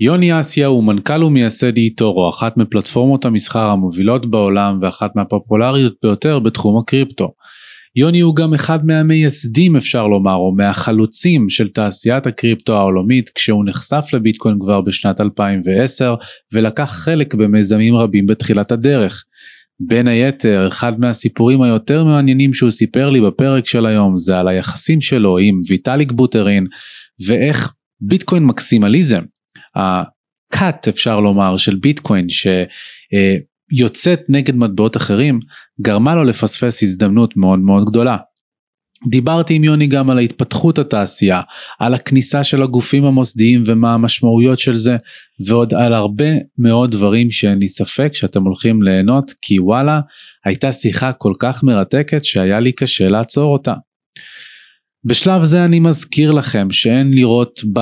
יוני 0.00 0.40
אסיה 0.40 0.66
הוא 0.66 0.84
מנכ"ל 0.84 1.24
ומייסד 1.24 1.76
איטורו, 1.76 2.30
אחת 2.30 2.56
מפלטפורמות 2.56 3.24
המסחר 3.24 3.70
המובילות 3.70 4.30
בעולם 4.30 4.78
ואחת 4.82 5.16
מהפופולריות 5.16 5.94
ביותר 6.02 6.38
בתחום 6.38 6.78
הקריפטו. 6.78 7.32
יוני 7.96 8.20
הוא 8.20 8.36
גם 8.36 8.54
אחד 8.54 8.86
מהמייסדים 8.86 9.76
אפשר 9.76 10.06
לומר, 10.06 10.34
או 10.34 10.54
מהחלוצים 10.56 11.48
של 11.48 11.68
תעשיית 11.68 12.26
הקריפטו 12.26 12.76
העולמית 12.76 13.28
כשהוא 13.28 13.64
נחשף 13.66 14.04
לביטקוין 14.12 14.58
כבר 14.60 14.80
בשנת 14.80 15.20
2010 15.20 16.14
ולקח 16.52 16.90
חלק 16.92 17.34
במיזמים 17.34 17.94
רבים 17.94 18.26
בתחילת 18.26 18.72
הדרך. 18.72 19.24
בין 19.80 20.08
היתר, 20.08 20.68
אחד 20.68 21.00
מהסיפורים 21.00 21.62
היותר 21.62 22.04
מעניינים 22.04 22.54
שהוא 22.54 22.70
סיפר 22.70 23.10
לי 23.10 23.20
בפרק 23.20 23.66
של 23.66 23.86
היום 23.86 24.18
זה 24.18 24.38
על 24.38 24.48
היחסים 24.48 25.00
שלו 25.00 25.38
עם 25.38 25.60
ויטאליק 25.68 26.12
בוטרין 26.12 26.66
ואיך 27.26 27.72
ביטקוין 28.00 28.44
מקסימליזם, 28.44 29.22
הקאט 29.76 30.88
אפשר 30.88 31.20
לומר 31.20 31.56
של 31.56 31.76
ביטקוין 31.76 32.26
שיוצאת 33.72 34.20
נגד 34.28 34.56
מטבעות 34.56 34.96
אחרים, 34.96 35.40
גרמה 35.80 36.14
לו 36.14 36.24
לפספס 36.24 36.82
הזדמנות 36.82 37.36
מאוד 37.36 37.58
מאוד 37.58 37.84
גדולה. 37.84 38.16
דיברתי 39.10 39.54
עם 39.54 39.64
יוני 39.64 39.86
גם 39.86 40.10
על 40.10 40.18
ההתפתחות 40.18 40.78
התעשייה, 40.78 41.40
על 41.78 41.94
הכניסה 41.94 42.44
של 42.44 42.62
הגופים 42.62 43.04
המוסדיים 43.04 43.62
ומה 43.66 43.94
המשמעויות 43.94 44.58
של 44.58 44.74
זה, 44.74 44.96
ועוד 45.46 45.74
על 45.74 45.94
הרבה 45.94 46.28
מאוד 46.58 46.90
דברים 46.90 47.30
שאין 47.30 47.58
לי 47.58 47.68
ספק 47.68 48.10
שאתם 48.12 48.42
הולכים 48.42 48.82
ליהנות, 48.82 49.32
כי 49.42 49.60
וואלה, 49.60 50.00
הייתה 50.44 50.72
שיחה 50.72 51.12
כל 51.12 51.32
כך 51.38 51.62
מרתקת 51.62 52.24
שהיה 52.24 52.60
לי 52.60 52.72
קשה 52.72 53.08
לעצור 53.08 53.52
אותה. 53.52 53.74
בשלב 55.06 55.44
זה 55.44 55.64
אני 55.64 55.80
מזכיר 55.80 56.30
לכם 56.30 56.70
שאין 56.70 57.14
לראות, 57.14 57.60
ב, 57.72 57.80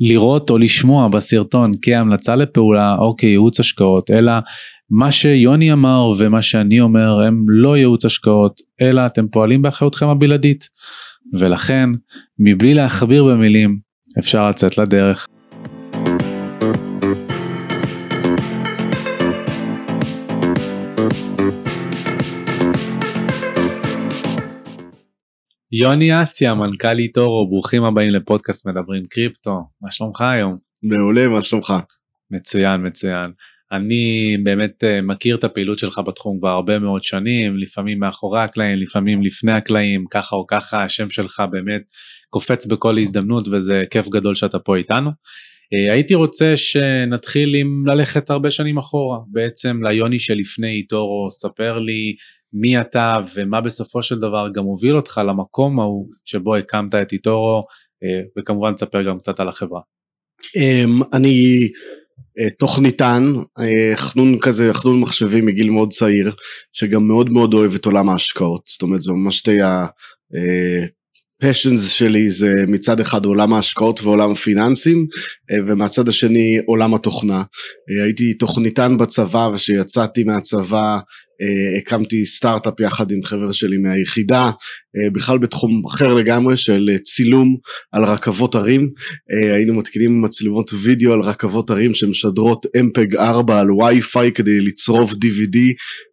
לראות 0.00 0.50
או 0.50 0.58
לשמוע 0.58 1.08
בסרטון 1.08 1.70
כהמלצה 1.82 2.36
לפעולה 2.36 2.96
או 2.98 3.16
כייעוץ 3.16 3.60
השקעות, 3.60 4.10
אלא 4.10 4.32
מה 4.90 5.12
שיוני 5.12 5.72
אמר 5.72 6.10
ומה 6.18 6.42
שאני 6.42 6.80
אומר 6.80 7.20
הם 7.20 7.44
לא 7.48 7.76
ייעוץ 7.76 8.04
השקעות, 8.04 8.60
אלא 8.80 9.06
אתם 9.06 9.28
פועלים 9.28 9.62
באחריותכם 9.62 10.08
הבלעדית. 10.08 10.68
ולכן, 11.38 11.90
מבלי 12.38 12.74
להכביר 12.74 13.24
במילים, 13.24 13.78
אפשר 14.18 14.48
לצאת 14.48 14.78
לדרך. 14.78 15.26
יוני 25.72 26.22
אסיה, 26.22 26.54
מנכ"ל 26.54 26.98
איטורו, 26.98 27.48
ברוכים 27.48 27.84
הבאים 27.84 28.10
לפודקאסט 28.10 28.66
מדברים 28.66 29.04
קריפטו, 29.06 29.60
מה 29.82 29.90
שלומך 29.90 30.20
היום? 30.20 30.56
מעולה, 30.82 31.28
מה 31.28 31.42
שלומך? 31.42 31.74
מצוין, 32.30 32.86
מצוין. 32.86 33.32
אני 33.72 34.36
באמת 34.42 34.84
אה, 34.84 35.02
מכיר 35.02 35.36
את 35.36 35.44
הפעילות 35.44 35.78
שלך 35.78 36.00
בתחום 36.06 36.38
כבר 36.38 36.48
הרבה 36.48 36.78
מאוד 36.78 37.02
שנים, 37.02 37.56
לפעמים 37.56 37.98
מאחורי 37.98 38.40
הקלעים, 38.42 38.78
לפעמים 38.78 39.22
לפני 39.22 39.52
הקלעים, 39.52 40.04
ככה 40.10 40.36
או 40.36 40.46
ככה 40.46 40.84
השם 40.84 41.10
שלך 41.10 41.42
באמת 41.50 41.82
קופץ 42.30 42.66
בכל 42.66 42.98
הזדמנות 42.98 43.48
וזה 43.48 43.84
כיף 43.90 44.08
גדול 44.08 44.34
שאתה 44.34 44.58
פה 44.58 44.76
איתנו. 44.76 45.10
אה, 45.74 45.92
הייתי 45.92 46.14
רוצה 46.14 46.56
שנתחיל 46.56 47.54
עם 47.54 47.86
ללכת 47.86 48.30
הרבה 48.30 48.50
שנים 48.50 48.78
אחורה, 48.78 49.18
בעצם 49.32 49.80
ליוני 49.84 50.18
שלפני 50.18 50.70
איטורו, 50.70 51.30
ספר 51.30 51.78
לי 51.78 52.14
מי 52.52 52.80
אתה 52.80 53.12
ומה 53.34 53.60
בסופו 53.60 54.02
של 54.02 54.18
דבר 54.18 54.48
גם 54.54 54.64
הוביל 54.64 54.96
אותך 54.96 55.20
למקום 55.28 55.80
ההוא 55.80 56.08
שבו 56.24 56.56
הקמת 56.56 56.94
את 56.94 57.12
איטורו, 57.12 57.60
אה, 58.02 58.22
וכמובן 58.38 58.74
תספר 58.74 59.02
גם 59.02 59.18
קצת 59.18 59.40
על 59.40 59.48
החברה. 59.48 59.80
אמ, 60.56 61.02
אני 61.12 61.56
אה, 62.38 62.50
תוכניתן, 62.58 63.22
אה, 63.58 63.96
חנון 63.96 64.38
כזה, 64.40 64.74
חנון 64.74 65.00
מחשבי 65.00 65.40
מגיל 65.40 65.70
מאוד 65.70 65.92
צעיר, 65.92 66.32
שגם 66.72 67.08
מאוד 67.08 67.30
מאוד 67.30 67.54
אוהב 67.54 67.74
את 67.74 67.86
עולם 67.86 68.08
ההשקעות, 68.08 68.62
זאת 68.66 68.82
אומרת 68.82 69.02
זה 69.02 69.12
ממש 69.12 69.38
שתי 69.38 69.58
הפשנס 71.42 71.90
שלי 71.90 72.30
זה 72.30 72.52
מצד 72.68 73.00
אחד 73.00 73.24
עולם 73.24 73.52
ההשקעות 73.52 74.00
ועולם 74.02 74.30
הפיננסים 74.30 75.06
ומהצד 75.66 76.08
השני 76.08 76.58
עולם 76.66 76.94
התוכנה. 76.94 77.42
הייתי 78.04 78.34
תוכניתן 78.34 78.96
בצבא 78.98 79.50
וכשיצאתי 79.52 80.24
מהצבא 80.24 80.98
אה, 81.42 81.78
הקמתי 81.78 82.24
סטארט-אפ 82.24 82.80
יחד 82.80 83.10
עם 83.10 83.22
חבר 83.24 83.52
שלי 83.52 83.78
מהיחידה, 83.78 84.44
אה, 84.44 85.10
בכלל 85.12 85.38
בתחום 85.38 85.86
אחר 85.86 86.14
לגמרי 86.14 86.56
של 86.56 86.88
אה, 86.92 86.98
צילום 86.98 87.56
על 87.92 88.04
רכבות 88.04 88.54
הרים, 88.54 88.90
היינו 89.54 89.74
מתקינים 89.74 90.22
מצלמות 90.22 90.70
וידאו 90.82 91.12
על 91.12 91.20
רכבות 91.20 91.70
הרים 91.70 91.94
שמשדרות 91.94 92.66
MPEG 92.66 93.18
4 93.18 93.60
על 93.60 93.72
וי-פיי 93.72 94.32
כדי 94.32 94.60
לצרוב 94.60 95.12
DVD 95.12 95.58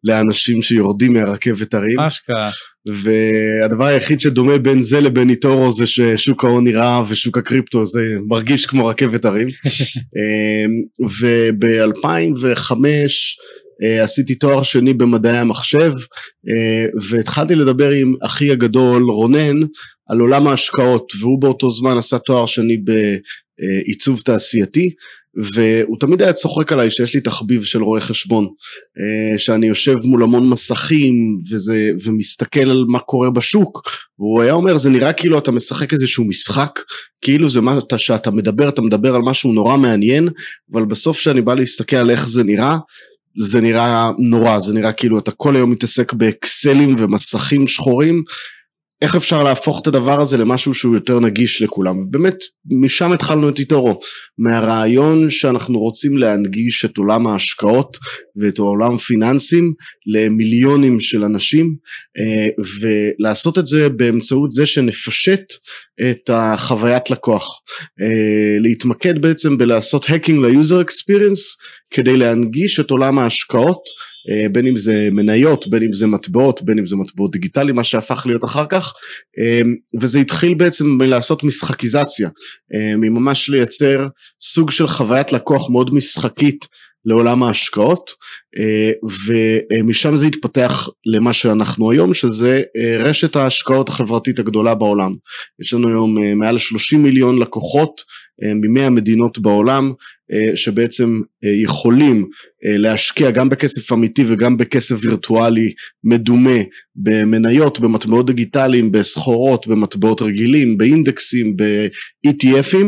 לאנשים 0.03 0.61
שיורדים 0.61 1.13
מהרכבת 1.13 1.73
הרים. 1.73 1.99
אשכרה. 2.07 2.49
והדבר 2.87 3.85
היחיד 3.85 4.19
שדומה 4.19 4.57
בין 4.57 4.81
זה 4.81 4.99
לבין 4.99 5.29
איטורו 5.29 5.71
זה 5.71 5.85
ששוק 5.85 6.45
ההון 6.45 6.63
נראה 6.63 7.01
ושוק 7.09 7.37
הקריפטו 7.37 7.85
זה 7.85 8.01
מרגיש 8.27 8.65
כמו 8.65 8.85
רכבת 8.85 9.25
הרים. 9.25 9.47
וב-2005 11.19 12.71
אה, 13.83 14.03
עשיתי 14.03 14.35
תואר 14.35 14.63
שני 14.63 14.93
במדעי 14.93 15.37
המחשב 15.37 15.91
אה, 16.49 16.85
והתחלתי 17.09 17.55
לדבר 17.55 17.89
עם 17.91 18.13
אחי 18.21 18.51
הגדול 18.51 19.03
רונן 19.03 19.61
על 20.09 20.19
עולם 20.19 20.47
ההשקעות 20.47 21.13
והוא 21.19 21.41
באותו 21.41 21.71
זמן 21.71 21.97
עשה 21.97 22.19
תואר 22.19 22.45
שני 22.45 22.77
בעיצוב 22.77 24.21
תעשייתי 24.25 24.89
והוא 25.35 25.97
תמיד 25.99 26.21
היה 26.21 26.33
צוחק 26.33 26.71
עליי 26.71 26.89
שיש 26.89 27.15
לי 27.15 27.21
תחביב 27.21 27.63
של 27.63 27.83
רואה 27.83 28.01
חשבון 28.01 28.47
אה, 28.99 29.37
שאני 29.37 29.67
יושב 29.67 29.97
מול 30.03 30.23
המון 30.23 30.49
מסכים 30.49 31.37
וזה, 31.51 31.89
ומסתכל 32.05 32.69
על 32.69 32.85
מה 32.87 32.99
קורה 32.99 33.29
בשוק. 33.29 33.81
והוא 34.19 34.41
היה 34.41 34.53
אומר 34.53 34.77
זה 34.77 34.89
נראה 34.89 35.13
כאילו 35.13 35.37
אתה 35.37 35.51
משחק 35.51 35.93
איזשהו 35.93 36.25
משחק 36.25 36.79
כאילו 37.21 37.49
זה 37.49 37.61
מה 37.61 37.77
שאתה 37.97 38.31
מדבר 38.31 38.69
אתה 38.69 38.81
מדבר 38.81 39.15
על 39.15 39.21
משהו 39.21 39.53
נורא 39.53 39.77
מעניין 39.77 40.29
אבל 40.71 40.85
בסוף 40.85 41.19
שאני 41.19 41.41
בא 41.41 41.53
להסתכל 41.53 41.95
על 41.95 42.09
איך 42.09 42.27
זה 42.27 42.43
נראה 42.43 42.77
זה 43.37 43.61
נראה 43.61 44.11
נורא, 44.17 44.59
זה 44.59 44.73
נראה 44.73 44.91
כאילו 44.91 45.19
אתה 45.19 45.31
כל 45.31 45.55
היום 45.55 45.71
מתעסק 45.71 46.13
באקסלים 46.13 46.95
ומסכים 46.97 47.67
שחורים, 47.67 48.23
איך 49.03 49.15
אפשר 49.15 49.43
להפוך 49.43 49.81
את 49.81 49.87
הדבר 49.87 50.21
הזה 50.21 50.37
למשהו 50.37 50.73
שהוא 50.73 50.95
יותר 50.95 51.19
נגיש 51.19 51.61
לכולם, 51.61 52.11
באמת 52.11 52.37
משם 52.65 53.11
התחלנו 53.11 53.49
את 53.49 53.59
איתורו, 53.59 53.99
מהרעיון 54.37 55.29
שאנחנו 55.29 55.79
רוצים 55.79 56.17
להנגיש 56.17 56.85
את 56.85 56.97
עולם 56.97 57.27
ההשקעות 57.27 57.97
ואת 58.35 58.57
עולם 58.57 58.97
פיננסים 58.97 59.73
למיליונים 60.05 60.99
של 60.99 61.23
אנשים 61.23 61.75
אה, 62.17 62.47
ולעשות 62.79 63.57
את 63.59 63.67
זה 63.67 63.89
באמצעות 63.89 64.51
זה 64.51 64.65
שנפשט 64.65 65.43
את 66.01 66.29
החוויית 66.33 67.09
לקוח, 67.11 67.61
אה, 68.01 68.59
להתמקד 68.59 69.21
בעצם 69.21 69.57
בלעשות 69.57 70.05
hacking 70.09 70.45
ל 70.45 70.53
user 70.53 70.81
experience 70.81 71.57
כדי 71.89 72.17
להנגיש 72.17 72.79
את 72.79 72.91
עולם 72.91 73.19
ההשקעות 73.19 73.83
בין 74.51 74.67
אם 74.67 74.77
זה 74.77 75.09
מניות, 75.11 75.67
בין 75.67 75.83
אם 75.83 75.93
זה 75.93 76.07
מטבעות, 76.07 76.61
בין 76.61 76.79
אם 76.79 76.85
זה 76.85 76.95
מטבעות 76.95 77.31
דיגיטליים, 77.31 77.75
מה 77.75 77.83
שהפך 77.83 78.23
להיות 78.25 78.43
אחר 78.43 78.65
כך, 78.65 78.93
אה, 79.39 79.61
וזה 80.01 80.19
התחיל 80.19 80.53
בעצם 80.53 80.85
מלעשות 80.87 81.43
משחקיזציה, 81.43 82.29
אה, 82.73 82.95
מממש 82.95 83.49
לייצר 83.49 84.07
סוג 84.41 84.71
של 84.71 84.87
חוויית 84.87 85.31
לקוח 85.31 85.69
מאוד 85.69 85.93
משחקית 85.93 86.67
לעולם 87.05 87.43
ההשקעות 87.43 88.11
ומשם 89.79 90.17
זה 90.17 90.27
התפתח 90.27 90.89
למה 91.05 91.33
שאנחנו 91.33 91.91
היום 91.91 92.13
שזה 92.13 92.61
רשת 92.99 93.35
ההשקעות 93.35 93.89
החברתית 93.89 94.39
הגדולה 94.39 94.75
בעולם. 94.75 95.13
יש 95.61 95.73
לנו 95.73 95.87
היום 95.87 96.17
מעל 96.35 96.57
30 96.57 97.03
מיליון 97.03 97.39
לקוחות 97.39 98.01
ממאה 98.55 98.89
מדינות 98.89 99.39
בעולם 99.39 99.91
שבעצם 100.55 101.21
יכולים 101.63 102.29
להשקיע 102.63 103.31
גם 103.31 103.49
בכסף 103.49 103.93
אמיתי 103.93 104.23
וגם 104.27 104.57
בכסף 104.57 104.95
וירטואלי 105.01 105.73
מדומה 106.03 106.59
במניות, 106.95 107.79
במטבעות 107.79 108.25
דיגיטליים, 108.25 108.91
בסחורות, 108.91 109.67
במטבעות 109.67 110.21
רגילים, 110.21 110.77
באינדקסים, 110.77 111.57
ב-ETFים 111.57 112.87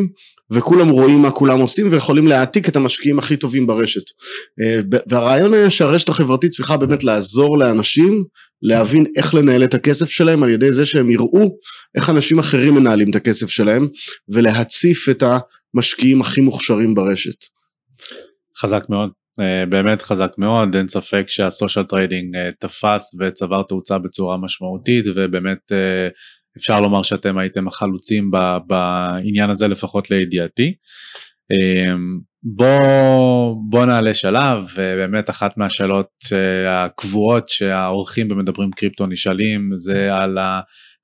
וכולם 0.52 0.90
רואים 0.90 1.22
מה 1.22 1.32
כולם 1.32 1.60
עושים 1.60 1.92
ויכולים 1.92 2.28
להעתיק 2.28 2.70
את 2.70 2.76
המשקיעים 2.76 3.20
הכי 3.20 3.38
טובים 3.38 3.68
ברשת. 3.68 4.04
אה, 4.62 5.00
והרעיון 5.08 5.54
היה 5.54 5.70
שהרשת 5.70 6.10
החברתית 6.10 6.52
צריכה 6.52 6.78
באמת 6.78 7.04
לעזור 7.04 7.58
לאנשים 7.58 8.24
להבין 8.62 9.06
איך 9.16 9.34
לנהל 9.34 9.64
את 9.64 9.74
הכסף 9.74 10.10
שלהם 10.10 10.44
על 10.44 10.50
ידי 10.50 10.74
זה 10.74 10.86
שהם 10.86 11.12
יראו 11.12 11.58
איך 11.96 12.10
אנשים 12.10 12.40
אחרים 12.40 12.76
מנהלים 12.76 13.10
את 13.10 13.16
הכסף 13.16 13.50
שלהם 13.50 13.88
ולהציף 14.30 15.10
את 15.10 15.24
המשקיעים 15.76 16.22
הכי 16.22 16.42
מוכשרים 16.42 16.94
ברשת. 16.94 17.46
חזק 18.58 18.86
מאוד. 18.90 19.10
אה, 19.40 19.66
באמת 19.66 20.02
חזק 20.02 20.32
מאוד. 20.38 20.76
אין 20.76 20.88
ספק 20.88 21.24
שה 21.28 21.47
social 21.47 21.86
trading 21.86 22.36
אה, 22.36 22.50
תפס 22.60 23.16
וצבר 23.20 23.64
תאוצה 23.64 23.98
בצורה 23.98 24.38
משמעותית 24.38 25.06
ובאמת 25.16 25.72
אפשר 26.58 26.82
לומר 26.82 27.04
שאתם 27.04 27.38
הייתם 27.38 27.68
החלוצים 27.68 28.32
בעניין 28.68 29.50
הזה 29.50 29.68
לפחות 29.68 30.12
לידיעתי. 30.12 30.74
אמ, 31.52 32.20
בוא, 32.44 33.56
בוא 33.70 33.86
נעלה 33.86 34.14
שלב, 34.14 34.66
ובאמת 34.76 35.30
אחת 35.30 35.58
מהשאלות 35.58 36.10
הקבועות 36.68 37.50
שהאורחים 37.50 38.28
במדברים 38.28 38.72
קריפטו 38.72 39.08
נשאלים 39.08 39.70
זה 39.78 40.16
על 40.16 40.38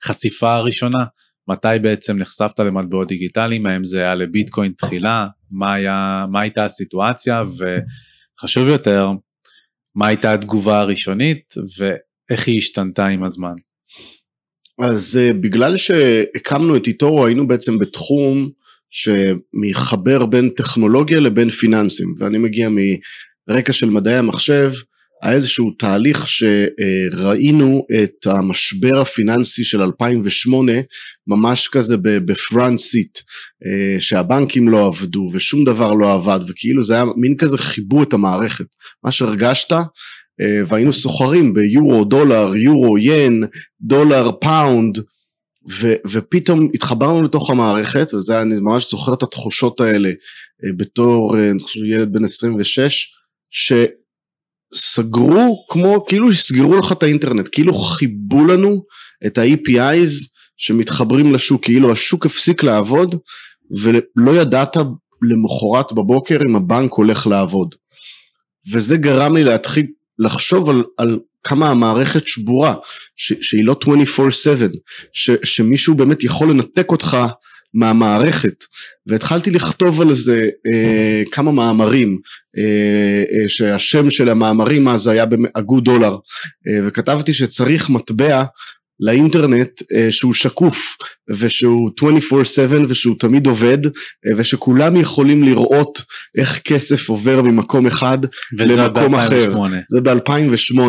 החשיפה 0.04 0.54
הראשונה. 0.54 1.06
מתי 1.48 1.80
בעצם 1.82 2.18
נחשפת 2.18 2.60
למטבעות 2.60 3.08
דיגיטליים, 3.08 3.66
האם 3.66 3.84
זה 3.84 4.00
היה 4.00 4.16
לביטקוין 4.16 4.72
תחילה, 4.78 5.28
מה, 5.52 5.74
היה, 5.74 6.26
מה 6.32 6.42
הייתה 6.42 6.64
הסיטואציה, 6.64 7.42
וחשוב 7.58 8.68
יותר, 8.68 9.08
מה 9.96 10.08
הייתה 10.08 10.34
התגובה 10.34 10.80
הראשונית 10.80 11.54
ואיך 11.80 12.48
היא 12.48 12.58
השתנתה 12.58 13.08
עם 13.08 13.24
הזמן. 13.24 13.54
אז 14.82 15.20
uh, 15.20 15.34
בגלל 15.34 15.78
שהקמנו 15.78 16.78
את 16.78 16.88
איטורו 16.88 17.26
היינו 17.26 17.48
בעצם 17.48 17.80
בתחום 17.80 18.50
שמחבר 18.90 20.26
בין 20.26 20.50
טכנולוגיה 20.50 21.20
לבין 21.20 21.50
פיננסים 21.50 22.14
ואני 22.18 22.38
מגיע 22.38 22.70
מרקע 23.50 23.74
של 23.74 23.90
מדעי 23.90 24.18
המחשב 24.18 24.72
היה 25.22 25.34
איזשהו 25.34 25.72
תהליך 25.72 26.28
שראינו 26.28 27.86
את 28.04 28.28
המשבר 28.28 29.02
הפיננסי 29.02 29.64
של 29.64 29.82
2008 29.82 30.72
ממש 31.28 31.68
כזה 31.68 31.96
בפרונט 32.02 32.80
סיט 32.80 33.20
אה, 33.66 34.00
שהבנקים 34.00 34.70
לא 34.70 34.88
עבדו 34.88 35.30
ושום 35.34 35.64
דבר 35.64 35.94
לא 35.94 36.14
עבד 36.14 36.40
וכאילו 36.48 36.84
זה 36.84 36.94
היה 36.94 37.06
מין 37.18 37.36
כזה 37.38 37.58
חיבו 37.58 38.04
את 38.04 38.14
המערכת. 38.14 38.66
מה 39.04 39.12
שהרגשת 39.12 39.72
אה, 39.72 39.84
והיינו 40.68 40.94
סוחרים 40.94 41.54
ביורו 41.54 42.04
דולר 42.04 42.56
יורו 42.56 42.98
ין 42.98 43.44
דולר 43.82 44.32
pound 44.32 45.00
ו, 45.70 45.94
ופתאום 46.08 46.70
התחברנו 46.74 47.24
לתוך 47.24 47.50
המערכת 47.50 48.14
וזה 48.14 48.42
אני 48.42 48.60
ממש 48.60 48.92
זוכר 48.92 49.14
את 49.14 49.24
התחושות 49.24 49.82
האלה 49.82 50.10
אה, 50.10 50.70
בתור 50.78 51.38
אני 51.38 51.60
חושב 51.60 51.84
ילד 51.84 52.14
בן 52.14 52.24
26 52.24 53.08
שסגרו 54.74 55.66
כמו 55.70 56.06
כאילו 56.08 56.34
סגרו 56.34 56.78
לך 56.78 56.92
את 56.92 57.04
האינטרנט 57.04 57.50
כאילו 57.52 57.74
כיבו 57.74 58.46
לנו 58.46 58.84
את 59.26 59.38
ה-APIs 59.38 60.32
שמתחברים 60.58 61.34
לשוק 61.34 61.64
כאילו 61.64 61.92
השוק 61.92 62.26
הפסיק 62.26 62.64
לעבוד 62.64 63.16
ולא 63.82 64.42
ידעת 64.42 64.78
למחרת 65.22 65.94
בבוקר 65.94 66.40
אם 66.50 66.56
הבנק 66.56 66.94
הולך 66.94 67.28
לעבוד. 67.28 67.76
וזה 68.74 68.98
גרם 68.98 69.36
לי 69.36 69.44
להתחיל 69.44 69.88
לחשוב 70.22 70.70
על, 70.70 70.84
על 70.98 71.20
כמה 71.44 71.70
המערכת 71.70 72.28
שבורה, 72.28 72.76
ש, 73.16 73.34
שהיא 73.42 73.66
לא 73.66 73.76
24/7, 73.84 73.90
ש, 75.14 75.32
שמישהו 75.44 75.96
באמת 75.96 76.24
יכול 76.24 76.50
לנתק 76.50 76.92
אותך 76.92 77.18
מהמערכת. 77.74 78.64
והתחלתי 79.08 79.52
לכתוב 79.52 80.02
על 80.02 80.14
זה 80.14 80.50
אה, 80.74 81.24
כמה 81.32 81.52
מאמרים 81.52 82.20
אה, 82.58 82.64
אה, 83.34 83.50
שהשם 83.50 84.10
של 84.10 84.30
המאמרים 84.30 84.88
אז 84.88 85.08
היה 85.08 85.26
הגוד 85.56 85.86
דולר 85.86 86.16
אה, 86.68 86.88
וכתבתי 86.88 87.34
שצריך 87.34 87.90
מטבע 87.90 88.44
לאינטרנט 89.02 89.82
אה, 89.94 90.08
שהוא 90.12 90.34
שקוף 90.34 90.98
ושהוא 91.30 91.92
24/7 92.00 92.06
ושהוא 92.88 93.16
תמיד 93.20 93.48
עובד 93.48 93.86
אה, 93.86 93.92
ושכולם 94.38 94.98
יכולים 94.98 95.44
לראות 95.44 96.02
איך 96.38 96.60
כסף 96.60 97.10
עובר 97.10 97.42
ממקום 97.42 97.88
אחד 97.88 98.18
למקום 98.54 99.16
אחר. 99.16 99.54
זה 99.90 100.02
ב-2008. 100.02 100.80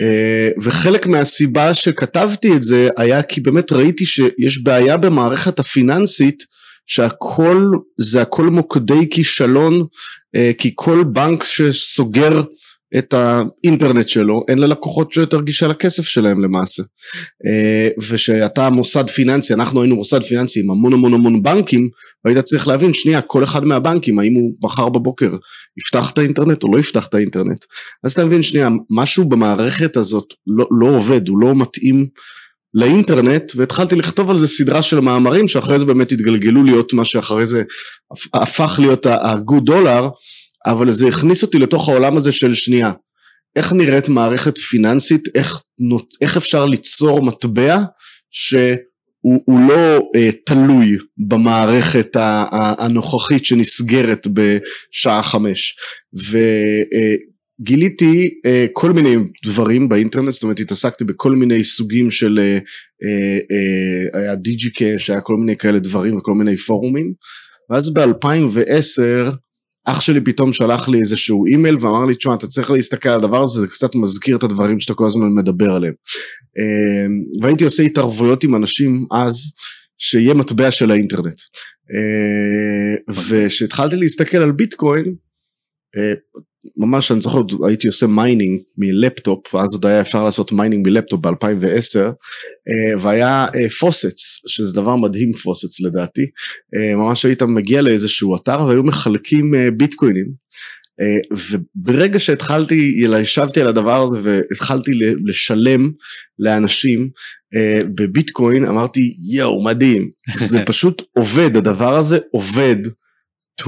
אה, 0.00 0.48
וחלק 0.62 1.06
מהסיבה 1.06 1.74
שכתבתי 1.74 2.56
את 2.56 2.62
זה 2.62 2.88
היה 2.96 3.22
כי 3.22 3.40
באמת 3.40 3.72
ראיתי 3.72 4.06
שיש 4.06 4.62
בעיה 4.62 4.96
במערכת 4.96 5.58
הפיננסית 5.58 6.44
שהכל 6.86 7.64
זה 8.00 8.22
הכל 8.22 8.46
מוקדי 8.46 9.10
כישלון 9.10 9.84
כי 10.58 10.72
כל 10.74 11.04
בנק 11.04 11.44
שסוגר 11.44 12.42
את 12.98 13.14
האינטרנט 13.14 14.08
שלו, 14.08 14.44
אין 14.48 14.58
ללקוחות 14.58 15.16
יותר 15.16 15.40
גישה 15.40 15.68
לכסף 15.68 16.06
שלהם 16.06 16.42
למעשה. 16.42 16.82
אה, 17.46 17.88
ושאתה 18.10 18.70
מוסד 18.70 19.10
פיננסי, 19.10 19.54
אנחנו 19.54 19.82
היינו 19.82 19.96
מוסד 19.96 20.22
פיננסי 20.22 20.60
עם 20.60 20.70
המון 20.70 20.92
המון 20.92 21.14
המון 21.14 21.42
בנקים, 21.42 21.88
והיית 22.24 22.44
צריך 22.44 22.68
להבין, 22.68 22.92
שנייה, 22.92 23.20
כל 23.20 23.44
אחד 23.44 23.64
מהבנקים, 23.64 24.18
האם 24.18 24.34
הוא 24.34 24.52
מחר 24.62 24.88
בבוקר 24.88 25.36
יפתח 25.80 26.10
את 26.10 26.18
האינטרנט 26.18 26.62
או 26.62 26.72
לא 26.74 26.78
יפתח 26.78 27.06
את 27.06 27.14
האינטרנט. 27.14 27.64
אז 28.04 28.12
אתה 28.12 28.24
מבין, 28.24 28.42
שנייה, 28.42 28.68
משהו 28.90 29.24
במערכת 29.24 29.96
הזאת 29.96 30.34
לא, 30.46 30.66
לא 30.80 30.86
עובד, 30.86 31.28
הוא 31.28 31.38
לא 31.38 31.54
מתאים 31.54 32.06
לאינטרנט, 32.74 33.52
והתחלתי 33.56 33.96
לכתוב 33.96 34.30
על 34.30 34.36
זה 34.36 34.46
סדרה 34.46 34.82
של 34.82 35.00
מאמרים, 35.00 35.48
שאחרי 35.48 35.78
זה 35.78 35.84
באמת 35.84 36.12
התגלגלו 36.12 36.64
להיות 36.64 36.92
מה 36.92 37.04
שאחרי 37.04 37.46
זה 37.46 37.62
הפך 38.34 38.76
להיות 38.82 39.06
ה-good 39.06 39.70
dollar. 39.70 40.08
אבל 40.68 40.92
זה 40.92 41.08
הכניס 41.08 41.42
אותי 41.42 41.58
לתוך 41.58 41.88
העולם 41.88 42.16
הזה 42.16 42.32
של 42.32 42.54
שנייה, 42.54 42.92
איך 43.56 43.72
נראית 43.72 44.08
מערכת 44.08 44.58
פיננסית, 44.58 45.28
איך, 45.34 45.62
איך 46.20 46.36
אפשר 46.36 46.66
ליצור 46.66 47.22
מטבע 47.22 47.78
שהוא 48.30 49.60
לא 49.68 50.10
אה, 50.16 50.30
תלוי 50.46 50.96
במערכת 51.28 52.16
הנוכחית 52.78 53.44
שנסגרת 53.44 54.26
בשעה 54.32 55.22
חמש. 55.22 55.76
וגיליתי 57.60 58.30
אה, 58.46 58.50
אה, 58.50 58.66
כל 58.72 58.92
מיני 58.92 59.16
דברים 59.44 59.88
באינטרנט, 59.88 60.32
זאת 60.32 60.42
אומרת 60.42 60.60
התעסקתי 60.60 61.04
בכל 61.04 61.32
מיני 61.32 61.64
סוגים 61.64 62.10
של, 62.10 62.38
אה, 62.38 62.58
אה, 63.04 63.38
אה, 63.50 64.20
היה 64.20 64.34
דיג'י 64.34 64.70
קאש, 64.70 65.10
היה 65.10 65.20
כל 65.20 65.36
מיני 65.36 65.56
כאלה 65.56 65.78
דברים 65.78 66.16
וכל 66.16 66.34
מיני 66.34 66.56
פורומים, 66.56 67.12
ואז 67.70 67.94
ב-2010 67.94 69.30
אח 69.90 70.00
שלי 70.00 70.20
פתאום 70.20 70.52
שלח 70.52 70.88
לי 70.88 70.98
איזשהו 70.98 71.46
אימייל 71.46 71.76
ואמר 71.80 72.04
לי, 72.04 72.14
תשמע, 72.14 72.34
אתה 72.34 72.46
צריך 72.46 72.70
להסתכל 72.70 73.08
על 73.08 73.18
הדבר 73.18 73.42
הזה, 73.42 73.60
זה 73.60 73.68
קצת 73.68 73.94
מזכיר 73.94 74.36
את 74.36 74.42
הדברים 74.42 74.80
שאתה 74.80 74.94
כל 74.94 75.06
הזמן 75.06 75.34
מדבר 75.34 75.70
עליהם. 75.70 75.94
אמ, 76.58 77.42
והייתי 77.42 77.64
עושה 77.64 77.82
התערבויות 77.82 78.44
עם 78.44 78.54
אנשים 78.54 79.06
אז, 79.12 79.52
שיהיה 79.98 80.34
מטבע 80.34 80.70
של 80.70 80.90
האינטרנט. 80.90 81.40
אמ, 81.90 83.14
וכשהתחלתי 83.14 83.96
להסתכל 83.96 84.38
על 84.38 84.52
ביטקוין, 84.52 85.14
אה, 85.96 86.14
ממש 86.76 87.12
אני 87.12 87.20
זוכר 87.20 87.40
הייתי 87.66 87.86
עושה 87.86 88.06
mining 88.06 88.60
מלפטופ 88.78 89.54
ואז 89.54 89.68
עוד 89.72 89.86
היה 89.86 90.00
אפשר 90.00 90.24
לעשות 90.24 90.52
mining 90.52 90.88
מלפטופ 90.88 91.20
ב-2010 91.20 92.00
אה, 92.00 92.98
והיה 92.98 93.46
posts 93.80 94.44
אה, 94.44 94.48
שזה 94.48 94.74
דבר 94.74 94.96
מדהים 94.96 95.32
posts 95.32 95.80
לדעתי. 95.80 96.26
ממש 96.96 97.24
היית 97.24 97.42
מגיע 97.42 97.82
לאיזשהו 97.82 98.36
אתר 98.36 98.64
והיו 98.64 98.82
מחלקים 98.82 99.54
ביטקוינים. 99.76 100.48
וברגע 101.30 102.18
שהתחלתי, 102.18 102.94
ישבתי 103.20 103.60
על 103.60 103.66
הדבר 103.66 104.02
הזה 104.02 104.18
והתחלתי 104.22 104.90
לשלם 105.26 105.90
לאנשים 106.38 107.08
בביטקוין, 107.94 108.66
אמרתי 108.66 109.16
יואו 109.32 109.64
מדהים, 109.64 110.08
זה 110.34 110.60
פשוט 110.66 111.02
עובד, 111.16 111.56
הדבר 111.56 111.96
הזה 111.96 112.18
עובד. 112.30 112.76
24/7 113.60 113.64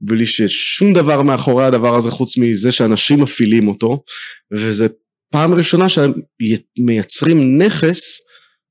בלי 0.00 0.26
ששום 0.26 0.92
דבר 0.92 1.22
מאחורי 1.22 1.64
הדבר 1.64 1.96
הזה 1.96 2.10
חוץ 2.10 2.38
מזה 2.38 2.72
שאנשים 2.72 3.20
מפעילים 3.20 3.68
אותו 3.68 4.02
וזה 4.52 4.86
פעם 5.32 5.54
ראשונה 5.54 5.86
שמייצרים 5.88 7.62
נכס 7.62 8.22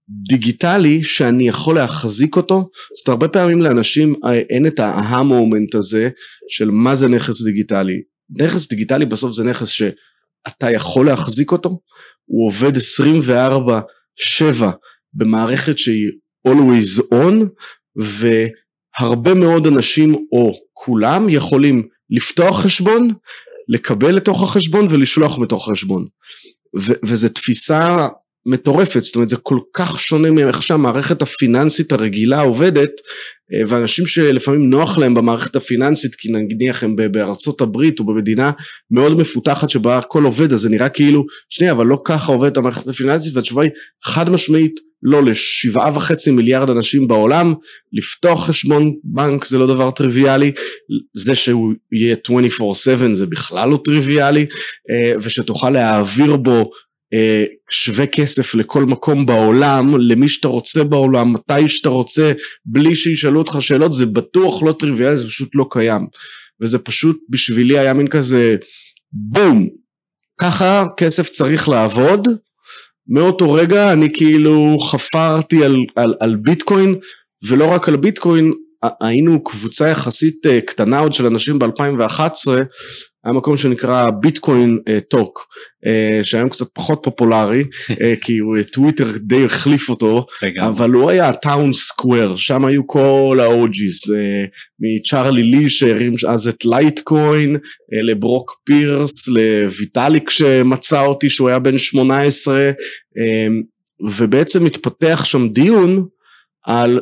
דיגיטלי 0.09 1.03
שאני 1.03 1.47
יכול 1.47 1.75
להחזיק 1.75 2.35
אותו. 2.35 2.69
זאת 2.97 3.09
הרבה 3.09 3.27
פעמים 3.27 3.61
לאנשים 3.61 4.15
אה, 4.25 4.39
אין 4.49 4.67
את 4.67 4.79
ההה 4.79 5.23
מומנט 5.23 5.75
הזה 5.75 6.09
של 6.49 6.69
מה 6.71 6.95
זה 6.95 7.07
נכס 7.07 7.41
דיגיטלי. 7.41 8.01
נכס 8.39 8.67
דיגיטלי 8.67 9.05
בסוף 9.05 9.31
זה 9.31 9.43
נכס 9.43 9.67
שאתה 9.67 10.71
יכול 10.71 11.05
להחזיק 11.05 11.51
אותו. 11.51 11.79
הוא 12.25 12.47
עובד 12.47 12.71
24/7 12.77 14.63
במערכת 15.13 15.77
שהיא 15.77 16.09
always 16.47 17.01
on 17.13 17.45
ו... 18.01 18.27
הרבה 18.99 19.33
מאוד 19.33 19.67
אנשים 19.67 20.15
או 20.31 20.53
כולם 20.73 21.29
יכולים 21.29 21.87
לפתוח 22.09 22.61
חשבון, 22.61 23.13
לקבל 23.67 24.15
לתוך 24.15 24.43
החשבון 24.43 24.87
ולשלוח 24.89 25.39
מתוך 25.39 25.67
החשבון. 25.67 26.05
וזו 27.05 27.29
תפיסה 27.29 28.07
מטורפת, 28.45 29.01
זאת 29.01 29.15
אומרת 29.15 29.29
זה 29.29 29.37
כל 29.37 29.59
כך 29.73 29.99
שונה 29.99 30.31
מאיך 30.31 30.63
שהמערכת 30.63 31.21
הפיננסית 31.21 31.91
הרגילה 31.91 32.41
עובדת 32.41 32.91
אה, 33.53 33.61
ואנשים 33.67 34.05
שלפעמים 34.05 34.69
נוח 34.69 34.97
להם 34.97 35.13
במערכת 35.13 35.55
הפיננסית 35.55 36.15
כי 36.15 36.29
נניח 36.31 36.83
הם 36.83 36.95
בארצות 37.11 37.61
הברית 37.61 37.99
או 37.99 38.05
במדינה 38.05 38.51
מאוד 38.91 39.17
מפותחת 39.17 39.69
שבה 39.69 39.97
הכל 39.97 40.23
עובד 40.23 40.53
אז 40.53 40.59
זה 40.59 40.69
נראה 40.69 40.89
כאילו 40.89 41.25
שנייה 41.49 41.71
אבל 41.71 41.85
לא 41.85 42.01
ככה 42.05 42.31
עובדת 42.31 42.57
המערכת 42.57 42.87
הפיננסית 42.87 43.35
והתשובה 43.35 43.63
היא 43.63 43.71
חד 44.03 44.29
משמעית 44.29 44.79
לא 45.03 45.23
לשבעה 45.23 45.91
וחצי 45.95 46.31
מיליארד 46.31 46.69
אנשים 46.69 47.07
בעולם 47.07 47.53
לפתוח 47.93 48.47
חשבון 48.47 48.93
בנק 49.03 49.45
זה 49.45 49.57
לא 49.57 49.67
דבר 49.67 49.91
טריוויאלי 49.91 50.51
זה 51.13 51.35
שהוא 51.35 51.73
יהיה 51.91 52.15
24/7 52.61 53.13
זה 53.13 53.25
בכלל 53.25 53.69
לא 53.69 53.79
טריוויאלי 53.85 54.45
אה, 54.89 55.13
ושתוכל 55.21 55.69
להעביר 55.69 56.35
בו 56.35 56.71
אה, 57.13 57.45
שווה 57.69 58.07
כסף 58.07 58.55
לכל 58.55 58.85
מקום 58.85 59.25
בעולם, 59.25 59.97
למי 59.97 60.29
שאתה 60.29 60.47
רוצה 60.47 60.83
בעולם, 60.83 61.33
מתי 61.33 61.69
שאתה 61.69 61.89
רוצה, 61.89 62.31
בלי 62.65 62.95
שישאלו 62.95 63.39
אותך 63.39 63.57
שאלות, 63.59 63.93
זה 63.93 64.05
בטוח 64.05 64.63
לא 64.63 64.75
טריוויאלי, 64.79 65.17
זה 65.17 65.27
פשוט 65.27 65.55
לא 65.55 65.65
קיים. 65.71 66.07
וזה 66.61 66.79
פשוט 66.79 67.19
בשבילי 67.29 67.79
היה 67.79 67.93
מין 67.93 68.07
כזה 68.07 68.55
בום, 69.11 69.67
ככה 70.41 70.85
כסף 70.97 71.29
צריך 71.29 71.69
לעבוד. 71.69 72.27
מאותו 73.09 73.53
רגע 73.53 73.93
אני 73.93 74.13
כאילו 74.13 74.77
חפרתי 74.79 75.65
על, 75.65 75.75
על, 75.95 76.13
על 76.19 76.35
ביטקוין, 76.35 76.95
ולא 77.47 77.65
רק 77.65 77.87
על 77.87 77.95
ביטקוין, 77.95 78.51
היינו 79.01 79.43
קבוצה 79.43 79.87
יחסית 79.87 80.45
אה, 80.45 80.61
קטנה 80.61 80.99
עוד 80.99 81.13
של 81.13 81.25
אנשים 81.25 81.59
ב-2011 81.59 82.47
היה 83.29 83.37
מקום 83.37 83.57
שנקרא 83.57 84.09
Bitcoin 84.09 84.79
Talk 85.09 85.47
אה, 85.85 86.23
שהיום 86.23 86.49
קצת 86.49 86.65
פחות 86.73 86.99
פופולרי 87.03 87.61
אה, 87.61 87.95
כי 88.21 88.37
טוויטר 88.71 89.05
די 89.17 89.45
החליף 89.45 89.89
אותו 89.89 90.25
אבל 90.67 90.91
הוא 90.91 91.09
היה 91.09 91.33
town 91.33 91.73
square 91.73 92.35
שם 92.35 92.65
היו 92.65 92.87
כל 92.87 93.37
ה 93.41 93.56
OGs 93.56 94.01
מצ'ארלי 94.79 95.43
לי 95.43 95.69
שהרים 95.69 96.13
אז 96.27 96.47
את 96.47 96.65
לייטקוין 96.65 97.55
לברוק 98.07 98.61
פירס 98.63 99.27
לויטאליק 99.27 100.29
שמצא 100.29 101.05
אותי 101.05 101.29
שהוא 101.29 101.49
היה 101.49 101.59
בן 101.59 101.77
18 101.77 102.71
אה, 102.71 103.51
ובעצם 104.09 104.65
התפתח 104.65 105.25
שם 105.25 105.49
דיון 105.49 106.05
על 106.65 106.99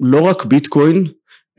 לא 0.00 0.20
רק 0.20 0.44
ביטקוין 0.44 1.06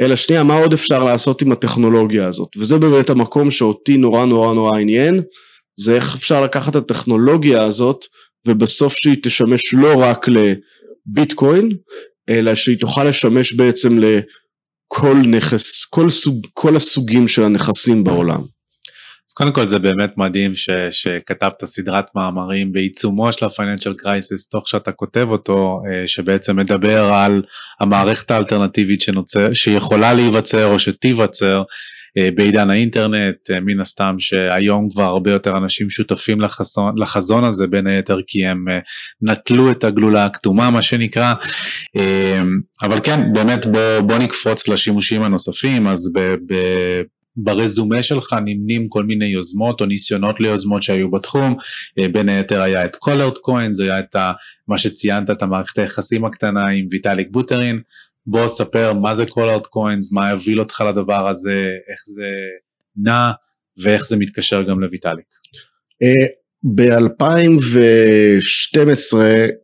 אלא 0.02 0.16
שנייה 0.16 0.44
מה 0.44 0.56
עוד 0.60 0.74
אפשר 0.74 1.04
לעשות 1.04 1.42
עם 1.42 1.52
הטכנולוגיה 1.52 2.28
הזאת? 2.28 2.50
וזה 2.58 2.78
באמת 2.78 3.10
המקום 3.10 3.52
שאותי 3.52 3.98
נורא 3.98 4.26
נורא 4.26 4.54
נורא 4.54 4.80
עניין 4.80 5.22
זה 5.80 5.96
איך 5.96 6.16
אפשר 6.16 6.44
לקחת 6.44 6.76
את 6.76 6.76
הטכנולוגיה 6.76 7.64
הזאת 7.64 8.06
ובסוף 8.48 8.94
שהיא 8.94 9.18
תשמש 9.24 9.74
לא 9.74 9.94
רק 9.98 10.26
לביטקוין 10.28 11.70
אלא 12.30 12.56
שהיא 12.56 12.78
תוכל 12.80 13.04
לשמש 13.04 13.54
בעצם 13.54 13.98
לכל 14.00 15.16
נכס 15.16 15.86
כל 15.86 16.10
סוג 16.10 16.48
כל 16.54 16.76
הסוגים 16.76 17.28
של 17.28 17.44
הנכסים 17.44 18.04
בעולם 18.04 18.42
אז 19.30 19.34
קודם 19.34 19.52
כל 19.52 19.66
זה 19.66 19.80
באמת 19.80 20.18
מדהים 20.18 20.56
ש, 20.56 20.70
שכתבת 20.92 21.66
סדרת 21.66 22.06
מאמרים 22.16 22.72
בעיצומו 22.72 23.32
של 23.32 23.46
הפייננשל 23.46 23.94
קרייסיס 23.94 24.48
תוך 24.48 24.70
שאתה 24.70 24.92
כותב 24.92 25.28
אותו 25.32 25.82
אה, 25.92 26.08
שבעצם 26.08 26.56
מדבר 26.56 27.14
על 27.14 27.42
המערכת 27.80 28.32
האלטרנטיבית 28.32 29.02
שנוצר, 29.02 29.54
שיכולה 29.54 30.14
להיווצר 30.14 30.66
או 30.66 30.80
שתיווצר 30.80 31.64
אה, 32.18 32.30
בעידן 32.36 32.70
האינטרנט 32.70 33.52
אה, 33.52 33.60
מן 33.60 33.80
הסתם 33.80 34.16
שהיום 34.20 34.90
כבר 34.90 35.04
הרבה 35.04 35.32
יותר 35.32 35.58
אנשים 35.58 35.90
שותפים 35.90 36.42
לחזון, 36.42 36.98
לחזון 36.98 37.44
הזה 37.44 37.68
בין 37.68 37.88
היתר 37.88 38.18
כי 38.28 38.46
הם 38.46 38.66
נטלו 39.22 39.72
את 39.72 39.84
הגלולה 39.84 40.26
הכתומה 40.26 40.70
מה 40.70 40.82
שנקרא. 40.82 41.34
אבל 42.82 43.00
כן 43.04 43.34
באמת 43.34 43.66
בוא, 43.66 44.00
בוא 44.00 44.18
נקפוץ 44.18 44.68
לשימושים 44.68 45.24
הנוספים 45.24 45.88
אז 45.88 46.12
ב, 46.16 46.36
ב, 46.48 46.56
ברזומה 47.44 48.04
שלך 48.04 48.36
נמנים 48.46 48.88
כל 48.88 49.04
מיני 49.04 49.26
יוזמות 49.26 49.82
או 49.82 49.86
ניסיונות 49.86 50.40
ליוזמות 50.40 50.84
שהיו 50.84 51.12
בתחום, 51.12 51.56
אה, 52.00 52.08
בין 52.08 52.30
היתר 52.30 52.62
היה 52.62 52.86
את 52.86 52.96
קולרד 52.96 53.38
קוינס, 53.38 53.80
היה 53.80 54.00
את 54.00 54.16
ה, 54.16 54.32
מה 54.68 54.78
שציינת, 54.78 55.30
את 55.30 55.42
המערכת 55.42 55.78
היחסים 55.78 56.26
הקטנה 56.26 56.68
עם 56.68 56.86
ויטאליק 56.90 57.28
בוטרין, 57.32 57.82
בוא 58.28 58.48
ספר 58.48 58.94
מה 58.94 59.16
זה 59.16 59.26
colored 59.26 59.68
coins, 59.68 60.12
מה 60.12 60.30
הוביל 60.30 60.60
אותך 60.60 60.84
לדבר 60.90 61.30
הזה, 61.30 61.66
איך 61.92 62.00
זה 62.06 62.28
נע 62.98 63.32
ואיך 63.84 64.06
זה 64.06 64.18
מתקשר 64.18 64.64
גם 64.64 64.80
לויטאליק. 64.80 65.26
אה, 66.04 66.26
ב-2012 66.76 69.18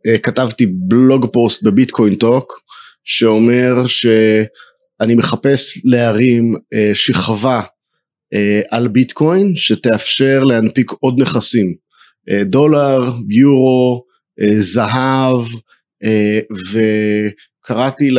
אה, 0.06 0.18
כתבתי 0.18 0.66
blog 0.66 1.26
post 1.32 1.62
ב 1.62 1.68
Bitcoin 1.68 2.14
Talk 2.14 2.62
שאומר 3.04 3.86
ש... 3.86 4.06
אני 5.00 5.14
מחפש 5.14 5.80
להרים 5.84 6.54
אה, 6.74 6.90
שכבה 6.94 7.62
אה, 8.34 8.60
על 8.70 8.88
ביטקוין 8.88 9.52
שתאפשר 9.54 10.40
להנפיק 10.42 10.90
עוד 11.00 11.14
נכסים, 11.18 11.74
אה, 12.30 12.44
דולר, 12.44 13.12
יורו, 13.28 14.04
אה, 14.40 14.60
זהב, 14.60 15.42
אה, 16.04 16.40
וקראתי 16.72 18.10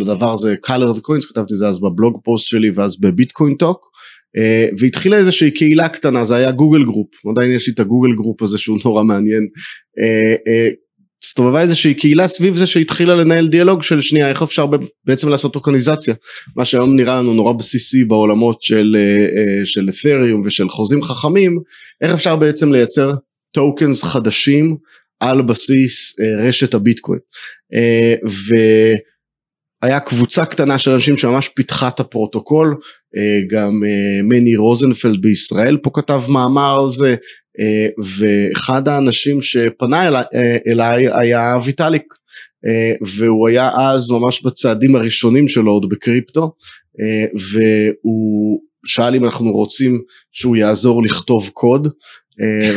לדבר 0.00 0.32
הזה 0.32 0.54
colored 0.66 0.98
coins, 0.98 1.28
כתבתי 1.28 1.54
את 1.54 1.58
זה 1.58 1.66
אז 1.68 1.80
ב 1.80 1.88
blog 1.88 2.20
post 2.24 2.48
שלי 2.48 2.70
ואז 2.74 3.00
ב 3.00 3.07
Bitcoin 3.07 3.54
Talk, 3.54 3.90
אה, 4.36 4.68
והתחילה 4.78 5.16
איזושהי 5.16 5.50
קהילה 5.50 5.88
קטנה, 5.88 6.24
זה 6.24 6.36
היה 6.36 6.50
Google 6.50 6.84
Group, 6.84 7.08
עדיין 7.30 7.52
יש 7.52 7.66
לי 7.66 7.72
את 7.74 7.80
ה 7.80 7.85
Google 7.85 8.14
Group 8.16 8.42
הזה 8.42 8.58
שהוא 8.58 8.78
נורא 8.84 9.04
מעניין. 9.04 9.46
הסתובבה 11.24 11.60
איזושהי 11.60 11.94
קהילה 11.94 12.28
סביב 12.28 12.56
זה 12.56 12.66
שהתחילה 12.66 13.14
לנהל 13.14 13.48
דיאלוג 13.48 13.82
של 13.82 14.00
שנייה 14.00 14.28
איך 14.28 14.42
אפשר 14.42 14.66
בעצם 15.04 15.28
לעשות 15.28 15.52
טוקניזציה. 15.52 16.14
מה 16.56 16.64
שהיום 16.64 16.96
נראה 16.96 17.14
לנו 17.14 17.34
נורא 17.34 17.52
בסיסי 17.52 18.04
בעולמות 18.04 18.62
של, 18.62 18.96
אה, 18.96 19.60
אה, 19.60 19.66
של 19.66 19.88
אתריום 19.88 20.40
ושל 20.44 20.68
חוזים 20.68 21.02
חכמים 21.02 21.58
איך 22.02 22.12
אפשר 22.12 22.36
בעצם 22.36 22.72
לייצר 22.72 23.12
tokens 23.54 24.02
חדשים 24.02 24.76
על 25.20 25.42
בסיס 25.42 26.20
אה, 26.20 26.46
רשת 26.48 26.74
הביטקוין. 26.74 27.20
והיה 29.82 30.00
קבוצה 30.00 30.44
קטנה 30.44 30.78
של 30.78 30.90
אנשים 30.90 31.16
שממש 31.16 31.48
פיתחה 31.48 31.88
את 31.88 32.00
הפרוטוקול 32.00 32.76
גם 33.50 33.82
מני 34.24 34.56
רוזנפלד 34.56 35.22
בישראל 35.22 35.76
פה 35.82 35.90
כתב 35.94 36.22
מאמר 36.28 36.80
על 36.82 36.88
זה 36.88 37.16
ואחד 38.18 38.88
האנשים 38.88 39.40
שפנה 39.40 40.08
אליי, 40.08 40.24
אה, 40.34 40.56
אליי 40.66 41.08
היה 41.12 41.56
ויטאליק 41.64 42.14
אה, 42.66 42.92
והוא 43.06 43.48
היה 43.48 43.70
אז 43.78 44.10
ממש 44.10 44.42
בצעדים 44.42 44.96
הראשונים 44.96 45.48
שלו 45.48 45.72
עוד 45.72 45.88
בקריפטו. 45.88 46.52
והוא 47.34 48.60
שאל 48.86 49.14
אם 49.14 49.24
אנחנו 49.24 49.52
רוצים 49.52 50.00
שהוא 50.32 50.56
יעזור 50.56 51.02
לכתוב 51.02 51.50
קוד. 51.52 51.88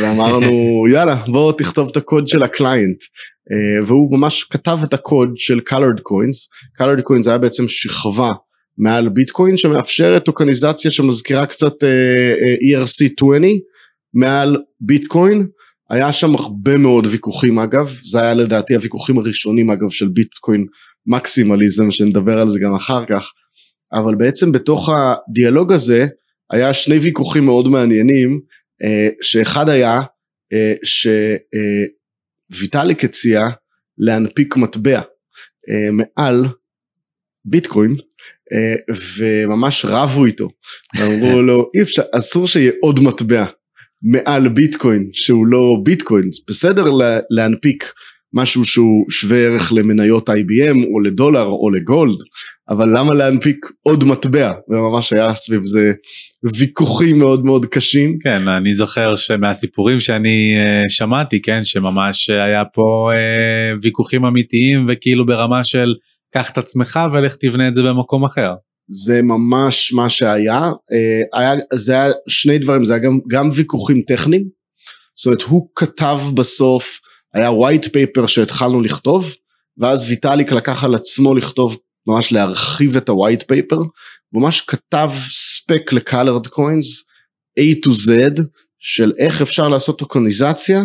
ואמרנו 0.02 0.50
יאללה 0.92 1.22
בוא 1.26 1.52
תכתוב 1.52 1.88
את 1.90 1.96
הקוד 1.96 2.28
של 2.28 2.42
הקליינט. 2.42 2.98
והוא 3.86 4.18
ממש 4.18 4.44
כתב 4.44 4.78
את 4.84 4.94
הקוד 4.94 5.32
של 5.36 5.60
colored 5.68 6.00
coins, 6.00 6.48
colored 6.80 7.00
coins 7.00 7.28
היה 7.28 7.38
בעצם 7.38 7.68
שכבה 7.68 8.32
מעל 8.78 9.08
ביטקוין 9.08 9.56
שמאפשרת 9.56 10.24
טוקניזציה 10.24 10.90
שמזכירה 10.90 11.46
קצת 11.46 11.74
ERC20 12.72 13.44
מעל 14.14 14.56
ביטקוין. 14.80 15.46
היה 15.90 16.12
שם 16.12 16.34
הרבה 16.34 16.78
מאוד 16.78 17.06
ויכוחים 17.06 17.58
אגב. 17.58 17.90
זה 18.04 18.20
היה 18.20 18.34
לדעתי 18.34 18.74
הוויכוחים 18.74 19.18
הראשונים 19.18 19.70
אגב 19.70 19.90
של 19.90 20.08
ביטקוין 20.08 20.66
מקסימליזם 21.06 21.90
שנדבר 21.90 22.38
על 22.38 22.48
זה 22.48 22.58
גם 22.58 22.74
אחר 22.74 23.04
כך. 23.08 23.32
אבל 23.92 24.14
בעצם 24.14 24.52
בתוך 24.52 24.88
הדיאלוג 24.88 25.72
הזה 25.72 26.06
היה 26.50 26.74
שני 26.74 26.98
ויכוחים 26.98 27.44
מאוד 27.44 27.68
מעניינים 27.68 28.40
אה, 28.82 29.08
שאחד 29.20 29.68
היה 29.68 30.00
אה, 30.52 30.74
שוויטאליק 32.52 33.04
הציע 33.04 33.48
להנפיק 33.98 34.56
מטבע 34.56 35.00
אה, 35.70 35.88
מעל 35.92 36.44
ביטקוין 37.44 37.96
וממש 39.18 39.84
רבו 39.84 40.26
איתו. 40.26 40.48
אמרו 41.02 41.42
לו 41.42 41.70
אי 41.76 41.82
אפשר 41.82 42.02
אסור 42.12 42.46
שיהיה 42.46 42.72
עוד 42.82 43.00
מטבע 43.00 43.44
מעל 44.02 44.48
ביטקוין 44.48 45.08
שהוא 45.12 45.46
לא 45.46 45.76
ביטקוין 45.84 46.30
בסדר 46.48 46.84
להנפיק 47.30 47.92
משהו 48.34 48.64
שהוא 48.64 49.10
שווה 49.10 49.38
ערך 49.38 49.72
למניות 49.72 50.30
IBM 50.30 50.86
או 50.92 51.00
לדולר 51.00 51.46
או 51.46 51.70
לגולד 51.70 52.18
אבל 52.70 52.98
למה 52.98 53.14
להנפיק 53.14 53.56
עוד 53.82 54.04
מטבע 54.04 54.50
וממש 54.68 55.12
היה 55.12 55.34
סביב 55.34 55.60
זה 55.62 55.92
ויכוחים 56.58 57.18
מאוד 57.18 57.44
מאוד 57.44 57.66
קשים. 57.66 58.18
כן 58.22 58.48
אני 58.48 58.74
זוכר 58.74 59.16
שמהסיפורים 59.16 60.00
שאני 60.00 60.56
uh, 60.58 60.88
שמעתי 60.88 61.42
כן 61.42 61.64
שממש 61.64 62.30
היה 62.30 62.64
פה 62.74 63.10
uh, 63.12 63.78
ויכוחים 63.82 64.24
אמיתיים 64.24 64.84
וכאילו 64.88 65.26
ברמה 65.26 65.64
של 65.64 65.94
קח 66.34 66.50
את 66.50 66.58
עצמך 66.58 67.00
ולך 67.12 67.36
תבנה 67.36 67.68
את 67.68 67.74
זה 67.74 67.82
במקום 67.82 68.24
אחר. 68.24 68.50
זה 68.88 69.22
ממש 69.22 69.92
מה 69.92 70.08
שהיה, 70.08 70.72
אה, 70.92 71.22
היה 71.40 71.54
זה 71.74 71.92
היה 71.92 72.12
שני 72.28 72.58
דברים, 72.58 72.84
זה 72.84 72.94
היה 72.94 73.02
גם, 73.02 73.18
גם 73.28 73.48
ויכוחים 73.52 74.02
טכניים, 74.02 74.48
זאת 75.16 75.26
אומרת 75.26 75.42
הוא 75.42 75.68
כתב 75.74 76.18
בסוף, 76.34 77.00
היה 77.34 77.50
white 77.50 77.86
paper 77.86 78.26
שהתחלנו 78.26 78.80
לכתוב, 78.80 79.34
ואז 79.78 80.10
ויטאליק 80.10 80.52
לקח 80.52 80.84
על 80.84 80.94
עצמו 80.94 81.34
לכתוב, 81.34 81.76
ממש 82.06 82.32
להרחיב 82.32 82.96
את 82.96 83.08
ה-white 83.08 83.42
paper, 83.52 83.76
הוא 84.30 84.42
ממש 84.42 84.60
כתב 84.60 85.10
ספק 85.30 85.92
ל-colored 85.92 86.46
coins, 86.46 87.04
A 87.60 87.86
to 87.86 87.90
Z, 87.90 88.42
של 88.78 89.12
איך 89.18 89.42
אפשר 89.42 89.68
לעשות 89.68 89.98
טוקניזציה 89.98 90.82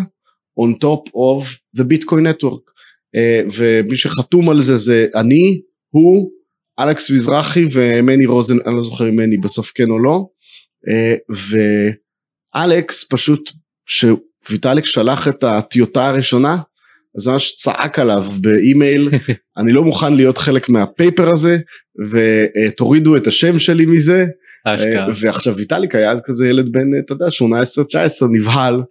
on 0.59 0.85
top 0.85 1.09
of 1.09 1.43
the 1.77 1.83
bitcoin 1.83 2.23
network, 2.27 2.73
אה, 3.15 3.41
ומי 3.53 3.95
שחתום 3.95 4.49
על 4.49 4.61
זה 4.61 4.77
זה 4.77 5.07
אני, 5.15 5.61
הוא, 5.89 6.31
אלכס 6.79 7.11
מזרחי 7.11 7.65
ומני 7.71 8.25
רוזן, 8.25 8.57
אני 8.67 8.75
לא 8.75 8.83
זוכר 8.83 9.09
אם 9.09 9.15
מני 9.15 9.37
בסוף 9.37 9.71
כן 9.75 9.89
או 9.89 9.99
לא, 9.99 10.25
אה, 10.89 11.15
ואלכס 12.55 13.05
פשוט, 13.09 13.51
שהוא 13.85 14.19
ויטאליק 14.49 14.85
שלח 14.85 15.27
את 15.27 15.43
הטיוטה 15.43 16.07
הראשונה, 16.07 16.57
אז 17.17 17.27
ממש 17.27 17.53
צעק 17.55 17.99
עליו 17.99 18.25
באימייל, 18.41 19.09
אני 19.57 19.73
לא 19.73 19.83
מוכן 19.83 20.13
להיות 20.13 20.37
חלק 20.37 20.69
מהפייפר 20.69 21.29
הזה, 21.33 21.57
ותורידו 22.09 23.17
את 23.17 23.27
השם 23.27 23.59
שלי 23.59 23.85
מזה. 23.85 24.25
אשכרה. 24.65 25.07
ועכשיו 25.21 25.55
ויטאליק 25.55 25.95
היה 25.95 26.11
אז 26.11 26.21
כזה 26.25 26.47
ילד 26.47 26.71
בן, 26.71 26.99
אתה 27.05 27.13
יודע, 27.13 27.25
18-19, 27.25 28.25
נבהל. 28.31 28.81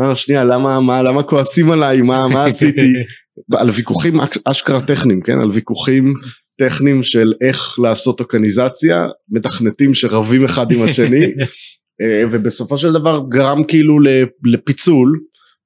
אמר, 0.00 0.14
שנייה, 0.14 0.44
למה, 0.44 0.80
מה, 0.80 1.02
למה 1.02 1.22
כועסים 1.22 1.70
עליי, 1.70 2.00
מה, 2.00 2.28
מה 2.28 2.44
עשיתי? 2.44 2.92
על 3.60 3.70
ויכוחים 3.70 4.20
אשכרה 4.44 4.80
טכניים, 4.80 5.20
כן? 5.20 5.40
על 5.40 5.50
ויכוחים 5.52 6.14
טכניים 6.58 7.02
של 7.02 7.32
איך 7.40 7.78
לעשות 7.78 8.18
טוקניזציה, 8.18 9.06
מתכנתים 9.28 9.94
שרבים 9.94 10.44
אחד 10.44 10.72
עם 10.72 10.82
השני, 10.82 11.24
אה, 12.00 12.24
ובסופו 12.30 12.78
של 12.78 12.92
דבר 12.92 13.22
גרם 13.28 13.64
כאילו 13.64 13.98
לפיצול, 14.44 15.20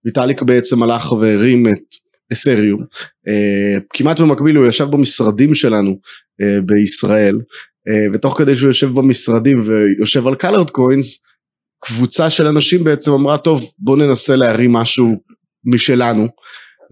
ויטאליק 0.05 0.43
בעצם 0.43 0.83
הלך 0.83 1.13
והרים 1.13 1.63
את 1.69 1.95
את'ריום, 2.33 2.85
אה, 3.29 3.81
כמעט 3.93 4.21
במקביל 4.21 4.57
הוא 4.57 4.67
ישב 4.67 4.85
במשרדים 4.91 5.55
שלנו 5.55 5.99
אה, 6.41 6.61
בישראל, 6.67 7.41
ותוך 8.13 8.39
כדי 8.39 8.57
שהוא 8.57 8.69
יושב 8.69 8.95
במשרדים 8.95 9.61
ויושב 9.65 10.27
על 10.27 10.35
קלרד 10.35 10.71
קוינס, 10.71 11.23
קבוצה 11.85 12.31
של 12.31 12.47
אנשים 12.47 12.85
בעצם 12.85 13.13
אמרה 13.13 13.39
טוב 13.39 13.73
בוא 13.79 13.97
ננסה 13.97 14.37
להרים 14.37 14.73
משהו 14.73 15.17
משלנו 15.65 16.29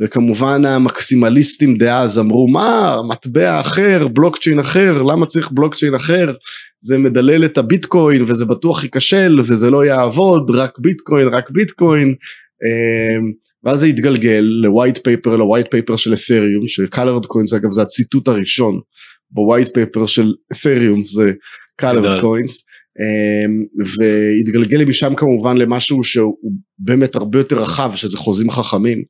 וכמובן 0.00 0.64
המקסימליסטים 0.64 1.76
דאז 1.76 2.19
אמרו 2.19 2.49
מה 2.49 2.97
מטבע 3.09 3.61
אחר 3.61 4.09
בלוקצ'יין 4.09 4.59
אחר 4.59 5.02
למה 5.02 5.26
צריך 5.26 5.50
בלוקצ'יין 5.52 5.95
אחר? 5.95 6.33
זה 6.81 6.99
מדלל 6.99 7.45
את 7.45 7.59
הביטקוין 7.59 8.23
וזה 8.23 8.45
בטוח 8.45 8.85
ייכשל 8.85 9.40
וזה 9.45 9.71
לא 9.71 9.85
יעבוד 9.85 10.50
רק 10.50 10.78
ביטקוין 10.78 11.28
רק 11.28 11.50
ביטקוין. 11.50 12.09
אמ, 12.09 13.33
ואז 13.64 13.81
זה 13.81 13.87
התגלגל 13.87 14.45
ל 14.62 14.68
white 14.68 14.99
paper 15.04 15.37
ל 15.37 15.41
white 15.41 15.66
paper 15.70 15.97
של 15.97 16.12
את'ריום 16.12 16.67
ש 16.66 16.80
colored 16.80 17.26
coins 17.26 17.54
אגב 17.55 17.71
זה 17.71 17.83
הציטוט 17.83 18.28
הראשון 18.28 18.81
ב 19.30 19.37
white 19.37 19.68
paper 19.75 20.06
של 20.07 20.33
את'ריום 20.52 21.05
זה 21.05 21.33
colored 21.76 22.20
coins. 22.20 22.64
אמ, 23.00 23.64
והתגלגל 23.78 24.85
משם 24.85 25.14
כמובן 25.14 25.57
למשהו 25.57 26.02
שהוא 26.02 26.52
באמת 26.78 27.17
הרבה 27.17 27.38
יותר 27.38 27.62
רחב 27.62 27.93
שזה 27.95 28.17
חוזים 28.17 28.50
חכמים 28.50 29.02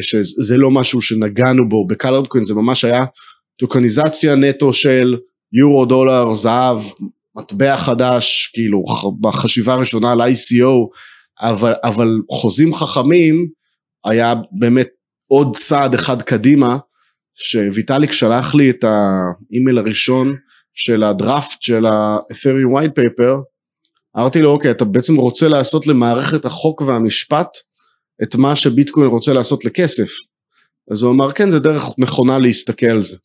שזה 0.00 0.56
לא 0.56 0.70
משהו 0.70 1.02
שנגענו 1.02 1.68
בו. 1.68 1.86
בקלרד 1.86 2.26
קוין 2.26 2.44
זה 2.44 2.54
ממש 2.54 2.84
היה 2.84 3.04
טוקניזציה 3.56 4.36
נטו 4.36 4.72
של 4.72 5.16
יורו 5.52 5.84
דולר 5.84 6.32
זהב 6.32 6.80
מטבע 7.36 7.76
חדש 7.76 8.50
כאילו 8.52 8.84
בחשיבה 9.20 9.74
הראשונה 9.74 10.12
על 10.12 10.20
ICO 10.20 10.96
אבל, 11.40 11.72
אבל 11.84 12.18
חוזים 12.30 12.74
חכמים 12.74 13.48
היה 14.04 14.34
באמת 14.58 14.88
עוד 15.26 15.56
צעד 15.56 15.94
אחד 15.94 16.22
קדימה 16.22 16.78
שוויטאליק 17.34 18.12
שלח 18.12 18.54
לי 18.54 18.70
את 18.70 18.84
האימייל 18.84 19.78
הראשון 19.78 20.36
של 20.74 21.02
הדראפט 21.02 21.62
של 21.62 21.86
ה-Ethereum 21.86 22.76
white 22.76 23.00
paper, 23.00 23.32
אמרתי 24.16 24.40
לו 24.40 24.50
אוקיי 24.50 24.70
אתה 24.70 24.84
בעצם 24.84 25.16
רוצה 25.16 25.48
לעשות 25.48 25.86
למערכת 25.86 26.44
החוק 26.44 26.80
והמשפט 26.80 27.48
את 28.22 28.36
מה 28.36 28.56
שביטקוין 28.56 29.08
רוצה 29.08 29.32
לעשות 29.32 29.64
לכסף. 29.64 30.08
אז 30.90 31.02
הוא 31.02 31.12
אמר 31.12 31.32
כן 31.32 31.50
זה 31.50 31.58
דרך 31.58 31.84
נכונה 31.98 32.38
להסתכל 32.38 32.86
על 32.86 33.02
זה. 33.02 33.16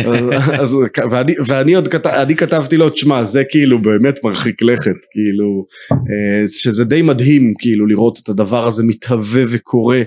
אז, 0.60 0.76
ואני, 1.10 1.34
ואני 1.46 1.74
עוד 1.74 1.88
כתב, 1.88 2.10
אני 2.10 2.36
כתבתי 2.36 2.76
לו 2.76 2.90
תשמע 2.90 3.24
זה 3.24 3.42
כאילו 3.50 3.82
באמת 3.82 4.24
מרחיק 4.24 4.62
לכת 4.62 4.96
כאילו 5.10 5.66
אה, 5.92 6.46
שזה 6.46 6.84
די 6.84 7.02
מדהים 7.02 7.54
כאילו 7.58 7.86
לראות 7.86 8.18
את 8.22 8.28
הדבר 8.28 8.66
הזה 8.66 8.82
מתהווה 8.86 9.42
וקורה 9.48 9.98
אה, 9.98 10.02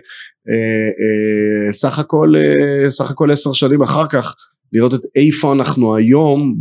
אה, 0.48 1.72
סך 1.72 2.00
הכל 2.00 2.34
סך 2.90 3.12
הכל 3.12 3.32
עשר 3.32 3.54
שנים 3.54 3.82
אחר 3.82 4.08
כך 4.10 4.36
לראות 4.74 4.94
את 4.94 5.02
איפה 5.16 5.54
אנחנו 5.54 5.96
היום 5.96 6.56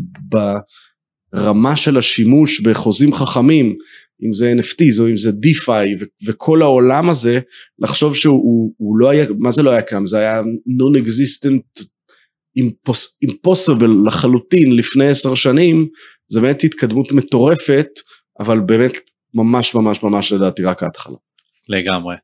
ברמה 1.33 1.77
של 1.77 1.97
השימוש 1.97 2.61
בחוזים 2.61 3.13
חכמים, 3.13 3.75
אם 4.23 4.33
זה 4.33 4.53
NFTs 4.59 5.01
או 5.01 5.09
אם 5.09 5.17
זה 5.17 5.31
DeFi 5.31 6.03
ו- 6.03 6.27
וכל 6.27 6.63
העולם 6.63 7.11
הזה, 7.11 7.41
לחשוב 7.79 8.17
שהוא 8.17 8.99
לא 8.99 9.11
היה, 9.11 9.27
מה 9.39 9.51
זה 9.51 9.63
לא 9.63 9.71
היה 9.71 9.83
קם? 9.83 10.07
זה 10.07 10.19
היה 10.19 10.43
non-existent, 10.81 11.85
impossible 13.27 14.07
לחלוטין 14.07 14.77
לפני 14.77 15.09
עשר 15.09 15.35
שנים, 15.35 15.89
זה 16.29 16.41
באמת 16.41 16.65
התקדמות 16.65 17.13
מטורפת, 17.13 17.89
אבל 18.41 18.61
באמת 18.61 18.93
ממש 19.35 19.75
ממש 19.75 20.03
ממש 20.03 20.33
לדעתי 20.33 20.65
רק 20.65 20.83
ההתחלה. 20.83 21.17
לגמרי. 21.69 22.17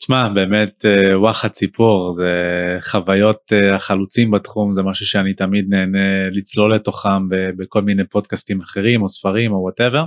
תשמע 0.00 0.28
באמת 0.28 0.84
אה, 0.84 1.20
וואחד 1.20 1.48
ציפור 1.48 2.12
זה 2.12 2.32
חוויות 2.80 3.52
אה, 3.52 3.74
החלוצים 3.74 4.30
בתחום 4.30 4.72
זה 4.72 4.82
משהו 4.82 5.06
שאני 5.06 5.34
תמיד 5.34 5.64
נהנה 5.68 6.30
לצלול 6.32 6.74
לתוכם 6.74 7.28
בכל 7.56 7.82
מיני 7.82 8.04
פודקאסטים 8.04 8.60
אחרים 8.60 9.02
או 9.02 9.08
ספרים 9.08 9.52
או 9.52 9.56
whatever. 9.56 10.04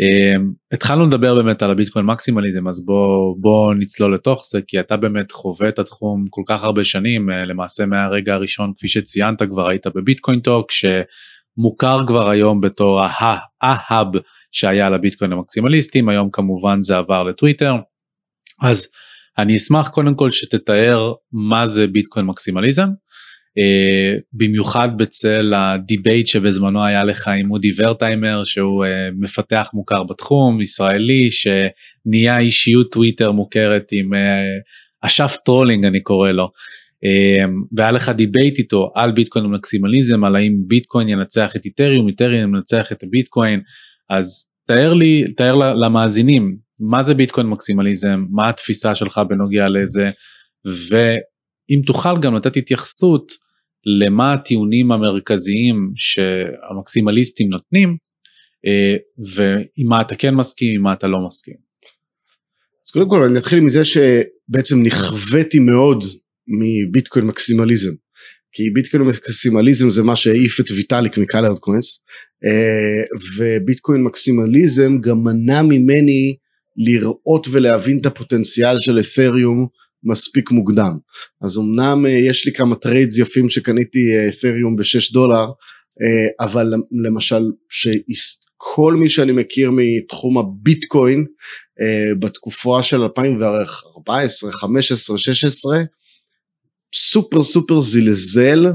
אה, 0.00 0.36
התחלנו 0.72 1.06
לדבר 1.06 1.34
באמת 1.34 1.62
על 1.62 1.70
ה 1.70 1.74
Bitcoin 1.74 2.04
maximalism 2.04 2.68
אז 2.68 2.84
בוא 2.84 3.34
בוא 3.40 3.74
נצלול 3.74 4.14
לתוך 4.14 4.42
זה 4.50 4.60
כי 4.66 4.80
אתה 4.80 4.96
באמת 4.96 5.32
חווה 5.32 5.68
את 5.68 5.78
התחום 5.78 6.24
כל 6.30 6.42
כך 6.46 6.64
הרבה 6.64 6.84
שנים 6.84 7.28
למעשה 7.30 7.86
מהרגע 7.86 8.34
הראשון 8.34 8.72
כפי 8.76 8.88
שציינת 8.88 9.42
כבר 9.42 9.68
היית 9.68 9.86
ב 9.86 9.93
Bitcoin 9.93 10.40
Talk 10.40 10.70
שמוכר 10.70 12.06
כבר 12.06 12.28
היום 12.28 12.60
בתור 12.60 13.00
ה 13.62 13.73
hub 13.73 14.06
שהיה 14.52 14.90
לביטקוין 14.90 15.32
המקסימליסטים 15.32 16.08
היום 16.08 16.30
כמובן 16.30 16.80
זה 16.80 16.96
עבר 16.96 17.22
לטוויטר. 17.22 17.74
אז 18.62 18.88
אני 19.38 19.56
אשמח 19.56 19.88
קודם 19.88 20.14
כל 20.14 20.30
שתתאר 20.30 21.12
מה 21.32 21.66
זה 21.66 21.86
Bitcoin 21.86 22.26
maximalism, 22.26 22.88
במיוחד 24.32 24.88
בצל 24.98 25.54
ה 25.56 25.66
debate 25.66 26.26
שבזמנו 26.26 26.84
היה 26.84 27.04
לך 27.04 27.28
עם 27.28 27.50
אודי 27.50 27.70
ורטיימר 27.78 28.44
שהוא 28.44 28.84
אה, 28.84 28.88
מפתח 29.18 29.70
מוכר 29.74 30.02
בתחום, 30.10 30.60
ישראלי, 30.60 31.28
שנהיה 31.30 32.38
אישיות 32.38 32.92
טוויטר 32.92 33.32
מוכרת 33.32 33.88
עם 33.92 34.14
אה, 34.14 35.06
אשף 35.06 35.36
trolling 35.44 35.84
אני 35.84 36.00
קורא 36.02 36.30
לו. 36.30 36.48
והיה 37.76 37.92
לך 37.92 38.08
debate 38.08 38.58
איתו 38.58 38.92
על 38.94 39.12
Bitcoin 39.12 39.46
maximalism, 39.46 40.24
על 40.24 40.36
האם 40.36 40.52
ביטקוין 40.66 41.08
ינצח 41.08 41.56
את 41.56 41.64
איתריום, 41.64 42.08
איתריום 42.08 42.54
ינצח 42.54 42.92
את 42.92 43.02
הביטקוין, 43.02 43.60
אז 44.10 44.46
תאר 44.66 44.94
לי, 44.94 45.24
תאר 45.36 45.54
למאזינים 45.54 46.56
מה 46.80 47.02
זה 47.02 47.14
Bitcoin 47.14 47.46
maximalism, 47.46 48.24
מה 48.30 48.48
התפיסה 48.48 48.94
שלך 48.94 49.20
בנוגע 49.28 49.68
לזה, 49.68 50.10
ואם 50.64 51.80
תוכל 51.86 52.20
גם 52.20 52.34
לתת 52.34 52.56
התייחסות 52.56 53.32
למה 54.00 54.32
הטיעונים 54.32 54.92
המרכזיים 54.92 55.92
שהמקסימליסטים 55.96 57.48
נותנים, 57.48 57.96
אה, 58.66 58.96
ועם 59.34 59.88
מה 59.88 60.00
אתה 60.00 60.14
כן 60.14 60.34
מסכים, 60.34 60.74
עם 60.74 60.82
מה 60.82 60.92
אתה 60.92 61.08
לא 61.08 61.18
מסכים. 61.26 61.54
אז 62.86 62.92
קודם 62.92 63.08
כל 63.08 63.24
אני 63.24 63.38
אתחיל 63.38 63.60
מזה 63.60 63.84
שבעצם 63.84 64.82
נכוויתי 64.82 65.58
מאוד 65.58 66.04
מביטקוין 66.48 67.26
מקסימליזם. 67.26 67.92
כי 68.52 68.70
ביטקוין 68.70 69.02
מקסימליזם 69.02 69.90
זה 69.90 70.02
מה 70.02 70.16
שהעיף 70.16 70.60
את 70.60 70.70
ויטאליק 70.70 71.18
מקלרד 71.18 71.58
קוינס 71.58 72.00
אה, 72.44 73.18
וביטקוין 73.36 74.02
מקסימליזם 74.02 74.98
גם 75.00 75.22
מנע 75.22 75.62
ממני 75.62 76.36
לראות 76.76 77.46
ולהבין 77.50 77.98
את 78.00 78.06
הפוטנציאל 78.06 78.76
של 78.80 78.98
את'ריום 78.98 79.66
מספיק 80.04 80.50
מוקדם. 80.50 80.98
אז 81.42 81.58
אמנם 81.58 82.06
אה, 82.06 82.10
יש 82.10 82.46
לי 82.46 82.52
כמה 82.52 82.74
trades 82.74 83.18
יפים 83.18 83.48
שקניתי 83.48 83.98
את'ריום 84.28 84.76
ב-6 84.76 85.12
דולר, 85.12 85.44
אה, 86.02 86.44
אבל 86.44 86.72
למשל 87.04 87.42
שכל 87.68 88.94
מי 88.94 89.08
שאני 89.08 89.32
מכיר 89.32 89.70
מתחום 89.72 90.38
הביטקוין 90.38 91.24
אה, 91.80 92.14
בתקופה 92.18 92.82
של 92.82 93.02
2014, 93.02 94.52
15, 94.52 95.18
16, 95.18 95.82
סופר 96.94 97.42
סופר 97.42 97.80
זלזל 97.80 98.66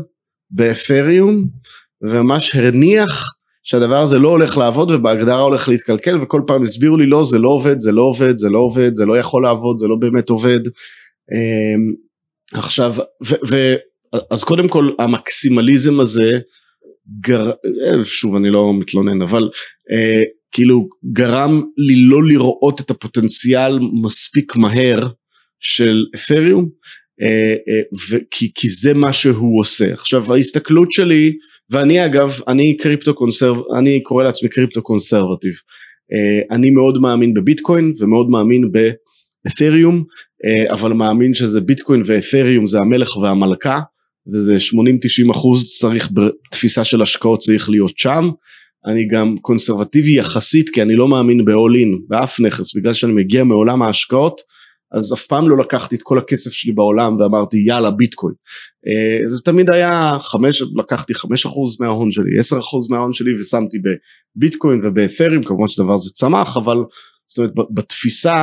באת'ריום 0.52 1.48
וממש 2.02 2.56
הזניח 2.56 3.34
שהדבר 3.64 4.02
הזה 4.02 4.20
לא 4.20 4.30
הולך 4.30 4.58
לעבוד 4.58 4.92
ובהגדרה 4.92 5.42
הולך 5.42 5.70
להתקלקל 5.70 6.22
וכל 6.22 6.42
פעם 6.48 6.62
הסבירו 6.62 6.98
לי 6.98 7.10
לא 7.10 7.24
זה 7.24 7.40
לא 7.40 7.50
עובד 7.50 7.80
זה 7.80 7.92
לא 7.92 8.02
עובד 8.02 8.38
זה 8.38 8.50
לא 8.50 8.60
עובד 8.60 8.96
זה 8.96 9.06
לא 9.06 9.18
יכול 9.18 9.44
לעבוד 9.44 9.78
זה 9.78 9.88
לא 9.88 9.96
באמת 10.00 10.30
עובד 10.30 10.60
עכשיו 12.54 12.94
ו, 13.26 13.36
ו, 13.50 13.76
אז 14.32 14.44
קודם 14.44 14.68
כל 14.68 14.90
המקסימליזם 15.00 16.00
הזה 16.00 16.40
גר, 17.20 17.50
אה, 17.50 18.04
שוב 18.04 18.36
אני 18.36 18.50
לא 18.50 18.74
מתלונן 18.80 19.22
אבל 19.22 19.50
אה, 19.92 20.22
כאילו 20.52 20.88
גרם 21.14 21.62
לי 21.78 21.96
לא 21.96 22.24
לראות 22.24 22.82
את 22.82 22.92
הפוטנציאל 22.92 23.80
מספיק 24.04 24.56
מהר 24.56 25.08
של 25.60 26.06
את'ריום 26.16 26.70
אה, 27.22 27.56
אה, 27.68 28.20
כי, 28.32 28.52
כי 28.56 28.70
זה 28.70 28.94
מה 28.94 29.14
שהוא 29.14 29.60
עושה 29.60 29.94
עכשיו 29.94 30.34
ההסתכלות 30.34 30.92
שלי 30.92 31.34
ואני 31.70 32.06
אגב, 32.06 32.40
אני 32.48 32.78
קריפטו 32.78 33.14
קונסרב, 33.14 33.58
אני 33.78 34.04
קורא 34.04 34.24
לעצמי 34.24 34.50
קריפטו 34.50 34.82
קונסרבטיב. 34.82 35.54
Uh, 35.54 36.56
אני 36.56 36.70
מאוד 36.70 37.02
מאמין 37.02 37.34
בביטקוין 37.34 37.94
ומאוד 38.00 38.30
מאמין 38.30 38.72
אתריום, 39.48 40.04
אה, 40.46 40.74
אבל 40.74 40.94
מאמין 40.94 41.34
שזה 41.34 41.62
ביטקוין 41.62 42.02
ואתריום 42.06 42.68
זה 42.68 42.78
המלך 42.80 43.18
והמלכה, 43.18 43.80
וזה 44.34 44.56
80-90 45.28 45.32
אחוז 45.32 45.78
צריך 45.80 46.10
בתפיסה 46.14 46.84
של 46.84 47.02
השקעות 47.02 47.40
צריך 47.40 47.70
להיות 47.70 47.98
שם. 47.98 48.30
אני 48.86 49.08
גם 49.08 49.38
קונסרבטיבי 49.42 50.18
יחסית 50.18 50.70
כי 50.70 50.82
אני 50.82 50.96
לא 50.96 51.08
מאמין 51.08 51.46
ב-all 51.46 51.78
in 51.84 52.00
באף 52.08 52.40
נכס 52.40 52.76
בגלל 52.76 52.94
שאני 52.94 53.14
מגיע 53.14 53.44
מעולם 53.44 53.82
ההשקעות 53.82 54.42
אז 54.94 55.14
אף 55.14 55.26
פעם 55.28 55.50
לא 55.50 55.58
לקחתי 55.58 55.96
את 55.96 56.02
כל 56.04 56.18
הכסף 56.18 56.52
שלי 56.52 56.72
בעולם 56.74 57.16
ואמרתי 57.16 57.58
יאללה 57.58 57.92
ביטקוין. 57.92 58.34
אה, 58.88 59.28
זה 59.28 59.44
תמיד 59.44 59.74
היה 59.74 60.18
חמש, 60.20 60.64
לקחתי 60.76 61.14
חמש 61.14 61.46
אחוז 61.46 61.82
מההון 61.82 62.12
שלי, 62.12 62.40
עשר 62.40 62.60
אחוז 62.60 62.90
מההון 62.90 63.14
שלי 63.14 63.34
ושמתי 63.34 63.78
בביטקוין 64.38 64.82
ובאתרים, 64.84 65.44
כמובן 65.44 65.68
שדבר 65.68 65.98
זה 65.98 66.10
צמח, 66.12 66.58
אבל 66.58 66.78
זאת 67.28 67.38
אומרת 67.38 67.54
בתפיסה 67.74 68.34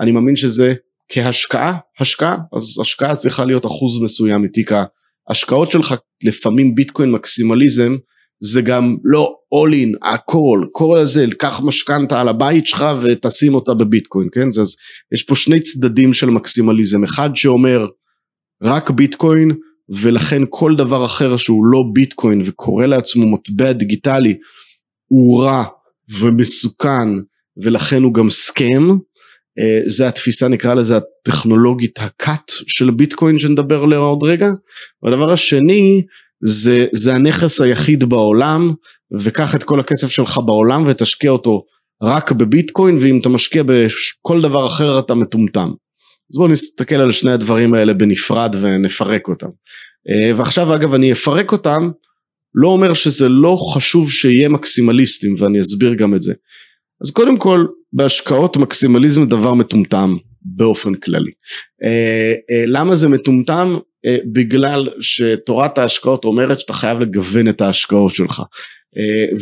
אני 0.00 0.12
מאמין 0.12 0.36
שזה 0.36 0.74
כהשקעה, 1.08 1.78
השקעה, 2.00 2.36
אז 2.56 2.78
השקעה 2.80 3.16
צריכה 3.16 3.44
להיות 3.44 3.66
אחוז 3.66 4.00
מסוים 4.00 4.42
מתיק 4.42 4.70
ההשקעות 5.28 5.72
שלך, 5.72 5.94
לפעמים 6.24 6.74
ביטקוין 6.74 7.10
מקסימליזם 7.10 7.96
זה 8.40 8.62
גם 8.62 8.96
לא 9.04 9.34
all 9.54 9.72
in 9.72 10.08
הכל 10.12 10.64
כל 10.72 10.98
הזה 10.98 11.26
קח 11.38 11.60
משכנתה 11.64 12.20
על 12.20 12.28
הבית 12.28 12.66
שלך 12.66 12.84
ותשים 13.00 13.54
אותה 13.54 13.74
בביטקוין 13.74 14.28
כן? 14.32 14.46
אז 14.46 14.76
יש 15.14 15.22
פה 15.22 15.36
שני 15.36 15.60
צדדים 15.60 16.12
של 16.12 16.30
מקסימליזם 16.30 17.04
אחד 17.04 17.30
שאומר 17.34 17.86
רק 18.62 18.90
ביטקוין 18.90 19.50
ולכן 19.88 20.42
כל 20.50 20.74
דבר 20.76 21.04
אחר 21.04 21.36
שהוא 21.36 21.64
לא 21.66 21.82
ביטקוין 21.92 22.42
וקורא 22.44 22.86
לעצמו 22.86 23.26
מטבע 23.26 23.72
דיגיטלי 23.72 24.34
הוא 25.06 25.42
רע 25.42 25.64
ומסוכן 26.20 27.08
ולכן 27.62 28.02
הוא 28.02 28.14
גם 28.14 28.30
סכם 28.30 28.88
זה 29.86 30.08
התפיסה 30.08 30.48
נקרא 30.48 30.74
לזה 30.74 30.96
הטכנולוגית 30.96 31.98
הקאט 31.98 32.52
של 32.66 32.90
ביטקוין 32.90 33.38
שנדבר 33.38 33.82
עליה 33.82 33.98
עוד 33.98 34.22
רגע 34.22 34.48
והדבר 35.02 35.32
השני 35.32 36.02
זה, 36.44 36.86
זה 36.92 37.14
הנכס 37.14 37.60
היחיד 37.60 38.04
בעולם 38.04 38.74
וקח 39.20 39.54
את 39.54 39.62
כל 39.62 39.80
הכסף 39.80 40.10
שלך 40.10 40.40
בעולם 40.46 40.84
ותשקיע 40.86 41.30
אותו 41.30 41.64
רק 42.02 42.32
בביטקוין 42.32 42.96
ואם 43.00 43.18
אתה 43.20 43.28
משקיע 43.28 43.62
בכל 43.62 44.42
דבר 44.42 44.66
אחר 44.66 44.98
אתה 44.98 45.14
מטומטם. 45.14 45.68
אז 46.32 46.38
בואו 46.38 46.48
נסתכל 46.48 46.94
על 46.94 47.12
שני 47.12 47.30
הדברים 47.30 47.74
האלה 47.74 47.94
בנפרד 47.94 48.56
ונפרק 48.60 49.28
אותם. 49.28 49.48
אה, 50.08 50.30
ועכשיו 50.36 50.74
אגב 50.74 50.94
אני 50.94 51.12
אפרק 51.12 51.52
אותם 51.52 51.90
לא 52.54 52.68
אומר 52.68 52.94
שזה 52.94 53.28
לא 53.28 53.56
חשוב 53.74 54.10
שיהיה 54.10 54.48
מקסימליסטים 54.48 55.34
ואני 55.38 55.60
אסביר 55.60 55.94
גם 55.94 56.14
את 56.14 56.22
זה. 56.22 56.32
אז 57.04 57.10
קודם 57.10 57.36
כל 57.36 57.66
בהשקעות 57.96 58.56
מקסימליזם 58.56 59.26
דבר 59.26 59.54
מטומטם 59.54 60.16
באופן 60.42 60.94
כללי. 60.94 61.30
אה, 61.84 62.34
אה, 62.50 62.64
למה 62.66 62.94
זה 62.94 63.08
מטומטם? 63.08 63.76
אה, 64.06 64.16
בגלל 64.32 64.88
שתורת 65.00 65.78
ההשקעות 65.78 66.24
אומרת 66.24 66.60
שאתה 66.60 66.72
חייב 66.72 67.00
לגוון 67.00 67.48
את 67.48 67.60
ההשקעות 67.60 68.10
שלך 68.14 68.42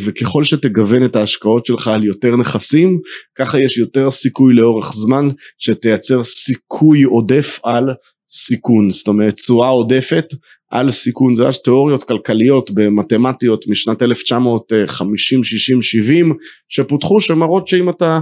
וככל 0.05 0.43
שתגוון 0.43 1.05
את 1.05 1.15
ההשקעות 1.15 1.65
שלך 1.65 1.87
על 1.87 2.03
יותר 2.03 2.35
נכסים 2.35 2.99
ככה 3.37 3.59
יש 3.59 3.77
יותר 3.77 4.09
סיכוי 4.09 4.53
לאורך 4.53 4.91
זמן 4.93 5.29
שתייצר 5.57 6.23
סיכוי 6.23 7.03
עודף 7.03 7.59
על 7.63 7.89
סיכון 8.29 8.89
זאת 8.89 9.07
אומרת 9.07 9.33
תשואה 9.33 9.69
עודפת 9.69 10.25
על 10.71 10.91
סיכון 10.91 11.35
זה 11.35 11.43
יש 11.49 11.57
תיאוריות 11.57 12.03
כלכליות 12.03 12.71
במתמטיות 12.71 13.67
משנת 13.67 14.01
1950 14.03 15.43
60 15.43 15.81
70 15.81 16.33
שפותחו 16.69 17.19
שמראות 17.19 17.67
שאם 17.67 17.89
אתה 17.89 18.19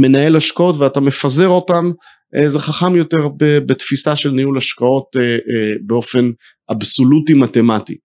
מנהל 0.00 0.36
השקעות 0.36 0.76
ואתה 0.78 1.00
מפזר 1.00 1.48
אותם 1.48 1.90
אה, 2.36 2.48
זה 2.48 2.58
חכם 2.58 2.96
יותר 2.96 3.28
בתפיסה 3.38 4.16
של 4.16 4.30
ניהול 4.30 4.56
השקעות 4.56 5.16
אה, 5.16 5.22
אה, 5.22 5.38
באופן 5.86 6.30
אבסולוטי 6.70 7.34
מתמטי. 7.34 7.96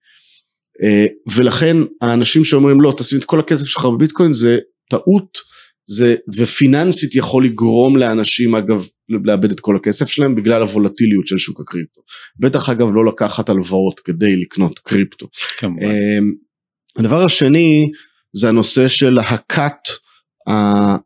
ולכן 1.34 1.76
האנשים 2.00 2.44
שאומרים 2.44 2.80
לא 2.80 2.94
תשים 2.96 3.18
את 3.18 3.24
כל 3.24 3.40
הכסף 3.40 3.66
שלך 3.66 3.84
בביטקוין 3.86 4.32
זה 4.32 4.58
טעות 4.90 5.38
זה 5.86 6.14
ופיננסית 6.36 7.16
יכול 7.16 7.44
לגרום 7.44 7.96
לאנשים 7.96 8.54
אגב 8.54 8.86
לאבד 9.24 9.50
את 9.50 9.60
כל 9.60 9.76
הכסף 9.76 10.08
שלהם 10.08 10.34
בגלל 10.34 10.62
הוולטיליות 10.62 11.26
של 11.26 11.38
שוק 11.38 11.60
הקריפטו. 11.60 12.00
בטח 12.40 12.68
אגב 12.68 12.88
לא 12.94 13.06
לקחת 13.06 13.48
הלוואות 13.48 14.00
כדי 14.00 14.36
לקנות 14.36 14.78
קריפטו. 14.78 15.28
כמובן. 15.58 15.86
הדבר 16.98 17.24
השני 17.24 17.84
זה 18.32 18.48
הנושא 18.48 18.88
של 18.88 19.18
הכת 19.18 19.80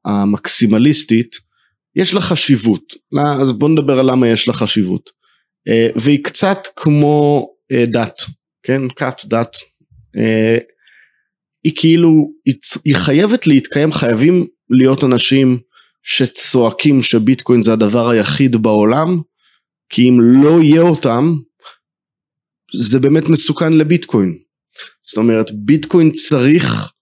המקסימליסטית. 0.04 1.36
יש 1.96 2.14
לה 2.14 2.20
חשיבות. 2.20 2.94
אז 3.40 3.52
בוא 3.52 3.68
נדבר 3.68 3.98
על 3.98 4.10
למה 4.10 4.28
יש 4.28 4.48
לה 4.48 4.54
חשיבות. 4.54 5.10
אה, 5.68 5.88
והיא 5.96 6.24
קצת 6.24 6.58
כמו 6.76 7.48
אה, 7.72 7.84
דת 7.86 8.22
כן? 8.62 8.80
כת 8.96 9.20
דת. 9.24 9.56
אה, 10.16 10.58
היא 11.64 11.72
כאילו 11.76 12.10
היא 12.84 12.96
חייבת 12.96 13.46
להתקיים 13.46 13.92
חייבים 13.92 14.46
להיות 14.70 15.04
אנשים 15.04 15.58
שצועקים 16.02 17.02
שביטקוין 17.02 17.62
זה 17.62 17.72
הדבר 17.72 18.08
היחיד 18.08 18.56
בעולם 18.56 19.20
כי 19.88 20.08
אם 20.08 20.20
לא 20.20 20.62
יהיה 20.62 20.80
אותם 20.80 21.34
זה 22.74 23.00
באמת 23.00 23.28
מסוכן 23.28 23.72
לביטקוין. 23.72 24.38
זאת 25.02 25.16
אומרת 25.16 25.50
ביטקוין 25.54 26.10
צריך 26.10 26.92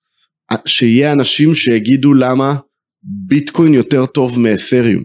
שיהיה 0.67 1.13
אנשים 1.13 1.55
שיגידו 1.55 2.15
למה 2.15 2.57
ביטקוין 3.03 3.75
יותר 3.75 4.07
טוב 4.07 4.41
מאתריום. 4.41 5.03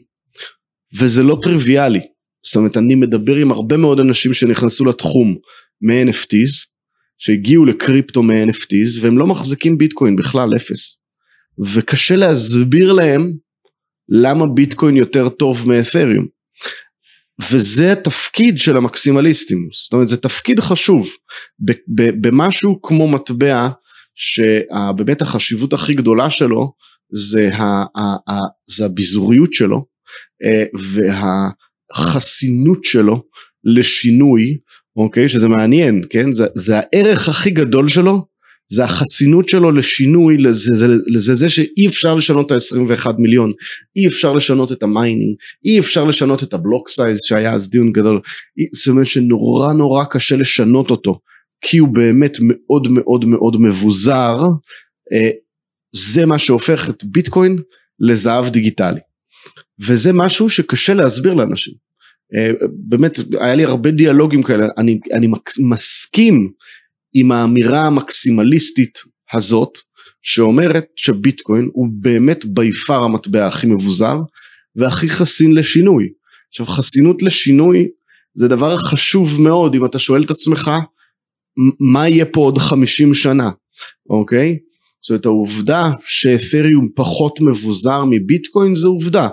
וזה 1.00 1.24
לא 1.24 1.38
טריוויאלי. 1.41 2.00
זאת 2.45 2.56
אומרת 2.56 2.78
אני 2.78 2.95
מדבר 2.95 3.36
עם 3.36 3.52
הרבה 3.52 3.78
מאוד 3.78 4.00
אנשים 4.00 4.34
שנכנסו 4.34 4.86
לתחום 4.86 5.38
מ-NFTs 5.82 6.67
שהגיעו 7.17 7.65
לקריפטו 7.65 8.24
מ-NFTs 8.24 9.02
והם 9.02 9.17
לא 9.17 9.28
מחזיקים 9.28 9.78
ביטקוין 9.78 10.15
בכלל 10.15 10.56
אפס 10.56 11.00
וקשה 11.74 12.15
להסביר 12.15 12.93
להם 12.93 13.32
למה 14.10 14.47
ביטקוין 14.47 14.95
יותר 14.95 15.30
טוב 15.30 15.67
מאתריום. 15.67 16.28
וזה 17.52 17.91
התפקיד 17.91 18.58
של 18.58 18.78
המקסימליסטים 18.78 19.69
זאת 19.84 19.93
אומרת 19.93 20.08
זה 20.08 20.17
תפקיד 20.17 20.60
חשוב. 20.60 21.10
במשהו 22.21 22.82
כמו 22.82 23.08
מטבע 23.08 23.69
שבאמת 24.15 25.21
החשיבות 25.21 25.74
הכי 25.74 25.93
גדולה 25.93 26.30
שלו 26.30 26.74
זה, 27.13 27.50
ה, 27.54 27.84
ה, 27.97 28.32
ה, 28.32 28.39
זה 28.69 28.86
הביזוריות 28.86 29.54
שלו 29.54 29.86
אה, 30.43 30.63
והחסינות 31.93 32.84
שלו 32.84 33.24
לשינוי 33.63 34.58
אוקיי? 34.95 35.30
שזה 35.30 35.47
מעניין 35.47 36.02
כן? 36.10 36.32
זה, 36.32 36.45
זה 36.56 36.76
הערך 36.78 37.30
הכי 37.30 37.50
גדול 37.50 37.89
שלו 37.89 38.26
זה 38.71 38.84
החסינות 38.84 39.49
שלו 39.49 39.71
לשינוי 39.71 40.38
לזה 40.38 40.75
זה, 40.75 40.88
לזה 41.07 41.34
זה 41.34 41.49
שאי 41.49 41.88
אפשר 41.88 42.15
לשנות 42.15 42.45
את 42.45 42.51
ה-21 42.51 43.12
מיליון 43.17 43.51
אי 43.95 44.07
אפשר 44.07 44.34
לשנות 44.34 44.71
את 44.71 44.84
ה 44.84 44.91
mining 44.91 45.36
אי 45.65 45.79
אפשר 45.79 46.05
לשנות 46.05 46.43
את 46.43 46.53
ה 46.53 46.60
block 46.60 46.89
size 46.89 47.19
שהיה 47.23 47.53
אז 47.53 47.69
דיון 47.69 47.91
גדול. 47.91 48.21
זאת 48.73 48.88
אומרת 48.88 49.05
שנורא 49.05 49.73
נורא 49.73 50.03
קשה 50.05 50.36
לשנות 50.36 50.91
אותו 50.91 51.19
כי 51.62 51.77
הוא 51.77 51.89
באמת 51.89 52.38
מאוד 52.41 52.88
מאוד 52.91 53.25
מאוד 53.25 53.62
מבוזר. 53.62 54.38
אה, 55.13 55.29
זה 55.91 56.25
מה 56.25 56.39
שהופך 56.39 56.89
את 56.89 57.03
ביטקוין 57.03 57.57
לזהב 57.99 58.49
דיגיטלי. 58.49 58.99
וזה 59.79 60.13
משהו 60.13 60.49
שקשה 60.49 60.93
להסביר 60.93 61.34
לאנשים. 61.34 61.73
אה, 62.36 62.51
באמת 62.73 63.19
היה 63.39 63.55
לי 63.55 63.65
הרבה 63.65 63.91
דיאלוגים 63.91 64.43
כאלה. 64.43 64.67
אני, 64.77 64.99
אני 65.13 65.27
מסכים 65.60 66.51
עם 67.13 67.32
האמירה 67.32 67.82
המקסימליסטית 67.88 69.00
הזאת 69.34 69.78
שאומרת 70.21 70.86
שביטקוין 70.95 71.69
הוא 71.74 71.88
באמת 71.91 72.45
בי 72.45 72.71
פאר 72.71 73.04
המטבע 73.04 73.47
הכי 73.47 73.67
מבוזר 73.67 74.17
והכי 74.76 75.10
חסין 75.10 75.54
לשינוי. 75.54 76.10
עכשיו 76.50 76.65
חסינות 76.65 77.21
לשינוי 77.21 77.88
זה 78.34 78.47
דבר 78.47 78.78
חשוב 78.78 79.41
מאוד 79.41 79.76
אם 79.76 79.86
אתה 79.86 80.00
שואל 80.00 80.24
את 80.24 80.32
עצמך 80.32 80.71
מה 81.80 82.08
יהיה 82.08 82.26
פה 82.26 82.41
עוד 82.41 82.58
חמישים 82.58 83.13
שנה 83.13 83.50
אוקיי? 84.10 84.58
זאת 85.02 85.10
אומרת 85.10 85.26
העובדה 85.26 85.91
שאתריום 86.06 86.89
פחות 86.95 87.39
מבוזר 87.41 88.04
מביטקוין 88.10 88.76
זה 88.76 88.88
עובדה 88.88 89.30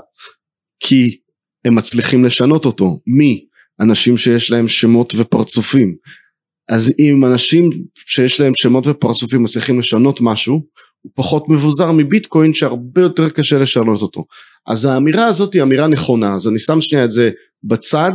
כי 0.81 1.19
הם 1.65 1.75
מצליחים 1.75 2.25
לשנות 2.25 2.67
אותו 2.67 3.01
מי 3.07 3.45
אנשים 3.81 4.17
שיש 4.17 4.51
להם 4.51 4.69
שמות 4.69 5.13
ופרצופים 5.17 5.97
אז 6.69 6.95
אם 6.99 7.25
אנשים 7.25 7.71
שיש 7.95 8.41
להם 8.41 8.53
שמות 8.57 8.87
ופרצופים 8.87 9.43
מצליחים 9.43 9.79
לשנות 9.79 10.19
משהו 10.21 10.63
הוא 11.03 11.13
פחות 11.15 11.49
מבוזר 11.49 11.93
מביטקוין 11.93 12.55
שהרבה 12.55 13.01
יותר 13.01 13.29
קשה 13.29 13.59
לשנות 13.59 14.03
אותו. 14.03 14.25
אז 14.67 14.85
האמירה 14.85 15.27
הזאת 15.27 15.55
היא 15.55 15.63
אמירה 15.63 15.87
נכונה 15.87 16.35
אז 16.35 16.49
אני 16.49 16.59
שם 16.59 16.81
שנייה 16.81 17.05
את 17.05 17.11
זה 17.11 17.31
בצד. 17.65 18.13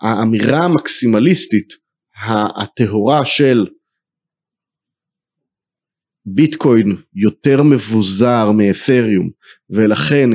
האמירה 0.00 0.64
המקסימליסטית 0.64 1.72
הטהורה 2.56 3.24
של 3.24 3.66
ביטקוין 6.26 6.96
יותר 7.14 7.62
מבוזר 7.62 8.50
מאתריום 8.52 9.30
ולכן 9.70 10.30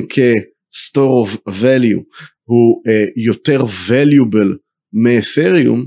store 0.73 1.27
of 1.27 1.37
value 1.47 2.03
הוא 2.43 2.83
uh, 2.87 3.11
יותר 3.15 3.63
valuable 3.87 4.57
מאתריום, 4.93 5.85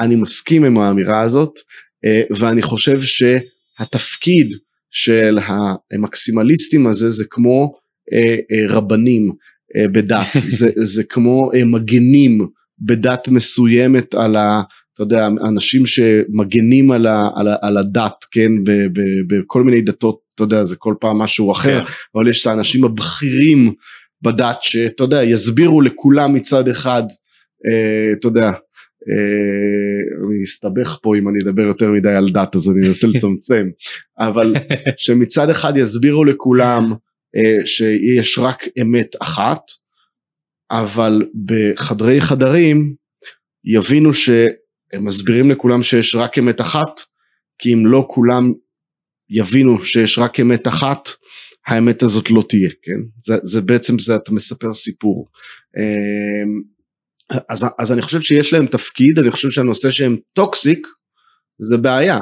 אני 0.00 0.16
מסכים 0.16 0.64
עם 0.64 0.78
האמירה 0.78 1.20
הזאת, 1.20 1.58
uh, 1.58 2.36
ואני 2.40 2.62
חושב 2.62 3.00
שהתפקיד 3.02 4.54
של 4.90 5.38
המקסימליסטים 5.46 6.86
הזה 6.86 7.10
זה 7.10 7.24
כמו 7.30 7.72
uh, 8.14 8.16
uh, 8.16 8.72
רבנים 8.72 9.32
בדת, 9.92 10.26
זה, 10.58 10.68
זה 10.76 11.04
כמו 11.04 11.50
מגנים 11.66 12.46
בדת 12.78 13.28
מסוימת 13.28 14.14
על 14.14 14.36
ה... 14.36 14.62
אתה 14.94 15.02
יודע, 15.02 15.26
אנשים 15.26 15.86
שמגנים 15.86 16.90
על, 16.90 17.06
ה, 17.06 17.30
על, 17.34 17.48
ה, 17.48 17.56
על 17.62 17.76
הדת, 17.76 18.24
כן, 18.30 18.52
בכל 19.28 19.62
מיני 19.62 19.80
דתות, 19.80 20.20
אתה 20.34 20.42
יודע, 20.42 20.64
זה 20.64 20.76
כל 20.76 20.94
פעם 21.00 21.18
משהו 21.18 21.52
אחר, 21.52 21.84
כן. 21.84 21.92
אבל 22.14 22.28
יש 22.28 22.42
את 22.42 22.46
האנשים 22.46 22.84
הבכירים 22.84 23.72
בדת 24.22 24.58
שאתה 24.62 25.04
יודע, 25.04 25.24
יסבירו 25.24 25.80
לכולם 25.80 26.34
מצד 26.34 26.68
אחד, 26.68 27.02
אה, 27.66 28.12
אתה 28.12 28.28
יודע, 28.28 28.46
אה, 28.46 28.52
אני 29.06 30.44
אסתבך 30.44 30.98
פה 31.02 31.16
אם 31.16 31.28
אני 31.28 31.38
אדבר 31.44 31.62
יותר 31.62 31.90
מדי 31.90 32.12
על 32.12 32.28
דת 32.32 32.56
אז 32.56 32.70
אני 32.70 32.88
אנסה 32.88 33.06
לצמצם, 33.14 33.68
אבל 34.18 34.54
שמצד 34.96 35.50
אחד 35.50 35.76
יסבירו 35.76 36.24
לכולם 36.24 36.92
אה, 37.36 37.66
שיש 37.66 38.38
רק 38.38 38.64
אמת 38.82 39.16
אחת, 39.22 39.62
אבל 40.70 41.22
בחדרי 41.44 42.20
חדרים 42.20 42.94
יבינו 43.64 44.12
שהם 44.12 45.04
מסבירים 45.04 45.50
לכולם 45.50 45.82
שיש 45.82 46.14
רק 46.14 46.38
אמת 46.38 46.60
אחת, 46.60 47.00
כי 47.58 47.74
אם 47.74 47.86
לא 47.86 48.06
כולם 48.10 48.52
יבינו 49.30 49.82
שיש 49.84 50.18
רק 50.18 50.40
אמת 50.40 50.68
אחת, 50.68 51.08
האמת 51.66 52.02
הזאת 52.02 52.30
לא 52.30 52.42
תהיה, 52.48 52.70
כן? 52.82 53.00
זה, 53.24 53.34
זה 53.42 53.60
בעצם 53.60 53.98
זה 53.98 54.16
אתה 54.16 54.32
מספר 54.32 54.72
סיפור. 54.74 55.28
אז, 57.48 57.66
אז 57.78 57.92
אני 57.92 58.02
חושב 58.02 58.20
שיש 58.20 58.52
להם 58.52 58.66
תפקיד, 58.66 59.18
אני 59.18 59.30
חושב 59.30 59.50
שהנושא 59.50 59.90
שהם 59.90 60.16
טוקסיק 60.32 60.86
זה 61.58 61.76
בעיה. 61.76 62.20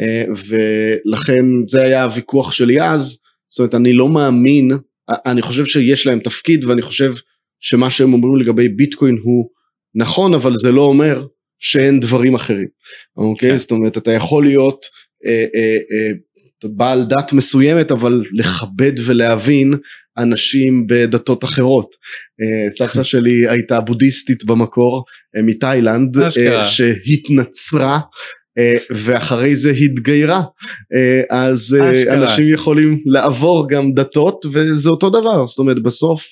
אה, 0.00 0.24
ולכן 0.28 1.44
זה 1.68 1.82
היה 1.82 2.04
הוויכוח 2.04 2.52
שלי 2.52 2.82
אז, 2.82 3.18
זאת 3.48 3.58
אומרת 3.58 3.74
אני 3.74 3.92
לא 3.92 4.08
מאמין, 4.08 4.70
אני 5.08 5.42
חושב 5.42 5.64
שיש 5.64 6.06
להם 6.06 6.20
תפקיד 6.20 6.64
ואני 6.64 6.82
חושב 6.82 7.12
שמה 7.60 7.90
שהם 7.90 8.12
אומרים 8.12 8.36
לגבי 8.36 8.68
ביטקוין 8.68 9.18
הוא 9.22 9.50
נכון 9.94 10.34
אבל 10.34 10.52
זה 10.54 10.72
לא 10.72 10.82
אומר 10.82 11.26
שאין 11.58 12.00
דברים 12.00 12.34
אחרים, 12.34 12.68
אוקיי? 13.16 13.50
כן. 13.50 13.56
זאת 13.56 13.70
אומרת 13.70 13.98
אתה 13.98 14.12
יכול 14.12 14.44
להיות 14.44 14.86
אה, 15.26 15.46
אה, 15.54 15.76
אה, 15.90 16.12
בעל 16.64 17.04
דת 17.04 17.32
מסוימת 17.32 17.90
אבל 17.90 18.24
לכבד 18.32 18.92
ולהבין 19.06 19.74
אנשים 20.18 20.86
בדתות 20.86 21.44
אחרות. 21.44 21.86
אה, 22.40 22.70
סבתא 22.70 23.02
שלי 23.10 23.48
הייתה 23.48 23.80
בודהיסטית 23.80 24.44
במקור 24.44 25.04
אה, 25.36 25.42
מתאילנד 25.42 26.18
אה, 26.18 26.64
שהתנצרה 26.64 28.00
ואחרי 28.90 29.56
זה 29.56 29.70
התגיירה. 29.70 30.42
אז 31.30 31.76
אנשים 32.08 32.48
יכולים 32.48 32.98
לעבור 33.06 33.68
גם 33.68 33.92
דתות 33.92 34.46
וזה 34.52 34.90
אותו 34.90 35.10
דבר. 35.10 35.46
זאת 35.46 35.58
אומרת 35.58 35.82
בסוף 35.82 36.26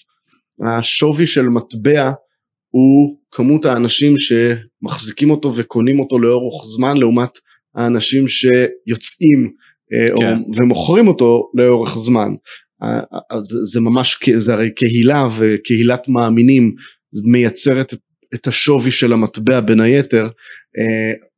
השווי 0.67 1.27
של 1.27 1.43
מטבע 1.43 2.11
הוא 2.71 3.19
כמות 3.31 3.65
האנשים 3.65 4.15
שמחזיקים 4.19 5.31
אותו 5.31 5.53
וקונים 5.57 6.01
אותו 6.01 6.19
לאורך 6.19 6.65
זמן 6.67 6.97
לעומת 6.97 7.39
האנשים 7.75 8.29
שיוצאים 8.29 9.51
כן. 10.19 10.39
ומוכרים 10.57 11.09
אותו 11.09 11.51
לאורך 11.55 11.99
זמן. 11.99 12.33
אז 13.31 13.59
זה 13.73 13.81
ממש, 13.81 14.19
זה 14.37 14.55
הרי 14.55 14.75
קהילה 14.75 15.29
וקהילת 15.39 16.09
מאמינים 16.09 16.75
מייצרת 17.25 17.95
את 18.35 18.47
השווי 18.47 18.91
של 18.91 19.13
המטבע 19.13 19.61
בין 19.61 19.81
היתר, 19.81 20.29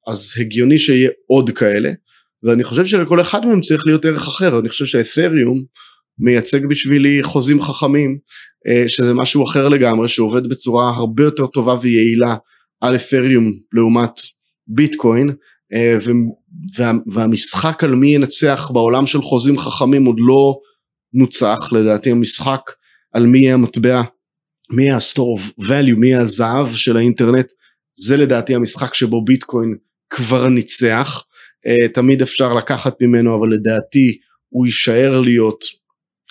אז 0.07 0.35
הגיוני 0.41 0.79
שיהיה 0.79 1.11
עוד 1.27 1.51
כאלה, 1.51 1.91
ואני 2.43 2.65
חושב 2.65 2.85
שלכל 2.85 3.21
אחד 3.21 3.47
מהם 3.47 3.61
צריך 3.61 3.87
להיות 3.87 4.05
ערך 4.05 4.29
אחר, 4.29 4.59
אני 4.59 4.69
חושב 4.69 4.85
שהאתריום 4.85 5.65
מייצג 6.19 6.67
בשבילי 6.67 7.23
חוזים 7.23 7.61
חכמים, 7.61 8.19
שזה 8.87 9.15
משהו 9.15 9.45
אחר 9.45 9.69
לגמרי, 9.69 10.09
שעובד 10.09 10.47
בצורה 10.47 10.91
הרבה 10.91 11.23
יותר 11.23 11.47
טובה 11.47 11.77
ויעילה 11.83 12.37
על 12.81 12.95
אתריום 12.95 13.53
לעומת 13.73 14.13
ביטקוין, 14.67 15.31
וה, 16.79 16.93
והמשחק 17.07 17.85
על 17.85 17.95
מי 17.95 18.15
ינצח 18.15 18.71
בעולם 18.75 19.07
של 19.07 19.23
חוזים 19.23 19.59
חכמים 19.59 20.05
עוד 20.05 20.17
לא 20.19 20.59
נוצח, 21.13 21.73
לדעתי 21.73 22.11
המשחק 22.11 22.61
על 23.13 23.27
מי 23.27 23.39
יהיה 23.39 23.55
המטבע, 23.55 24.03
מי 24.71 24.83
יהיה 24.83 24.97
ה-store 24.97 25.41
of 25.41 25.65
value, 25.65 25.97
מי 25.97 26.07
יהיה 26.09 26.21
הזהב 26.21 26.73
של 26.73 26.97
האינטרנט, 26.97 27.47
זה 27.99 28.17
לדעתי 28.17 28.55
המשחק 28.55 28.95
שבו 28.95 29.25
ביטקוין 29.25 29.77
כבר 30.11 30.49
ניצח, 30.49 31.23
uh, 31.67 31.89
תמיד 31.95 32.23
אפשר 32.23 32.55
לקחת 32.55 33.03
ממנו 33.03 33.39
אבל 33.39 33.49
לדעתי 33.49 34.19
הוא 34.49 34.67
יישאר 34.67 35.21
להיות 35.21 35.65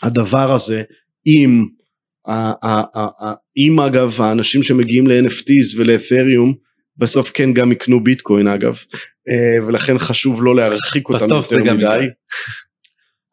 הדבר 0.03 0.51
הזה 0.51 0.83
אם, 1.27 1.65
אם 3.57 3.79
אגב 3.79 4.21
האנשים 4.21 4.63
שמגיעים 4.63 5.07
ל-NFTs 5.07 5.77
ול-Ethereum 5.77 6.53
בסוף 6.97 7.31
כן 7.33 7.53
גם 7.53 7.71
יקנו 7.71 8.03
ביטקוין 8.03 8.47
אגב 8.47 8.79
אה, 9.29 9.67
ולכן 9.67 9.99
חשוב 9.99 10.43
לא 10.43 10.55
להרחיק 10.55 11.09
אותנו 11.09 11.35
יותר 11.35 11.73
מדי. 11.73 12.05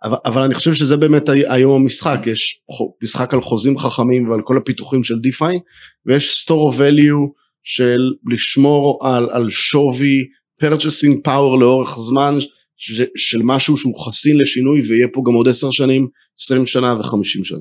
אבל, 0.04 0.16
אבל 0.24 0.42
אני 0.42 0.54
חושב 0.54 0.74
שזה 0.74 0.96
באמת 0.96 1.28
היום 1.28 1.82
המשחק, 1.82 2.20
יש 2.26 2.62
משחק 3.02 3.34
על 3.34 3.40
חוזים 3.40 3.78
חכמים 3.78 4.28
ועל 4.28 4.40
כל 4.42 4.56
הפיתוחים 4.56 5.04
של 5.04 5.18
דיפיי 5.18 5.58
ויש 6.06 6.44
store 6.44 6.74
of 6.74 6.78
value 6.78 7.32
של 7.62 8.00
לשמור 8.32 8.98
על, 9.02 9.28
על 9.30 9.50
שווי 9.50 10.18
purchasing 10.62 11.16
power 11.26 11.60
לאורך 11.60 11.98
זמן 11.98 12.34
ש, 12.76 13.02
של 13.16 13.40
משהו 13.44 13.76
שהוא 13.76 14.06
חסין 14.06 14.38
לשינוי 14.40 14.80
ויהיה 14.88 15.08
פה 15.12 15.22
גם 15.26 15.34
עוד 15.34 15.48
10 15.48 15.70
שנים, 15.70 16.08
20 16.38 16.66
שנה 16.66 16.94
ו-50 16.94 17.44
שנה. 17.44 17.58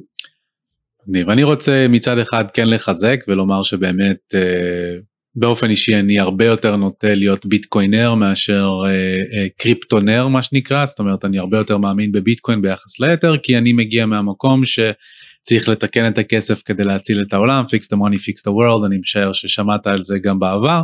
אני 1.27 1.43
רוצה 1.43 1.85
מצד 1.89 2.19
אחד 2.19 2.51
כן 2.53 2.69
לחזק 2.69 3.19
ולומר 3.27 3.63
שבאמת 3.63 4.17
אה, 4.35 4.97
באופן 5.35 5.69
אישי 5.69 5.95
אני 5.95 6.19
הרבה 6.19 6.45
יותר 6.45 6.75
נוטה 6.75 7.13
להיות 7.13 7.45
ביטקוינר 7.45 8.13
מאשר 8.13 8.69
אה, 8.85 8.91
אה, 8.91 9.47
קריפטונר 9.57 10.27
מה 10.27 10.41
שנקרא 10.41 10.85
זאת 10.85 10.99
אומרת 10.99 11.25
אני 11.25 11.39
הרבה 11.39 11.57
יותר 11.57 11.77
מאמין 11.77 12.11
בביטקוין 12.11 12.61
ביחס 12.61 12.99
ליתר 12.99 13.37
כי 13.43 13.57
אני 13.57 13.73
מגיע 13.73 14.05
מהמקום 14.05 14.61
שצריך 14.65 15.69
לתקן 15.69 16.07
את 16.07 16.17
הכסף 16.17 16.61
כדי 16.65 16.83
להציל 16.83 17.21
את 17.27 17.33
העולם 17.33 17.63
fix 17.63 17.95
the 17.95 17.97
money 17.97 18.17
fix 18.17 18.49
the 18.49 18.51
world 18.51 18.85
אני 18.85 18.97
משער 18.97 19.31
ששמעת 19.33 19.87
על 19.87 20.01
זה 20.01 20.19
גם 20.23 20.39
בעבר. 20.39 20.81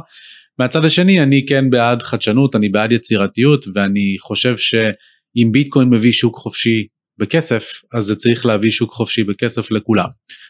מהצד 0.59 0.85
השני 0.85 1.23
אני 1.23 1.45
כן 1.45 1.69
בעד 1.69 2.01
חדשנות 2.01 2.55
אני 2.55 2.69
בעד 2.69 2.91
יצירתיות 2.91 3.65
ואני 3.73 4.15
חושב 4.19 4.57
שאם 4.57 5.51
ביטקוין 5.51 5.89
מביא 5.89 6.11
שוק 6.11 6.35
חופשי 6.35 6.87
בכסף 7.19 7.63
אז 7.93 8.03
זה 8.03 8.15
צריך 8.15 8.45
להביא 8.45 8.71
שוק 8.71 8.91
חופשי 8.91 9.23
בכסף 9.23 9.71
לכולם. 9.71 10.07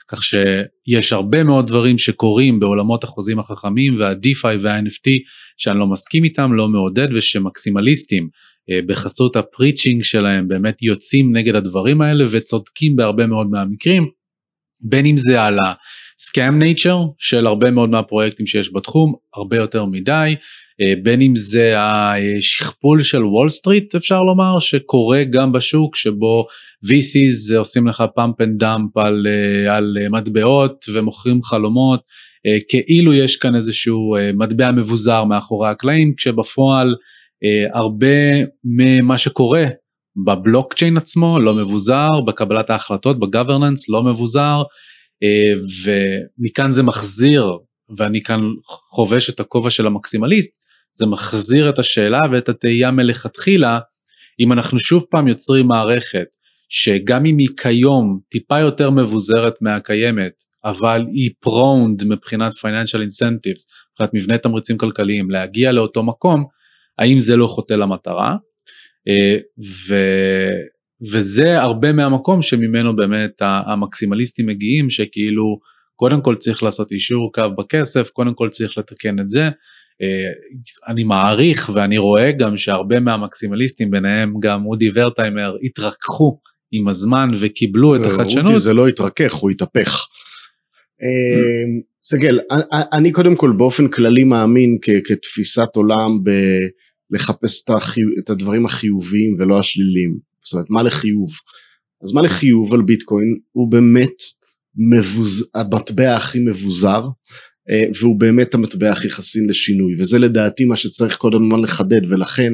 כך 0.08 0.20
שיש 0.24 1.14
הרבה 1.14 1.44
מאוד 1.44 1.68
דברים 1.68 1.98
שקורים 1.98 2.60
בעולמות 2.60 3.04
החוזים 3.04 3.40
החכמים 3.40 4.00
וה-DeFi 4.00 4.58
וה-NFT 4.60 5.10
שאני 5.58 5.80
לא 5.80 5.88
מסכים 5.88 6.24
איתם, 6.24 6.54
לא 6.54 6.68
מעודד 6.68 7.08
ושמקסימליסטים 7.14 8.30
אה, 8.70 8.80
בחסות 8.88 9.36
הפריצ'ינג 9.36 10.04
שלהם 10.04 10.48
באמת 10.48 10.82
יוצאים 10.82 11.38
נגד 11.38 11.56
הדברים 11.56 12.02
האלה 12.02 12.26
וצודקים 12.32 12.96
בהרבה 12.96 13.28
מאוד 13.28 13.48
מהמקרים, 13.50 14.08
בין 14.82 15.06
אם 15.06 15.18
זה 15.18 15.44
על 15.44 15.60
ה-scam 15.60 16.64
nature 16.64 17.14
של 17.18 17.48
הרבה 17.48 17.72
מאוד 17.72 17.90
מהפרויקטים 17.90 18.48
שיש 18.48 18.74
בתחום, 18.74 19.14
הרבה 19.36 19.58
יותר 19.58 19.86
מדי, 19.86 20.36
בין 21.04 21.22
אם 21.22 21.36
זה 21.36 21.76
השכפול 21.78 23.04
של 23.04 23.26
וול 23.26 23.50
סטריט 23.50 23.96
אפשר 23.96 24.24
לומר 24.24 24.60
שקורה 24.60 25.24
גם 25.24 25.52
בשוק 25.52 25.96
שבו 25.96 26.46
VCs 26.86 27.58
עושים 27.58 27.88
לך 27.88 28.04
pump 28.16 28.42
and 28.42 28.60
dump 28.60 28.98
על, 28.98 29.28
אה, 29.28 29.76
על 29.76 29.98
מטבעות 30.12 30.86
ומוכרים 30.94 31.42
חלומות 31.44 32.00
אה, 32.48 32.58
כאילו 32.70 33.14
יש 33.14 33.38
כאן 33.38 33.56
איזשהו 33.56 34.16
מטבע 34.34 34.72
מבוזר 34.72 35.24
מאחורי 35.24 35.70
הקלעים 35.70 36.14
כשבפועל 36.18 36.96
הרבה 37.74 38.18
ממה 38.64 39.18
שקורה 39.18 39.66
בבלוקצ'יין 40.26 40.98
עצמו 40.98 41.40
לא 41.40 41.54
מבוזר 41.54 42.10
בקבלת 42.28 42.70
ההחלטות 42.70 43.20
ב 43.20 43.26
governance 43.26 43.90
לא 43.90 44.04
מבוזר 44.04 44.62
ומכאן 45.84 46.72
זה 46.72 46.84
מחזיר 46.84 47.58
ואני 47.98 48.24
כאן 48.24 48.40
חובש 48.66 49.30
את 49.30 49.40
הכובע 49.40 49.70
של 49.70 49.88
המקסימליסט 49.88 50.58
זה 50.98 51.06
מחזיר 51.06 51.70
את 51.70 51.80
השאלה 51.80 52.20
ואת 52.32 52.50
התהייה 52.50 52.92
מלכתחילה, 52.92 53.80
אם 54.40 54.52
אנחנו 54.52 54.80
שוב 54.80 55.06
פעם 55.12 55.28
יוצרים 55.28 55.68
מערכת 55.68 56.28
שגם 56.70 57.26
אם 57.26 57.38
היא 57.38 57.50
כיום 57.58 58.20
טיפה 58.30 58.60
יותר 58.60 58.90
מבוזרת 58.90 59.54
מהקיימת, 59.62 60.44
אבל 60.66 61.06
היא 61.14 61.32
פרונד 61.40 62.04
מבחינת 62.04 62.54
financial 62.54 63.00
incentives, 63.00 63.64
מבחינת 63.92 64.14
מבנה 64.14 64.38
תמריצים 64.38 64.78
כלכליים 64.78 65.32
להגיע 65.32 65.72
לאותו 65.72 66.04
מקום, 66.04 66.46
האם 67.00 67.20
זה 67.20 67.38
לא 67.38 67.48
חוטא 67.48 67.74
למטרה? 67.74 68.36
אה, 69.08 69.38
וזה 71.12 71.62
הרבה 71.62 71.94
מהמקום 71.94 72.42
שממנו 72.42 72.96
באמת 72.96 73.42
המקסימליסטים 73.42 74.46
מגיעים, 74.46 74.90
שכאילו 74.90 75.60
קודם 75.96 76.22
כל 76.22 76.36
צריך 76.36 76.64
לעשות 76.64 76.92
אישור 76.92 77.32
קו 77.34 77.44
בכסף, 77.58 78.10
קודם 78.10 78.34
כל 78.34 78.50
צריך 78.50 78.78
לתקן 78.78 79.20
את 79.20 79.30
זה. 79.30 79.50
אה, 80.02 80.30
אני 80.88 81.04
מעריך 81.04 81.70
ואני 81.74 81.98
רואה 81.98 82.32
גם 82.32 82.58
שהרבה 82.58 83.00
מהמקסימליסטים, 83.00 83.92
ביניהם 83.92 84.34
גם 84.40 84.66
אודי 84.66 84.90
ורטהיימר, 84.94 85.56
התרככו 85.64 86.40
עם 86.72 86.88
הזמן 86.88 87.32
וקיבלו 87.40 87.96
את 87.96 88.06
החדשנות. 88.06 88.46
אודי 88.46 88.60
זה 88.60 88.74
לא 88.74 88.88
התרכך, 88.88 89.34
הוא 89.34 89.50
התהפך. 89.50 90.08
אה, 91.02 91.82
סגל, 92.04 92.40
אני 92.94 93.12
קודם 93.12 93.36
כל 93.36 93.54
באופן 93.58 93.88
כללי 93.88 94.24
מאמין 94.24 94.78
כתפיסת 95.04 95.76
עולם 95.76 96.12
בלחפש 97.10 97.64
את 98.20 98.30
הדברים 98.30 98.66
החיוביים 98.66 99.36
ולא 99.40 99.60
השליליים. 99.60 100.18
זאת 100.44 100.54
אומרת, 100.54 100.70
מה 100.70 100.84
לחיוב? 100.84 101.30
אז 102.04 102.14
מה 102.14 102.22
לחיוב 102.22 102.74
על 102.74 102.82
ביטקוין? 102.82 103.38
הוא 103.52 103.72
באמת 103.72 104.14
מבוז... 104.76 105.52
המטבע 105.56 106.16
הכי 106.16 106.40
מבוזר, 106.40 107.02
אה, 107.02 107.10
והוא 108.00 108.20
באמת 108.20 108.54
המטבע 108.54 108.92
הכי 108.92 109.10
חסין 109.10 109.50
לשינוי, 109.50 109.94
וזה 110.00 110.20
לדעתי 110.20 110.66
מה 110.66 110.76
שצריך 110.76 111.16
קודם 111.16 111.52
כל 111.52 111.62
לחדד, 111.64 112.12
ולכן 112.12 112.54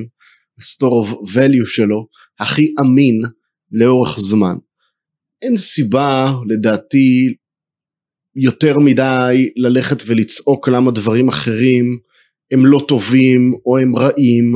ה-store 0.60 1.06
of 1.06 1.28
value 1.28 1.66
שלו 1.66 2.08
הכי 2.40 2.74
אמין 2.82 3.22
לאורך 3.72 4.20
זמן. 4.20 4.56
אין 5.42 5.58
סיבה 5.58 6.34
לדעתי 6.48 7.34
יותר 8.36 8.80
מדי 8.80 9.50
ללכת 9.56 10.04
ולצעוק 10.06 10.68
למה 10.68 10.92
דברים 10.92 11.28
אחרים 11.28 11.98
הם 12.52 12.66
לא 12.66 12.86
טובים 12.88 13.54
או 13.66 13.78
הם 13.78 13.96
רעים. 13.96 14.54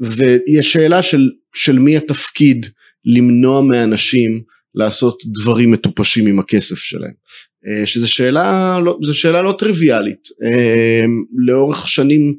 ויש 0.00 0.72
שאלה 0.72 1.02
של, 1.02 1.30
של 1.54 1.78
מי 1.78 1.96
התפקיד 1.96 2.66
למנוע 3.04 3.62
מאנשים 3.62 4.42
לעשות 4.74 5.22
דברים 5.26 5.70
מטופשים 5.70 6.26
עם 6.26 6.38
הכסף 6.38 6.78
שלהם. 6.78 7.12
אה, 7.12 7.49
שזו 7.84 8.12
שאלה, 8.12 8.78
לא, 8.84 8.98
שאלה 9.12 9.42
לא 9.42 9.54
טריוויאלית. 9.58 10.28
אה, 10.44 11.04
לאורך 11.46 11.88
שנים 11.88 12.34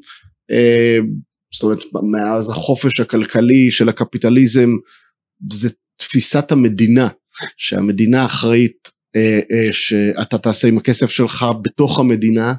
אה, 0.50 0.98
זאת 1.54 1.62
אומרת 1.62 1.78
מאז 2.12 2.50
החופש 2.50 3.00
הכלכלי 3.00 3.70
של 3.70 3.88
הקפיטליזם 3.88 4.70
זה 5.52 5.68
תפיסת 5.96 6.52
המדינה 6.52 7.08
שהמדינה 7.56 8.24
אחראית 8.24 8.88
שאתה 9.72 10.38
תעשה 10.38 10.68
עם 10.68 10.78
הכסף 10.78 11.10
שלך 11.10 11.46
בתוך 11.62 11.98
המדינה 11.98 12.54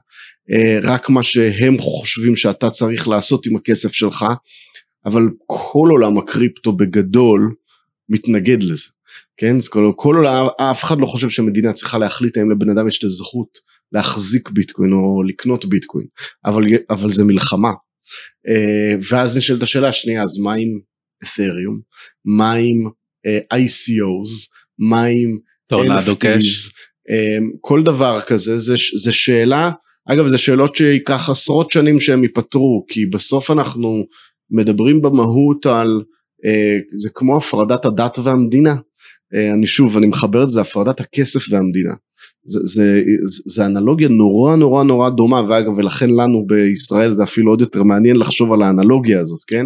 רק 0.84 1.10
מה 1.10 1.24
שהם 1.24 1.78
חושבים 1.80 2.36
שאתה 2.36 2.70
צריך 2.70 3.08
לעשות 3.08 3.46
עם 3.46 3.56
הכסף 3.56 3.92
שלך 3.92 4.26
אבל 5.06 5.22
כל 5.46 5.88
עולם 5.92 6.18
הקריפטו 6.18 6.72
בגדול 6.72 7.54
מתנגד 8.10 8.64
לזה 8.64 8.90
כן? 9.38 9.56
אז 9.56 9.68
כל, 9.68 9.92
כל 9.96 10.16
עולם 10.16 10.48
אף 10.72 10.84
אחד 10.84 10.98
לא 11.00 11.06
חושב 11.06 11.30
שמדינה 11.30 11.74
צריכה 11.74 11.98
להחליט 11.98 12.38
האם 12.38 12.52
לבן 12.52 12.70
אדם 12.70 12.88
יש 12.88 13.00
את 13.00 13.04
הזכות 13.04 13.58
להחזיק 13.92 14.50
ביטקוין 14.50 14.94
או 14.94 15.24
לקנות 15.24 15.66
ביטקוין 15.66 16.08
אבל, 16.46 16.64
אבל 16.90 17.10
זה 17.10 17.24
מלחמה. 17.24 17.72
אה, 18.48 18.96
ואז 19.10 19.38
נשאלת 19.38 19.64
השאלה 19.64 19.88
השנייה 19.88 20.24
אז 20.24 20.38
מה 20.38 20.54
עם 20.54 20.70
את'ריום? 21.24 21.80
מה 22.26 22.54
עם 22.54 22.90
אה, 23.26 23.60
ICOs 23.60 24.50
מה 24.80 25.04
עם 25.04 25.38
קאש? 26.20 26.72
אה, 27.10 27.38
כל 27.62 27.84
דבר 27.84 28.22
כזה 28.22 28.58
זה, 28.58 28.76
זה 29.04 29.14
שאלה 29.14 29.72
אגב 30.10 30.28
זה 30.28 30.38
שאלות 30.38 30.76
שייקח 30.76 31.30
עשרות 31.30 31.72
שנים 31.72 32.00
שהם 32.00 32.24
ייפתרו 32.24 32.86
כי 32.88 33.06
בסוף 33.06 33.52
אנחנו 33.52 34.06
מדברים 34.52 35.02
במהות 35.02 35.66
על 35.66 36.02
זה 36.98 37.10
כמו 37.14 37.38
הפרדת 37.38 37.86
הדת 37.86 38.18
והמדינה 38.24 38.76
אני 39.54 39.66
שוב 39.66 39.98
אני 39.98 40.08
מחבר 40.08 40.44
את 40.44 40.50
זה 40.50 40.62
הפרדת 40.62 41.00
הכסף 41.00 41.46
והמדינה. 41.50 41.94
זה, 42.46 42.60
זה, 42.64 43.02
זה 43.46 43.66
אנלוגיה 43.66 44.08
נורא 44.08 44.56
נורא 44.56 44.84
נורא 44.84 45.10
דומה 45.10 45.42
ואגב 45.50 45.78
ולכן 45.78 46.10
לנו 46.10 46.46
בישראל 46.48 47.14
זה 47.14 47.24
אפילו 47.24 47.52
עוד 47.52 47.62
יותר 47.62 47.84
מעניין 47.84 48.16
לחשוב 48.16 48.54
על 48.54 48.62
האנלוגיה 48.62 49.22
הזאת 49.22 49.44
כן? 49.48 49.66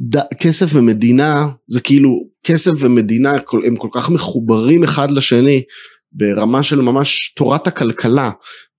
ד, 0.00 0.20
כסף 0.40 0.66
ומדינה 0.74 1.48
זה 1.68 1.80
כאילו 1.80 2.10
כסף 2.44 2.70
ומדינה 2.80 3.32
הם 3.66 3.76
כל 3.76 3.88
כך 3.94 4.10
מחוברים 4.10 4.82
אחד 4.84 5.10
לשני 5.10 5.62
ברמה 6.12 6.62
של 6.62 6.80
ממש 6.80 7.34
תורת 7.36 7.66
הכלכלה 7.66 8.30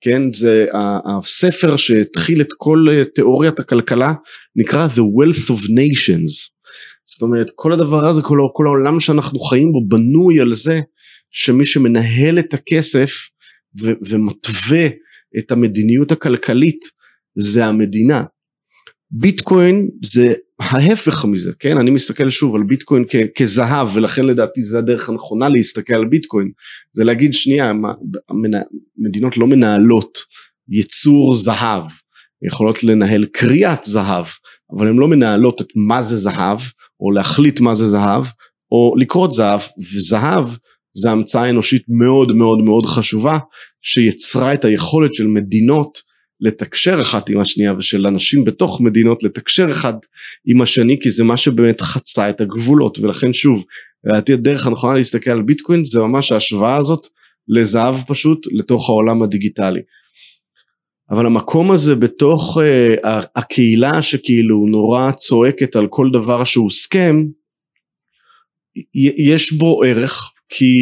כן? 0.02 0.22
זה 0.34 0.66
הספר 1.06 1.76
שהתחיל 1.76 2.42
את 2.42 2.50
כל 2.58 2.86
תיאוריית 3.16 3.60
הכלכלה 3.60 4.14
נקרא 4.56 4.88
The 4.88 5.00
Wealth 5.00 5.50
of 5.50 5.68
Nations 5.68 6.53
זאת 7.06 7.22
אומרת 7.22 7.50
כל 7.56 7.74
הדבר 7.74 8.06
הזה 8.06 8.22
כל, 8.22 8.38
כל 8.54 8.68
העולם 8.68 9.00
שאנחנו 9.00 9.40
חיים 9.40 9.72
בו 9.72 9.88
בנוי 9.88 10.40
על 10.40 10.54
זה 10.54 10.82
שמי 11.32 11.66
שמנהל 11.66 12.40
את 12.40 12.54
הכסף 12.54 13.12
ו, 13.82 13.92
ומתווה 14.08 14.88
את 15.38 15.52
המדיניות 15.52 16.12
הכלכלית 16.12 16.80
זה 17.36 17.66
המדינה 17.66 18.24
ביטקוין 19.12 19.90
זה 20.06 20.34
ההפך 20.60 21.26
מזה, 21.26 21.52
כן? 21.60 21.78
אני 21.78 21.92
מסתכל 21.92 22.30
שוב 22.30 22.56
על 22.56 22.64
ביטקוין 22.64 23.04
כ- 23.10 23.16
כזהב 23.38 23.88
ולכן 23.94 24.26
לדעתי 24.26 24.62
זה 24.62 24.78
הדרך 24.78 25.10
הנכונה 25.10 25.50
להסתכל 25.50 25.94
על 25.94 26.06
ביטקוין, 26.10 26.52
זה 26.94 27.04
להגיד 27.04 27.34
שנייה, 27.34 27.74
מה, 27.74 27.94
מדינות 28.98 29.38
לא 29.38 29.48
מנהלות 29.48 30.18
יצור 30.70 31.36
זהב, 31.36 31.86
יכולות 32.48 32.84
לנהל 32.84 33.26
קריאת 33.26 33.84
זהב, 33.84 34.26
אבל 34.78 34.88
הן 34.88 34.96
לא 34.96 35.08
מנהלות 35.08 35.62
את 35.62 35.68
מה 35.76 36.02
זה 36.02 36.16
זהב, 36.16 36.60
או 37.00 37.12
להחליט 37.12 37.60
מה 37.60 37.76
זה 37.76 37.88
זהב, 37.88 38.24
או 38.72 38.94
לקרות 38.98 39.32
זהב, 39.32 39.62
וזהב 39.94 40.46
זה 40.96 41.12
המצאה 41.12 41.50
אנושית 41.50 41.84
מאוד 41.88 42.32
מאוד 42.32 42.60
מאוד 42.60 42.86
חשובה, 42.86 43.38
שיצרה 43.82 44.54
את 44.54 44.66
היכולת 44.66 45.16
של 45.16 45.28
מדינות 45.28 46.14
לתקשר 46.40 47.02
אחת 47.02 47.30
עם 47.30 47.40
השנייה 47.40 47.74
ושל 47.78 48.08
אנשים 48.08 48.46
בתוך 48.46 48.82
מדינות 48.82 49.24
לתקשר 49.24 49.72
אחד 49.72 49.94
עם 50.46 50.62
השני 50.62 50.98
כי 51.02 51.10
זה 51.10 51.24
מה 51.24 51.38
שבאמת 51.38 51.82
חצה 51.82 52.30
את 52.30 52.42
הגבולות 52.42 53.00
ולכן 53.00 53.34
שוב 53.34 53.64
לדעתי 54.04 54.34
הדרך 54.34 54.68
הנכונה 54.68 54.96
להסתכל 54.96 55.32
על 55.32 55.42
ביטקוין 55.42 55.86
זה 55.86 56.00
ממש 56.00 56.32
ההשוואה 56.32 56.76
הזאת 56.76 57.08
לזהב 57.48 57.96
פשוט 58.08 58.48
לתוך 58.52 58.90
העולם 58.90 59.24
הדיגיטלי. 59.24 59.82
אבל 61.10 61.26
המקום 61.26 61.72
הזה 61.72 61.96
בתוך 61.96 62.58
uh, 62.58 63.08
הקהילה 63.36 64.02
שכאילו 64.02 64.66
נורא 64.68 65.12
צועקת 65.12 65.76
על 65.76 65.88
כל 65.90 66.10
דבר 66.14 66.44
שהוא 66.44 66.70
סכם 66.70 67.24
יש 69.26 69.54
בו 69.54 69.84
ערך 69.84 70.32
כי 70.50 70.74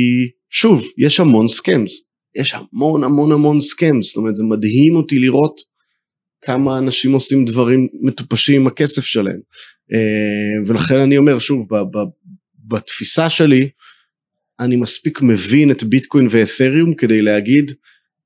שוב 0.50 0.84
יש 0.98 1.20
המון 1.20 1.48
סכמס 1.48 2.12
יש 2.36 2.56
המון 2.56 3.04
המון 3.04 3.32
המון 3.32 3.60
סכם, 3.60 4.02
זאת 4.02 4.18
אומרת 4.18 4.36
זה 4.36 4.44
מדהים 4.44 4.96
אותי 4.96 5.20
לראות 5.20 5.62
כמה 6.42 6.78
אנשים 6.78 7.12
עושים 7.14 7.46
דברים 7.46 7.88
מטופשים 8.02 8.62
עם 8.62 8.68
הכסף 8.68 9.06
שלהם. 9.06 9.40
אה, 9.94 10.64
ולכן 10.68 11.00
אני 11.00 11.18
אומר 11.18 11.40
שוב, 11.40 11.68
בתפיסה 12.68 13.30
שלי, 13.30 13.70
אני 14.60 14.76
מספיק 14.76 15.22
מבין 15.22 15.72
את 15.72 15.84
ביטקוין 15.84 16.28
ואת'ריום 16.30 16.96
כדי 16.96 17.22
להגיד 17.22 17.72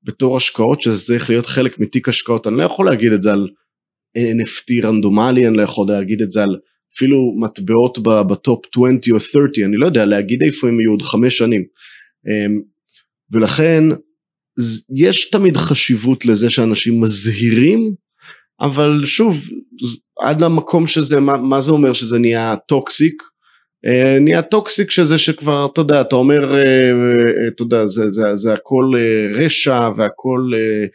בתור 0.06 0.36
השקעות 0.36 0.82
שזה 0.82 1.06
צריך 1.06 1.30
להיות 1.30 1.46
חלק 1.46 1.78
מתיק 1.78 2.08
השקעות, 2.08 2.46
אני 2.46 2.56
לא 2.56 2.62
יכול 2.62 2.86
להגיד 2.86 3.12
את 3.12 3.22
זה 3.22 3.32
על 3.32 3.48
NFT 4.18 4.86
רנדומלי, 4.86 5.48
אני 5.48 5.56
לא 5.56 5.62
יכול 5.62 5.86
להגיד 5.88 6.22
את 6.22 6.30
זה 6.30 6.42
על 6.42 6.56
אפילו 6.94 7.34
מטבעות 7.40 7.98
ב 8.02 8.17
top 8.17 8.64
20 8.76 8.98
או 9.12 9.20
30, 9.20 9.66
אני 9.66 9.76
לא 9.76 9.86
יודע 9.86 10.04
להגיד 10.04 10.42
איפה 10.42 10.68
הם 10.68 10.80
יהיו 10.80 10.90
עוד 10.90 11.02
חמש 11.02 11.38
שנים. 11.38 11.64
אה, 12.28 12.46
ולכן 13.32 13.84
יש 14.96 15.30
תמיד 15.30 15.56
חשיבות 15.56 16.26
לזה 16.26 16.50
שאנשים 16.50 17.00
מזהירים 17.00 17.94
אבל 18.60 19.00
שוב 19.04 19.48
עד 20.20 20.40
למקום 20.40 20.86
שזה 20.86 21.20
מה, 21.20 21.36
מה 21.36 21.60
זה 21.60 21.72
אומר 21.72 21.92
שזה 21.92 22.18
נהיה 22.18 22.56
toxic 22.68 23.22
נהיה 24.20 24.42
toxic 24.42 24.90
שזה 24.90 25.18
שכבר 25.18 25.66
אתה 25.72 25.80
יודע 25.80 26.00
אתה 26.00 26.16
אומר 26.16 26.54
אה, 26.54 26.60
אה, 26.60 27.48
אתה 27.48 27.62
יודע 27.62 27.86
זה, 27.86 28.08
זה, 28.08 28.34
זה 28.34 28.52
הכל 28.52 28.92
אה, 28.96 29.36
רשע 29.44 29.88
והכל 29.96 30.50
אה, 30.54 30.86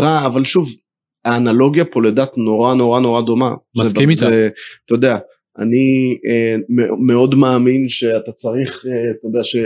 רע 0.00 0.26
אבל 0.26 0.44
שוב 0.44 0.68
האנלוגיה 1.24 1.84
פה 1.84 2.02
לדת 2.02 2.38
נורא 2.38 2.74
נורא 2.74 3.00
נורא 3.00 3.20
דומה. 3.20 3.54
מסכים 3.76 4.10
איתה. 4.10 4.28
אתה 4.84 4.94
יודע 4.94 5.18
אני 5.58 6.16
אה, 6.28 6.56
מאוד 7.06 7.34
מאמין 7.34 7.88
שאתה 7.88 8.32
צריך 8.32 8.86
אה, 8.86 9.10
אתה 9.10 9.26
יודע 9.26 9.42
ש... 9.42 9.56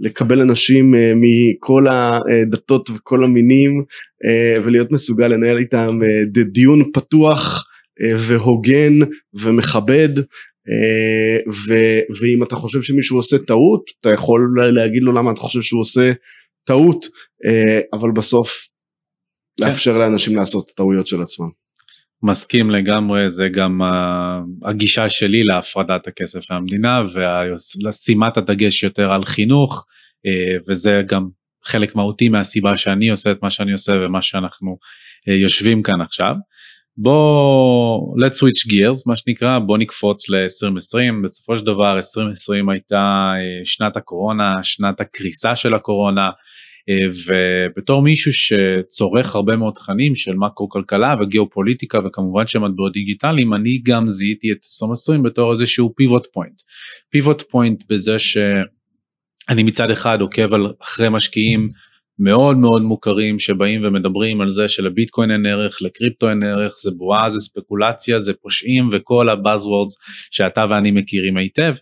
לקבל 0.00 0.40
אנשים 0.40 0.94
אה, 0.94 1.12
מכל 1.16 1.86
הדתות 1.88 2.90
וכל 2.90 3.24
המינים 3.24 3.84
אה, 4.24 4.62
ולהיות 4.62 4.92
מסוגל 4.92 5.28
לנהל 5.28 5.58
איתם 5.58 6.00
אה, 6.02 6.44
דיון 6.44 6.92
פתוח 6.92 7.68
והוגן 8.16 8.92
ומכבד 9.34 10.08
ואם 12.20 12.42
אתה 12.42 12.56
חושב 12.56 12.82
שמישהו 12.82 13.16
עושה 13.16 13.38
טעות 13.38 13.90
אתה 14.00 14.12
יכול 14.12 14.56
להגיד 14.74 15.02
לו 15.02 15.12
למה 15.12 15.30
אתה 15.30 15.40
חושב 15.40 15.60
שהוא 15.62 15.80
עושה 15.80 16.12
טעות 16.64 17.06
אבל 17.92 18.10
בסוף 18.10 18.68
כן. 19.60 19.66
לאפשר 19.66 19.98
לאנשים 19.98 20.36
לעשות 20.36 20.64
את 20.66 20.70
הטעויות 20.70 21.06
של 21.06 21.22
עצמם. 21.22 21.48
מסכים 22.22 22.70
לגמרי, 22.70 23.30
זה 23.30 23.48
גם 23.48 23.80
הגישה 24.64 25.08
שלי 25.08 25.44
להפרדת 25.44 26.06
הכסף 26.06 26.50
מהמדינה 26.50 27.02
ולשימת 27.12 28.36
הדגש 28.36 28.82
יותר 28.82 29.12
על 29.12 29.24
חינוך, 29.24 29.86
אה, 30.26 30.56
וזה 30.68 31.02
גם 31.06 31.28
חלק 31.64 31.94
מהותי 31.94 32.28
מהסיבה 32.28 32.76
שאני 32.76 33.08
עושה 33.10 33.30
את 33.30 33.42
מה 33.42 33.50
שאני 33.50 33.72
עושה 33.72 33.92
ומה 33.92 34.22
שאנחנו 34.22 34.78
אה, 35.28 35.34
יושבים 35.34 35.82
כאן 35.82 36.00
עכשיו. 36.00 36.34
בוא, 36.96 38.16
let's 38.16 38.34
switch 38.34 38.70
gears 38.70 39.02
מה 39.06 39.16
שנקרא, 39.16 39.58
בוא 39.58 39.78
נקפוץ 39.78 40.28
ל-2020, 40.30 41.24
בסופו 41.24 41.56
של 41.56 41.66
דבר 41.66 41.96
2020 41.96 42.68
הייתה 42.68 43.32
אה, 43.36 43.64
שנת 43.64 43.96
הקורונה, 43.96 44.52
שנת 44.62 45.00
הקריסה 45.00 45.56
של 45.56 45.74
הקורונה, 45.74 46.30
אה, 46.88 47.06
ובתור 47.26 48.02
מישהו 48.02 48.32
שצורך 48.32 49.34
הרבה 49.34 49.56
מאוד 49.56 49.74
תכנים 49.76 50.14
של 50.14 50.34
מקרו 50.34 50.68
כלכלה 50.68 51.14
וגיאופוליטיקה 51.20 51.98
וכמובן 52.06 52.46
של 52.46 52.58
מטבעות 52.58 52.92
דיגיטליים, 52.92 53.54
אני 53.54 53.80
גם 53.84 54.08
זיהיתי 54.08 54.52
את 54.52 54.56
2020 54.56 55.22
בתור 55.22 55.52
איזשהו 55.52 55.92
pivot 55.96 56.26
point. 56.32 56.62
pivot 57.10 57.42
point 57.50 57.82
בזה 57.88 58.18
שאני 58.18 59.62
מצד 59.62 59.90
אחד 59.90 60.20
עוקב 60.20 60.48
אחרי 60.82 61.08
משקיעים 61.08 61.68
מאוד 62.18 62.56
מאוד 62.56 62.82
מוכרים 62.82 63.38
שבאים 63.38 63.84
ומדברים 63.84 64.40
על 64.40 64.50
זה 64.50 64.68
שלביטקוין 64.68 65.30
אין 65.30 65.46
ערך, 65.46 65.82
לקריפטו 65.82 66.30
אין 66.30 66.42
ערך, 66.42 66.74
זה 66.82 66.90
בועה, 66.90 67.28
זה 67.28 67.40
ספקולציה, 67.40 68.18
זה 68.18 68.32
פושעים 68.34 68.88
וכל 68.92 69.28
ה 69.28 69.35
buzzwords 69.35 69.96
שאתה 70.30 70.64
ואני 70.68 70.90
מכירים 70.90 71.36
היטב. 71.36 71.74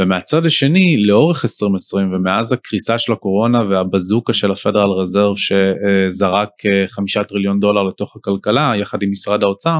ומהצד 0.00 0.46
השני 0.46 1.02
לאורך 1.02 1.44
2020 1.44 2.12
ומאז 2.12 2.52
הקריסה 2.52 2.98
של 2.98 3.12
הקורונה 3.12 3.62
והבזוקה 3.68 4.32
של 4.32 4.50
הפדרל 4.50 4.90
רזרב 4.90 5.34
שזרק 5.36 6.48
אה, 6.72 6.88
חמישה 6.88 7.24
טריליון 7.24 7.60
דולר 7.60 7.82
לתוך 7.82 8.16
הכלכלה 8.16 8.72
יחד 8.76 9.02
עם 9.02 9.10
משרד 9.10 9.42
האוצר, 9.42 9.78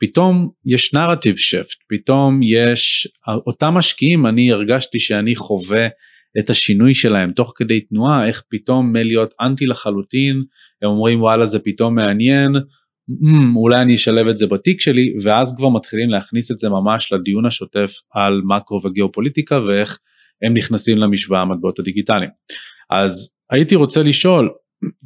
פתאום 0.00 0.48
יש 0.66 0.94
נרטיב 0.94 1.36
שפט, 1.36 1.78
פתאום 1.88 2.40
יש, 2.42 3.08
אותם 3.46 3.74
משקיעים 3.74 4.26
אני 4.26 4.52
הרגשתי 4.52 5.00
שאני 5.00 5.36
חווה 5.36 5.86
את 6.38 6.50
השינוי 6.50 6.94
שלהם 6.94 7.32
תוך 7.32 7.52
כדי 7.56 7.80
תנועה, 7.80 8.28
איך 8.28 8.42
פתאום 8.48 8.92
מלהיות 8.92 9.34
אנטי 9.40 9.66
לחלוטין, 9.66 10.42
הם 10.82 10.90
אומרים 10.90 11.22
וואלה 11.22 11.44
זה 11.44 11.58
פתאום 11.58 11.94
מעניין, 11.94 12.56
mm, 12.56 13.56
אולי 13.56 13.82
אני 13.82 13.94
אשלב 13.94 14.26
את 14.26 14.38
זה 14.38 14.46
בתיק 14.46 14.80
שלי, 14.80 15.14
ואז 15.22 15.54
כבר 15.56 15.68
מתחילים 15.68 16.10
להכניס 16.10 16.50
את 16.50 16.58
זה 16.58 16.68
ממש 16.68 17.12
לדיון 17.12 17.46
השוטף 17.46 17.92
על 18.14 18.40
מקרו 18.44 18.80
וגיאופוליטיקה 18.84 19.60
ואיך 19.62 19.98
הם 20.42 20.54
נכנסים 20.56 20.98
למשוואה 20.98 21.40
המטבעות 21.40 21.78
הדיגיטליים. 21.78 22.30
אז 22.90 23.34
הייתי 23.50 23.74
רוצה 23.74 24.02
לשאול, 24.02 24.50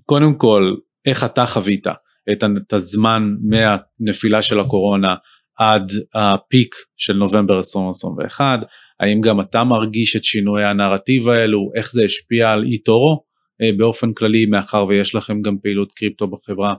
קודם 0.05 0.35
כל, 0.35 0.75
איך 1.07 1.25
אתה 1.25 1.47
חווית 1.47 1.87
את 2.33 2.73
הזמן 2.73 3.35
מהנפילה 3.43 4.43
של 4.43 4.61
הקורונה 4.61 5.15
עד 5.59 5.93
הפיק 6.15 6.75
של 6.97 7.17
נובמבר 7.17 7.57
2021, 7.57 8.61
האם 9.01 9.21
גם 9.21 9.41
אתה 9.41 9.65
מרגיש 9.65 10.17
את 10.17 10.25
שינויי 10.25 10.65
הנרטיב 10.65 11.29
האלו, 11.29 11.71
איך 11.75 11.93
זה 11.93 12.05
השפיע 12.05 12.51
על 12.51 12.65
איטורו 12.65 13.25
אה, 13.63 13.71
באופן 13.77 14.13
כללי, 14.13 14.47
מאחר 14.47 14.87
ויש 14.87 15.15
לכם 15.15 15.43
גם 15.43 15.59
פעילות 15.63 15.93
קריפטו 15.93 16.27
בחברה, 16.27 16.75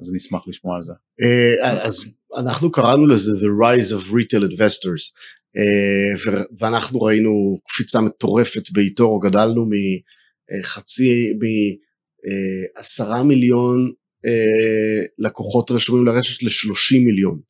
אז 0.00 0.10
אני 0.10 0.16
אשמח 0.16 0.48
לשמוע 0.48 0.76
על 0.76 0.82
זה. 0.82 0.92
אה, 1.22 1.86
אז 1.86 2.04
אנחנו 2.38 2.70
קראנו 2.70 3.06
לזה 3.06 3.32
The 3.32 3.62
Rise 3.62 4.00
of 4.00 4.12
Retail 4.12 4.52
Investors, 4.52 5.12
אה, 5.56 6.34
ואנחנו 6.58 7.02
ראינו 7.02 7.58
קפיצה 7.68 8.00
מטורפת 8.00 8.70
באיטורו, 8.72 9.18
גדלנו 9.18 9.66
מחצי, 10.60 11.32
מעשרה 12.76 13.22
מיליון 13.22 13.92
לקוחות 15.18 15.70
רשומים 15.70 16.06
לרשת 16.06 16.42
ל-30 16.42 17.06
מיליון. 17.06 17.40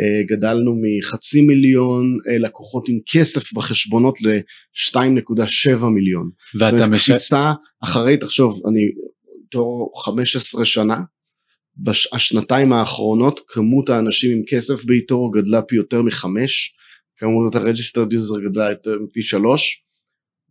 אה, 0.00 0.22
גדלנו 0.36 0.74
מחצי 0.82 1.40
מיליון 1.40 2.16
אה, 2.28 2.38
לקוחות 2.38 2.88
עם 2.88 2.98
כסף 3.06 3.52
בחשבונות 3.52 4.22
ל-2.7 4.22 5.86
מיליון. 5.86 6.30
ואתה 6.54 6.76
זאת 6.76 6.86
אומרת 6.86 6.88
מש... 6.88 7.10
קפיצה 7.10 7.52
אחרי, 7.84 8.16
תחשוב, 8.16 8.60
אני 8.68 8.80
תור 9.50 9.92
15 10.04 10.64
שנה, 10.64 11.02
בשנתיים 11.76 12.72
האחרונות 12.72 13.40
כמות 13.48 13.88
האנשים 13.88 14.36
עם 14.36 14.42
כסף 14.48 14.84
באיתו 14.84 15.30
גדלה 15.30 15.62
פי 15.62 15.76
יותר 15.76 16.02
מחמש, 16.02 16.74
כמות 17.16 17.54
ה-registered 17.54 18.12
user 18.12 18.50
גדלה 18.50 18.70
יותר 18.70 18.96
פי 19.12 19.22
שלוש. 19.22 19.82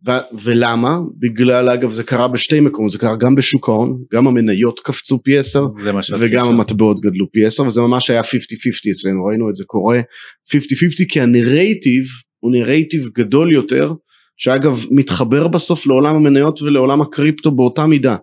ו- 0.06 0.36
ולמה? 0.44 0.98
בגלל 1.18 1.68
אגב 1.68 1.90
זה 1.90 2.02
קרה 2.02 2.28
בשתי 2.28 2.60
מקומות 2.60 2.90
זה 2.90 2.98
קרה 2.98 3.16
גם 3.16 3.34
בשוק 3.34 3.68
ההון 3.68 3.98
גם 4.12 4.26
המניות 4.26 4.80
קפצו 4.80 5.22
פי 5.22 5.38
10 5.38 5.66
וגם 6.18 6.46
המטבעות 6.46 7.00
גדלו 7.00 7.26
פי 7.32 7.44
10 7.44 7.62
וזה 7.62 7.80
ממש 7.80 8.10
היה 8.10 8.20
50-50 8.20 8.24
אצלנו 8.90 9.24
ראינו 9.24 9.50
את 9.50 9.54
זה 9.54 9.64
קורה. 9.66 10.00
50-50 10.48 10.54
כי 11.08 11.20
הנרייטיב 11.20 12.04
הוא 12.38 12.52
נרייטיב 12.52 13.08
גדול 13.14 13.52
יותר 13.52 13.92
שאגב 14.36 14.84
מתחבר 14.90 15.48
בסוף 15.48 15.86
לעולם 15.86 16.16
המניות 16.16 16.62
ולעולם 16.62 17.02
הקריפטו 17.02 17.50
באותה 17.50 17.86
מידה. 17.86 18.16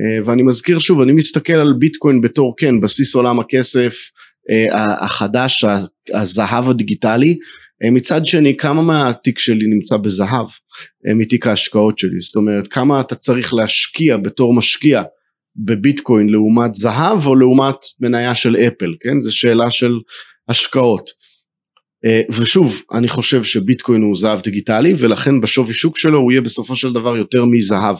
אה, 0.00 0.24
ואני 0.24 0.42
מזכיר 0.42 0.78
שוב 0.78 1.00
אני 1.00 1.12
מסתכל 1.12 1.52
על 1.52 1.74
ביטקוין 1.78 2.20
בתור 2.20 2.54
כן 2.56 2.80
בסיס 2.80 3.14
עולם 3.14 3.40
הכסף 3.40 3.94
אה, 4.50 4.84
החדש 5.04 5.64
הזהב 6.14 6.68
הדיגיטלי 6.68 7.38
מצד 7.90 8.26
שני 8.26 8.56
כמה 8.56 8.82
מהתיק 8.82 9.38
שלי 9.38 9.66
נמצא 9.66 9.96
בזהב 9.96 10.46
אה, 11.08 11.14
מתיק 11.14 11.46
ההשקעות 11.46 11.98
שלי? 11.98 12.20
זאת 12.20 12.36
אומרת 12.36 12.68
כמה 12.68 13.00
אתה 13.00 13.14
צריך 13.14 13.54
להשקיע 13.54 14.16
בתור 14.16 14.54
משקיע 14.54 15.02
בביטקוין 15.56 16.28
לעומת 16.28 16.74
זהב 16.74 17.26
או 17.26 17.34
לעומת 17.34 17.76
מניה 18.00 18.34
של 18.34 18.56
אפל 18.56 18.94
כן? 19.00 19.20
זו 19.20 19.36
שאלה 19.36 19.70
של 19.70 19.92
השקעות. 20.48 21.10
אה, 22.04 22.20
ושוב 22.40 22.82
אני 22.92 23.08
חושב 23.08 23.44
שביטקוין 23.44 24.02
הוא 24.02 24.16
זהב 24.16 24.40
דיגיטלי 24.40 24.94
ולכן 24.98 25.40
בשווי 25.40 25.74
שוק 25.74 25.98
שלו 25.98 26.18
הוא 26.18 26.32
יהיה 26.32 26.40
בסופו 26.40 26.76
של 26.76 26.92
דבר 26.92 27.16
יותר 27.16 27.44
מזהב. 27.44 27.96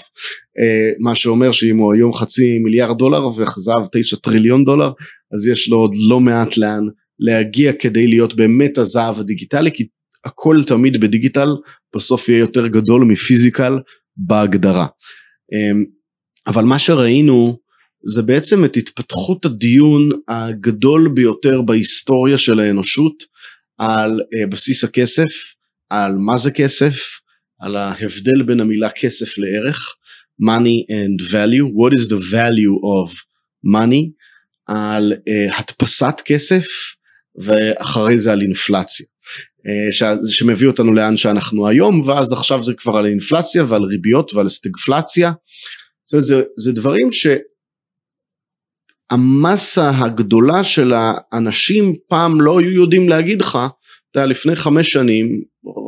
מה 1.01 1.15
שאומר 1.15 1.53
שאם 1.53 1.77
הוא 1.77 1.95
היום 1.95 2.13
חצי 2.13 2.59
מיליארד 2.59 2.99
דולר 2.99 3.27
וזהב 3.27 3.87
תשע 3.93 4.17
טריליון 4.17 4.65
דולר 4.65 4.91
אז 5.35 5.49
יש 5.49 5.69
לו 5.69 5.77
עוד 5.77 5.95
לא 6.09 6.21
מעט 6.21 6.57
לאן 6.57 6.85
להגיע 7.19 7.73
כדי 7.73 8.07
להיות 8.07 8.35
באמת 8.35 8.79
הזהב 8.79 9.21
הדיגיטלי 9.21 9.71
כי 9.75 9.87
הכל 10.25 10.63
תמיד 10.67 11.01
בדיגיטל 11.01 11.49
בסוף 11.97 12.29
יהיה 12.29 12.39
יותר 12.39 12.67
גדול 12.67 13.05
מפיזיקל 13.05 13.79
בהגדרה. 14.17 14.87
אמ, 15.53 15.85
אבל 16.47 16.65
מה 16.65 16.79
שראינו 16.79 17.59
זה 18.07 18.23
בעצם 18.23 18.65
את 18.65 18.77
התפתחות 18.77 19.45
הדיון 19.45 20.09
הגדול 20.29 21.13
ביותר 21.15 21.63
בהיסטוריה 21.63 22.39
של 22.39 22.61
האנושות 22.61 23.25
על 23.79 24.21
אה, 24.35 24.47
בסיס 24.47 24.85
הכסף, 24.85 25.55
על 25.91 26.13
מה 26.17 26.37
זה 26.37 26.51
כסף, 26.51 26.97
על 27.61 27.77
ההבדל 27.77 28.43
בין 28.47 28.61
המילה 28.61 28.91
כסף 28.91 29.39
לערך, 29.39 29.95
money 30.43 30.87
and 30.91 31.21
value, 31.31 31.67
what 31.79 31.93
is 31.93 32.09
the 32.09 32.21
value 32.33 32.77
of 32.99 33.11
money, 33.77 34.11
על 34.67 35.13
uh, 35.13 35.59
הדפסת 35.59 36.15
כסף, 36.25 36.67
ואחרי 37.43 38.19
זה 38.19 38.33
על 38.33 38.43
אינפלציה. 38.43 39.07
אה, 39.67 39.93
שמביא 40.31 40.69
אותנו 40.69 40.95
לאן 40.95 41.17
שאנחנו 41.17 41.69
היום 41.69 42.01
ואז 42.01 42.33
עכשיו 42.33 42.63
זה 42.63 42.75
כבר 42.75 42.97
על 42.97 43.07
אינפלציה 43.07 43.65
ועל 43.69 43.83
ריביות 43.83 44.35
ועל 44.35 44.49
סטגפלציה. 44.49 45.33
זה, 46.11 46.21
זה, 46.21 46.43
זה 46.57 46.73
דברים 46.73 47.09
שהמסה 49.13 49.91
הגדולה 49.91 50.65
של 50.65 50.93
האנשים 50.97 51.95
פעם 52.09 52.41
לא 52.41 52.59
היו 52.59 52.71
יודעים 52.71 53.09
להגיד 53.09 53.41
לך, 53.41 53.59
אתה 54.11 54.21
יודע 54.21 54.27
לפני 54.27 54.57
חמש 54.57 54.93
שנים 54.93 55.43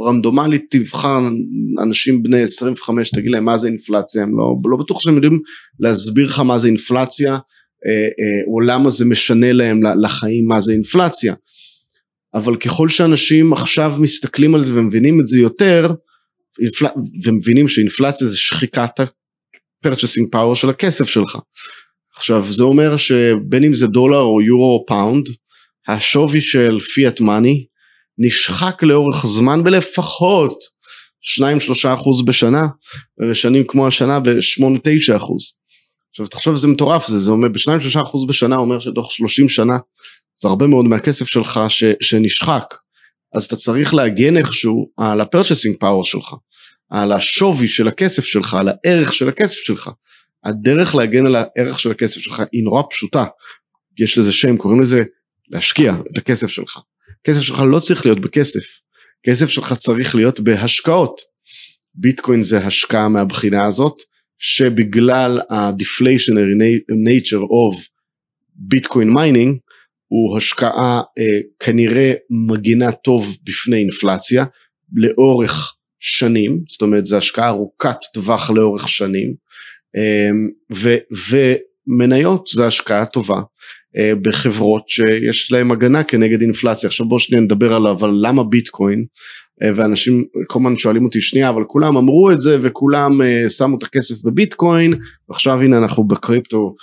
רנדומלית 0.07 0.65
תבחן 0.71 1.35
אנשים 1.83 2.23
בני 2.23 2.43
25 2.43 3.11
תגיד 3.11 3.31
להם 3.31 3.45
מה 3.45 3.59
זה 3.59 3.69
אינפלציה 3.69 4.23
הם 4.23 4.39
לא, 4.39 4.55
לא 4.65 4.77
בטוח 4.77 5.01
שהם 5.01 5.15
יודעים 5.15 5.41
להסביר 5.81 6.27
לך 6.27 6.41
מה 6.41 6.59
זה 6.59 6.69
אינפלציה 6.69 7.39
או 8.53 8.61
למה 8.61 8.91
זה 8.91 9.05
משנה 9.05 9.53
להם 9.53 9.81
לחיים 10.03 10.47
מה 10.49 10.61
זה 10.61 10.73
אינפלציה. 10.73 11.35
אבל 12.35 12.57
ככל 12.57 12.89
שאנשים 12.89 13.53
עכשיו 13.53 13.95
מסתכלים 14.01 14.55
על 14.55 14.63
זה 14.63 14.79
ומבינים 14.79 15.21
את 15.21 15.27
זה 15.27 15.39
יותר, 15.39 15.93
ומבינים 17.25 17.69
שאינפלציה 17.69 18.27
זה 18.27 18.37
שחיקת 18.37 19.01
ה-purchasing 19.01 20.35
power 20.35 20.55
של 20.55 20.71
הכסף 20.71 21.09
שלך. 21.09 21.39
עכשיו 22.17 22.53
זה 22.53 22.65
אומר 22.65 22.97
שבין 22.97 23.65
אם 23.65 23.75
זה 23.75 23.87
דולר 23.87 24.21
או 24.21 24.43
יורו 24.43 24.75
או 24.75 24.85
pound, 24.87 25.27
השווי 25.89 26.41
של 26.41 26.79
פיאט 26.95 27.21
מאני 27.21 27.67
נשחק 28.19 28.83
לאורך 28.83 29.27
זמן 29.27 29.65
בלפחות 29.65 30.59
2-3 31.41 31.95
אחוז 31.95 32.25
בשנה, 32.25 32.67
ובשנים 33.19 33.65
כמו 33.69 33.87
השנה 33.87 34.21
ב-8-9 34.21 35.17
אחוז. 35.17 35.53
עכשיו 36.17 36.27
תחשוב 36.27 36.57
זה 36.57 36.69
מטורף 36.69 37.07
זה, 37.07 37.19
זה 37.19 37.31
אומר 37.31 37.49
בשניים 37.49 37.81
שלושה 37.81 38.03
אחוז 38.03 38.27
בשנה 38.27 38.57
אומר 38.57 38.79
שתוך 38.79 39.13
שלושים 39.13 39.49
שנה 39.49 39.79
זה 40.37 40.49
הרבה 40.49 40.67
מאוד 40.67 40.85
מהכסף 40.85 41.27
שלך 41.27 41.61
ש, 41.69 41.85
שנשחק. 42.01 42.75
אז 43.35 43.45
אתה 43.45 43.57
צריך 43.57 43.95
להגן 43.95 44.37
איכשהו 44.37 44.91
על 44.97 45.21
ה-purchasing 45.21 45.85
power 45.85 46.05
שלך 46.05 46.35
על 46.91 47.13
השווי 47.13 47.69
של 47.69 47.89
הכסף 47.89 48.25
שלך 48.25 48.55
על 48.55 48.69
הערך 48.69 49.13
של 49.13 49.29
הכסף 49.29 49.57
שלך. 49.57 49.91
הדרך 50.45 50.95
להגן 50.95 51.27
על 51.27 51.37
הערך 51.37 51.79
של 51.79 51.91
הכסף 51.91 52.21
שלך 52.21 52.43
היא 52.53 52.65
נורא 52.65 52.83
פשוטה. 52.91 53.25
יש 53.99 54.19
לזה 54.19 54.33
שם 54.33 54.57
קוראים 54.57 54.81
לזה 54.81 55.03
להשקיע 55.49 55.95
את 56.13 56.19
הכסף 56.19 56.47
שלך. 56.47 56.79
הכסף 57.21 57.41
שלך 57.41 57.61
לא 57.61 57.79
צריך 57.79 58.07
להיות 58.07 58.21
בכסף, 58.21 58.65
כסף 59.27 59.49
שלך 59.49 59.73
צריך 59.73 60.15
להיות 60.15 60.41
בהשקעות. 60.41 61.21
ביטקוין 61.95 62.43
זה 62.43 62.67
השקעה 62.67 63.09
מהבחינה 63.09 63.67
הזאת, 63.67 63.97
שבגלל 64.39 65.41
ה-deflationary 65.51 66.57
nature 67.09 67.43
of 67.43 67.89
Bitcoin 68.55 69.11
mining, 69.11 69.59
הוא 70.09 70.37
השקעה 70.37 71.03
אה, 71.19 71.41
כנראה 71.61 72.13
מגינה 72.31 72.93
טוב 72.93 73.37
בפני 73.45 73.77
אינפלציה 73.77 74.45
לאורך 74.95 75.75
שנים, 75.99 76.61
זאת 76.69 76.83
אומרת 76.83 77.05
זו 77.05 77.17
השקעה 77.17 77.49
ארוכת 77.49 77.97
טווח 78.15 78.51
לאורך 78.51 78.89
שנים, 78.89 79.35
אה, 79.97 80.31
ו, 80.75 80.97
ומניות 81.89 82.47
זה 82.47 82.67
השקעה 82.67 83.07
טובה 83.07 83.41
אה, 83.97 84.13
בחברות 84.23 84.89
שיש 84.89 85.53
להן 85.53 85.71
הגנה 85.71 86.05
כנגד 86.05 86.41
אינפלציה. 86.41 86.89
עכשיו 86.89 87.09
בואו 87.09 87.21
שניה 87.21 87.41
נדבר 87.41 87.75
עליו, 87.75 88.05
על 88.05 88.11
למה 88.23 88.45
ביטקוין, 88.45 89.05
ואנשים 89.77 90.25
כל 90.47 90.59
הזמן 90.59 90.77
שואלים 90.77 91.05
אותי 91.05 91.21
שנייה, 91.21 91.49
אבל 91.49 91.63
כולם 91.67 91.97
אמרו 91.97 92.31
את 92.31 92.39
זה 92.39 92.59
וכולם 92.63 93.23
אה, 93.23 93.49
שמו 93.49 93.79
את 93.79 93.83
הכסף 93.83 94.25
בביטקוין, 94.25 94.95
ועכשיו 95.29 95.61
הנה 95.61 95.79
אנחנו 95.79 96.05
בקריפטו. 96.05 96.75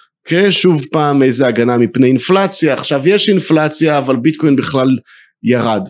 שוב 0.49 0.85
פעם 0.91 1.23
איזה 1.23 1.47
הגנה 1.47 1.77
מפני 1.77 2.07
אינפלציה, 2.07 2.73
עכשיו 2.73 3.01
יש 3.09 3.29
אינפלציה 3.29 3.97
אבל 3.97 4.15
ביטקוין 4.15 4.55
בכלל 4.55 4.97
ירד. 5.43 5.87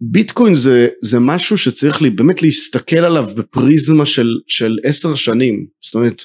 ביטקוין 0.00 0.54
זה, 0.54 0.88
זה 1.02 1.18
משהו 1.20 1.58
שצריך 1.58 2.02
לי, 2.02 2.10
באמת 2.10 2.42
להסתכל 2.42 2.96
עליו 2.96 3.26
בפריזמה 3.36 4.06
של, 4.06 4.76
עשר 4.84 5.14
שנים, 5.14 5.66
זאת 5.84 5.94
אומרת 5.94 6.24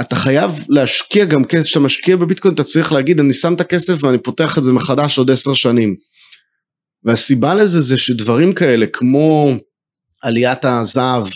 אתה 0.00 0.16
חייב 0.16 0.50
להשקיע 0.68 1.24
גם 1.24 1.44
כסף, 1.44 1.64
כשאתה 1.64 1.80
משקיע 1.80 2.16
בביטקוין 2.16 2.54
אתה 2.54 2.64
צריך 2.64 2.92
להגיד 2.92 3.20
אני 3.20 3.32
שם 3.32 3.54
את 3.54 3.60
הכסף 3.60 4.04
ואני 4.04 4.18
פותח 4.18 4.58
את 4.58 4.62
זה 4.62 4.72
מחדש 4.72 5.18
עוד 5.18 5.30
עשר 5.30 5.54
שנים. 5.54 5.96
והסיבה 7.04 7.54
לזה 7.54 7.80
זה 7.80 7.98
שדברים 7.98 8.52
כאלה 8.52 8.86
כמו 8.92 9.50
עליית 10.22 10.64
הזהב, 10.64 11.26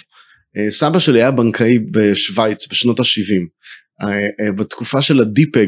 אה, 0.57 0.71
סבא 0.71 0.99
שלי 0.99 1.23
היה 1.23 1.31
בנקאי 1.31 1.79
בשוויץ 1.79 2.69
בשנות 2.71 3.01
ה-70, 3.01 3.47
אה, 4.03 4.09
אה, 4.41 4.53
בתקופה 4.53 5.03
של 5.03 5.21
הדיפג, 5.21 5.67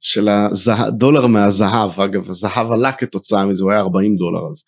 של 0.00 0.28
הדולר 0.76 1.26
מהזהב, 1.26 2.00
אגב 2.00 2.30
הזהב 2.30 2.72
עלה 2.72 2.92
כתוצאה 2.92 3.46
מזה, 3.46 3.64
הוא 3.64 3.72
היה 3.72 3.80
40 3.80 4.16
דולר 4.16 4.50
אז, 4.50 4.64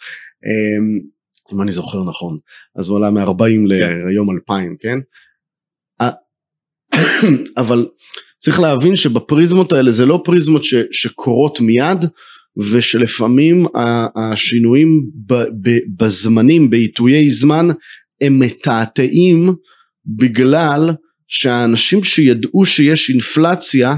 אם 1.52 1.62
אני 1.62 1.72
זוכר 1.72 2.04
נכון, 2.04 2.38
אז 2.78 2.88
הוא 2.88 2.98
עלה 2.98 3.10
מ-40 3.10 3.38
כן. 3.38 4.08
ליום 4.08 4.36
2000, 4.36 4.76
כן? 4.80 4.98
אבל 7.62 7.88
צריך 8.38 8.60
להבין 8.60 8.96
שבפריזמות 8.96 9.72
האלה 9.72 9.92
זה 9.92 10.06
לא 10.06 10.22
פריזמות 10.24 10.64
ש, 10.64 10.74
שקורות 10.90 11.60
מיד 11.60 12.04
ושלפעמים 12.58 13.66
השינויים 14.16 15.06
בזמנים, 15.96 16.70
בעיתויי 16.70 17.30
זמן, 17.30 17.68
הם 18.20 18.38
מתעתעים 18.38 19.54
בגלל 20.06 20.90
שהאנשים 21.28 22.04
שידעו 22.04 22.64
שיש 22.64 23.10
אינפלציה 23.10 23.96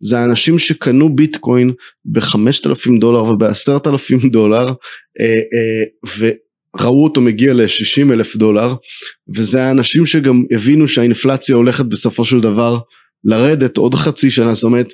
זה 0.00 0.18
האנשים 0.18 0.58
שקנו 0.58 1.16
ביטקוין 1.16 1.72
בחמשת 2.12 2.66
אלפים 2.66 2.98
דולר 2.98 3.24
ובעשרת 3.24 3.86
אלפים 3.86 4.18
דולר 4.30 4.72
אה, 5.20 5.40
אה, 6.24 6.30
ראו 6.80 7.04
אותו 7.04 7.20
מגיע 7.20 7.52
ל-60 7.54 8.12
אלף 8.12 8.36
דולר 8.36 8.74
וזה 9.36 9.62
האנשים 9.62 10.06
שגם 10.06 10.44
הבינו 10.50 10.88
שהאינפלציה 10.88 11.56
הולכת 11.56 11.84
בסופו 11.84 12.24
של 12.24 12.40
דבר 12.40 12.78
לרדת 13.24 13.76
עוד 13.76 13.94
חצי 13.94 14.30
שנה 14.30 14.54
זאת 14.54 14.64
אומרת 14.64 14.92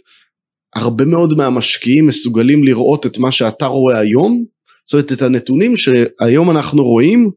הרבה 0.75 1.05
מאוד 1.05 1.37
מהמשקיעים 1.37 2.07
מסוגלים 2.07 2.65
לראות 2.65 3.07
את 3.07 3.19
מה 3.19 3.31
שאתה 3.31 3.67
רואה 3.67 3.99
היום 3.99 4.45
זאת 4.87 4.95
אומרת 4.95 5.13
את 5.13 5.23
הנתונים 5.23 5.77
שהיום 5.77 6.51
אנחנו 6.51 6.85
רואים 6.85 7.31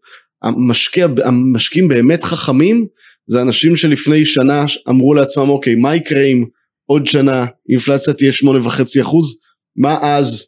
המשקיע, 0.43 1.07
המשקיעים 1.25 1.87
באמת 1.87 2.23
חכמים 2.23 2.87
זה 3.27 3.41
אנשים 3.41 3.75
שלפני 3.75 4.25
שנה 4.25 4.65
אמרו 4.89 5.13
לעצמם 5.13 5.49
אוקיי 5.49 5.75
מה 5.75 5.95
יקרה 5.95 6.23
אם 6.23 6.45
עוד 6.85 7.05
שנה 7.05 7.45
אינפלציה 7.69 8.13
תהיה 8.13 8.31
שמונה 8.31 8.65
וחצי 8.65 9.01
אחוז? 9.01 9.39
מה 9.75 9.97
אז? 10.01 10.45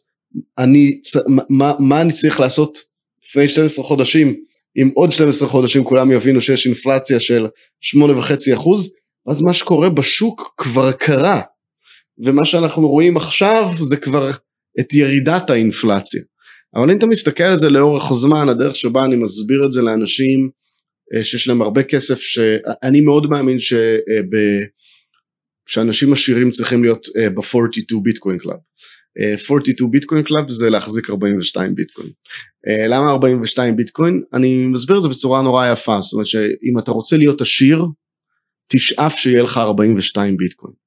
אני 0.58 1.00
מה, 1.48 1.72
מה 1.78 2.00
אני 2.00 2.12
צריך 2.12 2.40
לעשות 2.40 2.78
לפני 3.24 3.48
12 3.48 3.84
חודשים, 3.84 4.34
אם 4.76 4.90
עוד 4.94 5.12
12 5.12 5.48
חודשים 5.48 5.84
כולם 5.84 6.12
יבינו 6.12 6.40
שיש 6.40 6.66
אינפלציה 6.66 7.20
של 7.20 7.46
8.5 7.96 8.54
אחוז, 8.54 8.92
אז 9.28 9.42
מה 9.42 9.52
שקורה 9.52 9.88
בשוק 9.88 10.54
כבר 10.56 10.92
קרה, 10.92 11.40
ומה 12.24 12.44
שאנחנו 12.44 12.88
רואים 12.88 13.16
עכשיו 13.16 13.70
זה 13.80 13.96
כבר 13.96 14.30
את 14.80 14.94
ירידת 14.94 15.50
האינפלציה. 15.50 16.22
אבל 16.74 16.90
אם 16.90 16.98
אתה 16.98 17.06
מסתכל 17.06 17.44
על 17.44 17.58
זה 17.58 17.70
לאורך 17.70 18.12
זמן, 18.12 18.48
הדרך 18.48 18.76
שבה 18.76 19.04
אני 19.04 19.16
מסביר 19.16 19.64
את 19.66 19.72
זה 19.72 19.82
לאנשים 19.82 20.50
אה, 21.14 21.22
שיש 21.22 21.48
להם 21.48 21.62
הרבה 21.62 21.82
כסף, 21.82 22.20
שאני 22.20 23.00
מאוד 23.00 23.26
מאמין 23.26 23.58
ש... 23.58 23.72
אה, 23.72 24.66
שאנשים 25.68 26.12
עשירים 26.12 26.50
צריכים 26.50 26.84
להיות 26.84 27.06
אה, 27.16 27.30
ב-42 27.30 28.02
Bitcoin 28.02 28.38
Club. 28.38 28.56
42 29.48 29.90
Bitcoin 29.90 30.22
Club 30.22 30.50
זה 30.50 30.70
להחזיק 30.70 31.10
42 31.10 31.74
ביטקוין. 31.74 32.08
למה 32.90 33.10
42 33.10 33.76
ביטקוין? 33.76 34.22
אני 34.34 34.66
מסביר 34.66 34.96
את 34.96 35.02
זה 35.02 35.08
בצורה 35.08 35.42
נורא 35.42 35.72
יפה, 35.72 36.00
זאת 36.00 36.12
אומרת 36.12 36.26
שאם 36.26 36.78
אתה 36.78 36.90
רוצה 36.90 37.16
להיות 37.16 37.40
עשיר, 37.40 37.84
תשאף 38.72 39.16
שיהיה 39.16 39.42
לך 39.42 39.56
42 39.56 40.36
ביטקוין. 40.36 40.79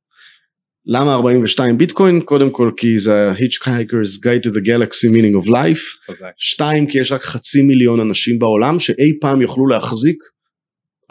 למה 0.86 1.14
42 1.14 1.78
ביטקוין? 1.78 2.22
קודם 2.22 2.50
כל 2.50 2.72
כי 2.78 2.98
זה 2.98 3.30
ה-Hitchhiker's 3.30 4.20
Guide 4.20 4.48
to 4.48 4.50
the 4.50 4.68
Galaxy 4.68 5.10
Meaning 5.10 5.46
of 5.46 5.50
Life. 5.50 6.14
שתיים, 6.38 6.88
כי 6.88 7.00
יש 7.00 7.12
רק 7.12 7.22
חצי 7.22 7.62
מיליון 7.62 8.00
אנשים 8.00 8.40
בעולם 8.40 8.80
שאי 8.80 9.20
פעם 9.22 9.42
יוכלו 9.42 9.68
להחזיק 9.68 10.18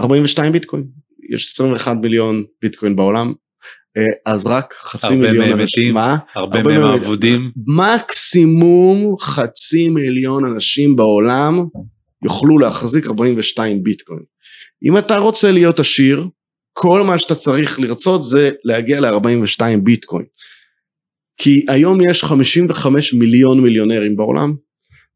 42 0.00 0.52
ביטקוין. 0.52 0.84
יש 1.34 1.52
21 1.52 1.96
מיליון 2.02 2.44
ביטקוין 2.62 2.96
בעולם, 2.96 3.32
אה, 3.96 4.32
אז 4.32 4.46
רק 4.46 4.74
חצי 4.80 5.14
מיליון 5.14 5.60
אנשים, 5.60 5.94
מה? 5.94 6.16
הרבה, 6.34 6.58
הרבה 6.58 6.78
מהם 6.78 6.92
אבודים. 6.94 7.50
מקסימום 7.66 9.16
חצי 9.20 9.88
מיליון 9.88 10.44
אנשים 10.44 10.96
בעולם 10.96 11.64
יוכלו 12.24 12.58
להחזיק 12.58 13.06
42 13.06 13.82
ביטקוין. 13.82 14.20
אם 14.84 14.98
אתה 14.98 15.16
רוצה 15.16 15.52
להיות 15.52 15.80
עשיר, 15.80 16.26
כל 16.72 17.02
מה 17.02 17.18
שאתה 17.18 17.34
צריך 17.34 17.80
לרצות 17.80 18.22
זה 18.22 18.50
להגיע 18.64 19.00
ל-42 19.00 19.62
ביטקוין. 19.82 20.24
כי 21.36 21.64
היום 21.68 21.98
יש 22.10 22.24
55 22.24 23.14
מיליון 23.14 23.60
מיליונרים 23.60 24.16
בעולם, 24.16 24.54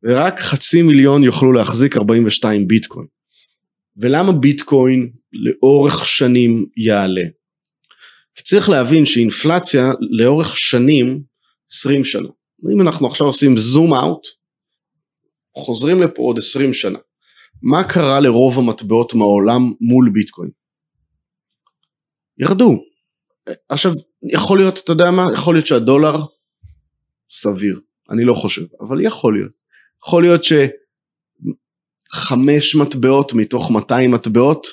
ורק 0.02 0.40
חצי 0.40 0.82
מיליון 0.82 1.24
יוכלו 1.24 1.52
להחזיק 1.52 1.96
42 1.96 2.68
ביטקוין. 2.68 3.07
ולמה 3.96 4.32
ביטקוין 4.32 5.11
לאורך 5.32 6.07
שנים 6.07 6.66
יעלה? 6.76 7.24
כי 8.34 8.42
צריך 8.42 8.68
להבין 8.68 9.04
שאינפלציה 9.04 9.92
לאורך 10.20 10.57
שנים, 10.57 11.22
20 11.70 12.04
שנה, 12.04 12.28
אם 12.72 12.80
אנחנו 12.80 13.07
עכשיו 13.07 13.26
עושים 13.26 13.57
זום 13.57 13.94
אאוט, 13.94 14.26
חוזרים 15.57 16.02
לפה 16.02 16.22
עוד 16.22 16.38
20 16.38 16.72
שנה, 16.72 16.98
מה 17.62 17.84
קרה 17.84 18.20
לרוב 18.20 18.59
המטבעות 18.59 19.14
מהעולם 19.14 19.72
מול 19.80 20.11
ביטקוין? 20.12 20.50
ירדו. 22.39 22.82
עכשיו, 23.68 23.93
יכול 24.32 24.59
להיות, 24.59 24.78
אתה 24.84 24.93
יודע 24.93 25.11
מה? 25.11 25.26
יכול 25.34 25.55
להיות 25.55 25.66
שהדולר 25.66 26.16
סביר, 27.30 27.80
אני 28.11 28.24
לא 28.24 28.34
חושב, 28.34 28.62
אבל 28.80 29.05
יכול 29.05 29.39
להיות. 29.39 29.53
יכול 30.05 30.22
להיות 30.22 30.41
שחמש 32.12 32.74
מטבעות 32.74 33.32
מתוך 33.32 33.70
200 33.70 34.11
מטבעות 34.11 34.66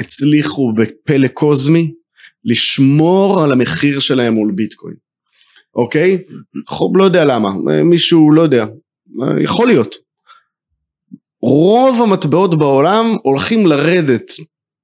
הצליחו 0.00 0.72
בפלא 0.76 1.28
קוזמי 1.28 1.94
לשמור 2.44 3.42
על 3.42 3.52
המחיר 3.52 4.00
שלהם 4.00 4.34
מול 4.34 4.52
ביטקוין, 4.54 4.96
אוקיי? 5.74 6.18
לא 6.94 7.04
יודע 7.04 7.24
למה, 7.24 7.50
מישהו 7.84 8.32
לא 8.32 8.42
יודע, 8.42 8.66
יכול 9.44 9.68
להיות. 9.68 9.94
רוב 11.42 12.02
המטבעות 12.02 12.58
בעולם 12.58 13.06
הולכים 13.22 13.66
לרדת 13.66 14.30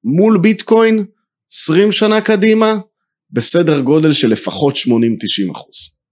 מול 0.05 0.39
ביטקוין 0.39 1.05
20 1.53 1.93
שנה 1.93 2.21
קדימה 2.21 2.77
בסדר 3.31 3.81
גודל 3.81 4.13
של 4.13 4.29
לפחות 4.29 4.75
80-90 4.77 4.81
אחוז. 5.53 6.03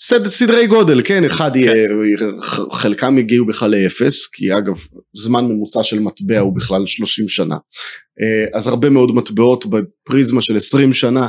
סדר, 0.00 0.30
סדרי 0.30 0.66
גודל, 0.66 1.02
כן, 1.04 1.24
אחד 1.24 1.52
כן. 1.52 1.58
יהיה, 1.58 1.88
חלקם 2.72 3.18
יגיעו 3.18 3.46
בכלל 3.46 3.70
לאפס, 3.70 4.26
כי 4.26 4.58
אגב, 4.58 4.74
זמן 5.16 5.44
ממוצע 5.44 5.82
של 5.82 6.00
מטבע 6.00 6.38
הוא 6.38 6.56
בכלל 6.56 6.86
30 6.86 7.28
שנה. 7.28 7.54
אה, 7.54 8.58
אז 8.58 8.66
הרבה 8.66 8.90
מאוד 8.90 9.14
מטבעות 9.14 9.66
בפריזמה 9.66 10.42
של 10.42 10.56
20 10.56 10.92
שנה 10.92 11.28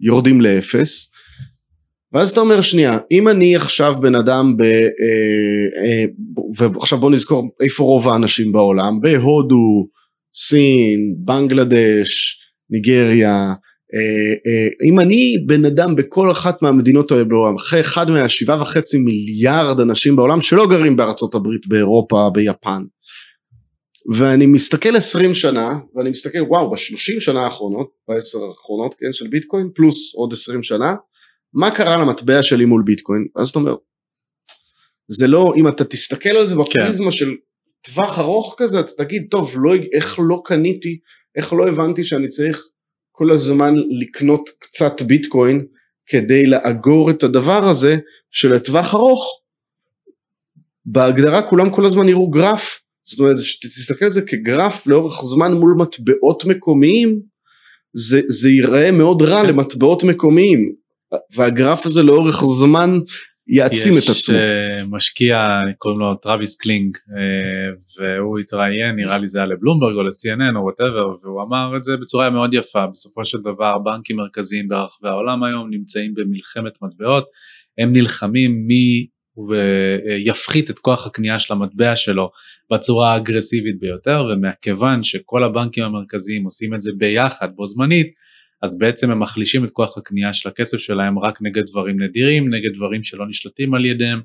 יורדים 0.00 0.40
לאפס. 0.40 1.10
ואז 2.12 2.30
אתה 2.32 2.40
אומר 2.40 2.60
שנייה, 2.60 2.98
אם 3.10 3.28
אני 3.28 3.56
עכשיו 3.56 3.94
בן 4.00 4.14
אדם 4.14 4.56
ב... 4.56 4.62
אה, 4.62 5.84
אה, 5.84 6.04
ועכשיו 6.56 6.98
בוא 6.98 7.10
נזכור 7.10 7.48
איפה 7.60 7.84
רוב 7.84 8.08
האנשים 8.08 8.52
בעולם, 8.52 9.00
בהודו, 9.00 9.88
סין, 10.34 11.14
בנגלדש, 11.18 12.45
ניגריה, 12.70 13.54
אם 14.90 15.00
אני 15.00 15.34
בן 15.46 15.64
אדם 15.64 15.96
בכל 15.96 16.30
אחת 16.30 16.62
מהמדינות 16.62 17.12
האלה 17.12 17.24
בעולם, 17.24 17.54
אחרי 17.54 17.80
אחד 17.80 18.10
מהשבעה 18.10 18.62
וחצי 18.62 18.98
מיליארד 18.98 19.80
אנשים 19.80 20.16
בעולם 20.16 20.40
שלא 20.40 20.66
גרים 20.66 20.96
בארצות 20.96 21.34
הברית, 21.34 21.66
באירופה, 21.66 22.30
ביפן, 22.32 22.82
ואני 24.12 24.46
מסתכל 24.46 24.96
עשרים 24.96 25.34
שנה, 25.34 25.70
ואני 25.94 26.10
מסתכל 26.10 26.38
וואו 26.48 26.70
בשלושים 26.70 27.20
שנה 27.20 27.44
האחרונות, 27.44 27.90
בעשר 28.08 28.38
האחרונות 28.38 28.94
כן 28.94 29.12
של 29.12 29.26
ביטקוין, 29.28 29.70
פלוס 29.74 30.14
עוד 30.14 30.32
עשרים 30.32 30.62
שנה, 30.62 30.94
מה 31.54 31.70
קרה 31.70 31.96
למטבע 31.96 32.42
שלי 32.42 32.64
מול 32.64 32.82
ביטקוין? 32.86 33.26
אז 33.36 33.48
אתה 33.48 33.58
אומר, 33.58 33.74
זה 35.08 35.26
לא, 35.26 35.52
אם 35.56 35.68
אתה 35.68 35.84
תסתכל 35.84 36.28
על 36.28 36.46
זה 36.46 36.54
כן. 36.54 36.60
בפריזמה 36.60 37.06
כן. 37.06 37.10
של 37.10 37.34
טווח 37.84 38.18
ארוך 38.18 38.54
כזה, 38.58 38.80
אתה 38.80 38.92
תגיד, 39.04 39.26
טוב, 39.30 39.54
לא, 39.56 39.74
איך 39.92 40.18
לא 40.28 40.42
קניתי, 40.44 40.98
איך 41.36 41.52
לא 41.52 41.68
הבנתי 41.68 42.04
שאני 42.04 42.28
צריך 42.28 42.62
כל 43.12 43.30
הזמן 43.30 43.74
לקנות 44.00 44.50
קצת 44.58 45.02
ביטקוין 45.02 45.66
כדי 46.06 46.46
לאגור 46.46 47.10
את 47.10 47.22
הדבר 47.22 47.68
הזה 47.68 47.96
שלטווח 48.30 48.94
ארוך 48.94 49.40
בהגדרה 50.84 51.42
כולם 51.42 51.70
כל 51.70 51.86
הזמן 51.86 52.08
יראו 52.08 52.30
גרף 52.30 52.80
זאת 53.04 53.20
אומרת 53.20 53.38
שתסתכל 53.38 54.04
על 54.04 54.10
זה 54.10 54.22
כגרף 54.22 54.86
לאורך 54.86 55.22
זמן 55.22 55.52
מול 55.52 55.74
מטבעות 55.78 56.44
מקומיים 56.44 57.20
זה, 57.94 58.20
זה 58.28 58.48
ייראה 58.48 58.90
מאוד 58.92 59.22
רע 59.22 59.42
כן. 59.42 59.48
למטבעות 59.48 60.04
מקומיים 60.04 60.72
והגרף 61.34 61.86
הזה 61.86 62.02
לאורך 62.02 62.44
זמן 62.60 62.98
יעצים 63.48 63.92
את 63.92 64.02
עצמו. 64.02 64.14
יש 64.14 64.30
אה, 64.30 64.84
משקיע 64.84 65.48
קוראים 65.78 66.00
לו 66.00 66.14
טרוויס 66.14 66.56
קלינג 66.56 66.96
אה, 66.96 67.72
והוא 67.98 68.38
התראיין 68.38 68.96
נראה 68.96 69.18
לי 69.18 69.26
זה 69.26 69.38
היה 69.38 69.46
לבלומברג 69.46 69.94
או 69.94 70.02
ל-CNN 70.02 70.56
או 70.56 70.62
whatever 70.62 71.14
והוא 71.22 71.42
אמר 71.42 71.76
את 71.76 71.82
זה 71.82 71.96
בצורה 71.96 72.30
מאוד 72.30 72.54
יפה 72.54 72.86
בסופו 72.86 73.24
של 73.24 73.38
דבר 73.38 73.78
בנקים 73.78 74.16
מרכזיים 74.16 74.68
ברחבי 74.68 75.08
העולם 75.08 75.44
היום 75.44 75.70
נמצאים 75.70 76.14
במלחמת 76.14 76.72
מטבעות 76.82 77.24
הם 77.78 77.92
נלחמים 77.92 78.66
מי 78.66 79.06
יפחית 79.48 80.70
את 80.70 80.78
כוח 80.78 81.06
הקנייה 81.06 81.38
של 81.38 81.54
המטבע 81.54 81.96
שלו 81.96 82.30
בצורה 82.72 83.12
האגרסיבית 83.12 83.80
ביותר 83.80 84.24
ומכיוון 84.32 85.02
שכל 85.02 85.44
הבנקים 85.44 85.84
המרכזיים 85.84 86.44
עושים 86.44 86.74
את 86.74 86.80
זה 86.80 86.90
ביחד 86.98 87.48
בו 87.56 87.66
זמנית 87.66 88.25
אז 88.66 88.78
בעצם 88.78 89.10
הם 89.10 89.20
מחלישים 89.20 89.64
את 89.64 89.70
כוח 89.70 89.98
הקנייה 89.98 90.32
של 90.32 90.48
הכסף 90.48 90.78
שלהם 90.78 91.18
רק 91.18 91.38
נגד 91.42 91.62
דברים 91.66 92.02
נדירים, 92.02 92.54
נגד 92.54 92.74
דברים 92.74 93.02
שלא 93.02 93.28
נשלטים 93.28 93.74
על 93.74 93.84
ידיהם, 93.84 94.20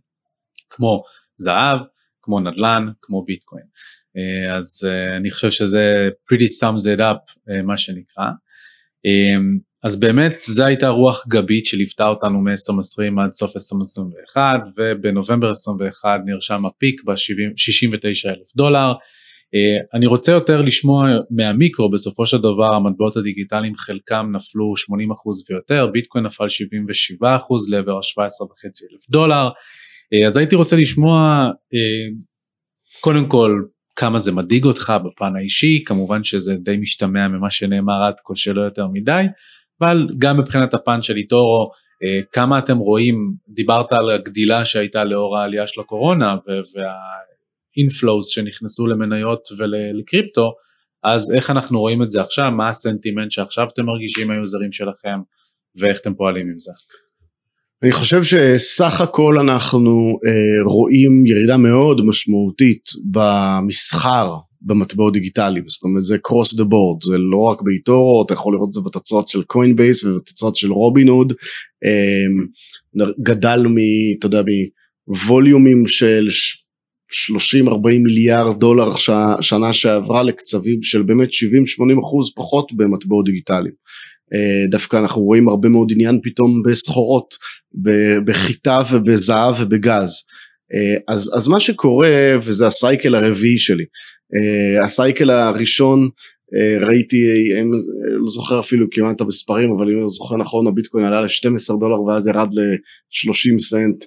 כמו 0.69 1.03
זהב, 1.37 1.77
כמו 2.21 2.39
נדל"ן, 2.39 2.87
כמו 3.01 3.23
ביטקוין. 3.23 3.63
אה, 4.17 4.57
אז 4.57 4.87
אה, 4.89 5.17
אני 5.17 5.31
חושב 5.31 5.51
שזה 5.51 6.09
pretty 6.33 6.47
sums 6.61 6.97
it 6.97 6.99
up 6.99 7.51
אה, 7.51 7.61
מה 7.61 7.77
שנקרא. 7.77 8.25
אז 9.83 9.99
באמת 9.99 10.41
זו 10.41 10.65
הייתה 10.65 10.87
רוח 10.87 11.27
גבית 11.27 11.65
שליוותה 11.65 12.07
אותנו 12.07 12.41
מ-2020 12.41 13.21
עד 13.25 13.31
סוף 13.31 13.55
2021 13.55 14.59
ובנובמבר 14.77 15.47
2021 15.49 16.19
נרשם 16.25 16.65
הפיק 16.65 17.01
ב-69 17.05 18.29
אלף 18.29 18.55
דולר. 18.55 18.93
אה, 19.55 19.97
אני 19.97 20.07
רוצה 20.07 20.31
יותר 20.31 20.61
לשמוע 20.61 21.07
מהמיקרו 21.31 21.91
בסופו 21.91 22.25
של 22.25 22.37
דבר 22.37 22.73
המטבעות 22.73 23.17
הדיגיטליים 23.17 23.75
חלקם 23.75 24.31
נפלו 24.31 24.73
80% 25.49 25.51
ויותר 25.51 25.87
ביטקוין 25.87 26.25
נפל 26.25 26.45
77% 26.45 26.47
לעבר 27.71 27.97
ה-17.5 27.97 28.65
אלף 28.91 29.09
דולר. 29.09 29.49
אה, 30.13 30.27
אז 30.27 30.37
הייתי 30.37 30.55
רוצה 30.55 30.75
לשמוע 30.75 31.49
אה, 31.73 32.15
קודם 32.99 33.27
כל 33.27 33.61
כמה 33.95 34.19
זה 34.19 34.31
מדאיג 34.31 34.65
אותך 34.65 34.93
בפן 35.05 35.35
האישי 35.35 35.83
כמובן 35.85 36.23
שזה 36.23 36.55
די 36.55 36.77
משתמע 36.77 37.27
ממה 37.27 37.51
שנאמר 37.51 38.03
עד 38.03 38.15
כה 38.25 38.35
שלא 38.35 38.61
יותר 38.61 38.87
מדי 38.87 39.23
אבל 39.81 40.07
גם 40.17 40.39
מבחינת 40.39 40.73
הפן 40.73 41.01
של 41.01 41.15
איטורו 41.17 41.71
כמה 42.31 42.59
אתם 42.59 42.77
רואים 42.77 43.33
דיברת 43.47 43.93
על 43.93 44.09
הגדילה 44.09 44.65
שהייתה 44.65 45.03
לאור 45.03 45.37
העלייה 45.37 45.67
של 45.67 45.81
הקורונה 45.81 46.35
וה... 46.47 46.93
inflows 47.77 48.29
שנכנסו 48.29 48.87
למניות 48.87 49.47
ולקריפטו, 49.57 50.51
אז 51.03 51.33
איך 51.35 51.49
אנחנו 51.49 51.79
רואים 51.79 52.03
את 52.03 52.11
זה 52.11 52.21
עכשיו, 52.21 52.51
מה 52.51 52.69
הסנטימנט 52.69 53.31
שעכשיו 53.31 53.67
אתם 53.73 53.85
מרגישים 53.85 54.31
היוזרים 54.31 54.71
שלכם? 54.71 55.19
ואיך 55.75 55.99
אתם 55.99 56.13
פועלים 56.13 56.47
עם 56.47 56.59
זה. 56.59 56.71
אני 57.83 57.91
חושב 57.91 58.23
שסך 58.23 59.01
הכל 59.01 59.39
אנחנו 59.39 60.19
אה, 60.25 60.63
רואים 60.65 61.25
ירידה 61.25 61.57
מאוד 61.57 62.01
משמעותית 62.05 62.83
במסחר 63.11 64.35
במטבעות 64.61 65.13
דיגיטליים, 65.13 65.63
זאת 65.67 65.83
אומרת 65.83 66.03
זה 66.03 66.15
across 66.15 66.57
the 66.57 66.63
board, 66.63 67.07
זה 67.07 67.17
לא 67.17 67.37
רק 67.37 67.61
באיטורו, 67.61 68.23
אתה 68.25 68.33
יכול 68.33 68.53
לראות 68.53 68.67
את 68.67 68.73
זה 68.73 68.81
בתוצאות 68.85 69.27
של 69.27 69.43
קוינבייס 69.43 70.03
ובתוצאות 70.03 70.55
של 70.55 70.71
רובינהוד, 70.71 71.33
אה, 71.85 73.05
גדל 73.23 73.67
מ, 73.67 73.75
אתה 74.19 74.25
יודע, 74.25 74.41
מווליומים 75.07 75.87
של 75.87 76.27
30-40 77.11 77.75
מיליארד 77.83 78.59
דולר 78.59 78.95
ש... 78.95 79.09
שנה 79.41 79.73
שעברה 79.73 80.23
לקצבים 80.23 80.83
של 80.83 81.01
באמת 81.01 81.29
70-80 81.29 81.31
אחוז 82.03 82.33
פחות 82.35 82.73
במטבעות 82.73 83.25
דיגיטליים. 83.25 83.73
אה, 84.33 84.67
דווקא 84.69 84.97
אנחנו 84.97 85.21
רואים 85.21 85.49
הרבה 85.49 85.69
מאוד 85.69 85.91
עניין 85.91 86.19
פתאום 86.23 86.61
בסחורות, 86.69 87.35
בחיטה 88.25 88.79
ובזהב 88.91 89.55
ובגז. 89.59 90.11
אה, 90.73 91.13
אז, 91.13 91.31
אז 91.35 91.47
מה 91.47 91.59
שקורה 91.59 92.09
וזה 92.37 92.67
הסייקל 92.67 93.15
הרביעי 93.15 93.57
שלי, 93.57 93.83
אה, 94.35 94.85
הסייקל 94.85 95.29
הראשון 95.29 96.09
ראיתי, 96.81 97.17
לא 98.21 98.27
זוכר 98.27 98.59
אפילו 98.59 98.87
כמעט 98.91 99.15
את 99.15 99.21
המספרים 99.21 99.71
אבל 99.71 99.91
אם 99.91 99.99
אני 99.99 100.09
זוכר 100.09 100.37
נכון 100.37 100.67
הביטקוין 100.67 101.05
עלה 101.05 101.21
ל-12 101.21 101.79
דולר 101.79 102.01
ואז 102.01 102.27
ירד 102.27 102.53
ל-30 102.53 103.59
סנט 103.59 104.05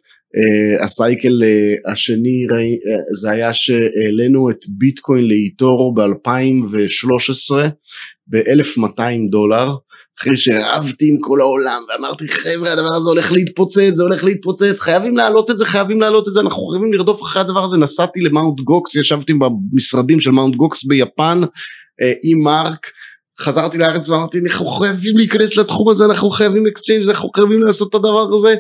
ה 0.84 0.94
cycle 0.94 1.42
uh, 1.42 1.90
השני 1.92 2.46
uh, 2.46 2.54
זה 3.20 3.30
היה 3.30 3.52
שהעלינו 3.52 4.50
את 4.50 4.64
ביטקוין 4.68 5.28
לאיטורו 5.28 5.94
ב-2013 5.94 7.54
ב-1200 8.26 9.30
דולר 9.30 9.70
אחרי 10.18 10.36
שרבתי 10.36 11.08
עם 11.08 11.16
כל 11.20 11.40
העולם 11.40 11.82
ואמרתי 11.88 12.28
חבר'ה 12.28 12.72
הדבר 12.72 12.94
הזה 12.96 13.08
הולך 13.08 13.32
להתפוצץ 13.32 13.92
זה 13.92 14.02
הולך 14.02 14.24
להתפוצץ 14.24 14.80
חייבים 14.80 15.16
להעלות 15.16 15.50
את 15.50 15.58
זה 15.58 15.64
חייבים 15.64 16.00
להעלות 16.00 16.28
את 16.28 16.32
זה 16.32 16.40
אנחנו 16.40 16.62
חייבים 16.66 16.92
לרדוף 16.92 17.22
אחרי 17.22 17.42
הדבר 17.42 17.64
הזה. 17.64 17.76
נסעתי 17.76 18.20
למאונט 18.20 18.60
גוקס 18.60 18.94
ישבתי 18.94 19.32
במשרדים 19.34 20.20
של 20.20 20.30
מאונט 20.30 20.54
גוקס 20.54 20.84
ביפן 20.84 21.40
עם 22.22 22.38
מרק 22.44 22.86
חזרתי 23.40 23.78
לארץ 23.78 24.08
ואמרתי 24.08 24.38
אנחנו 24.38 24.66
חייבים 24.66 25.16
להיכנס 25.16 25.56
לתחום 25.56 25.88
הזה 25.90 26.04
אנחנו 26.04 26.30
חייבים 26.30 26.66
exchange 26.66 27.08
אנחנו 27.08 27.30
חייבים 27.36 27.62
לעשות 27.62 27.90
את 27.90 27.94
הדבר 27.94 28.34
הזה 28.34 28.54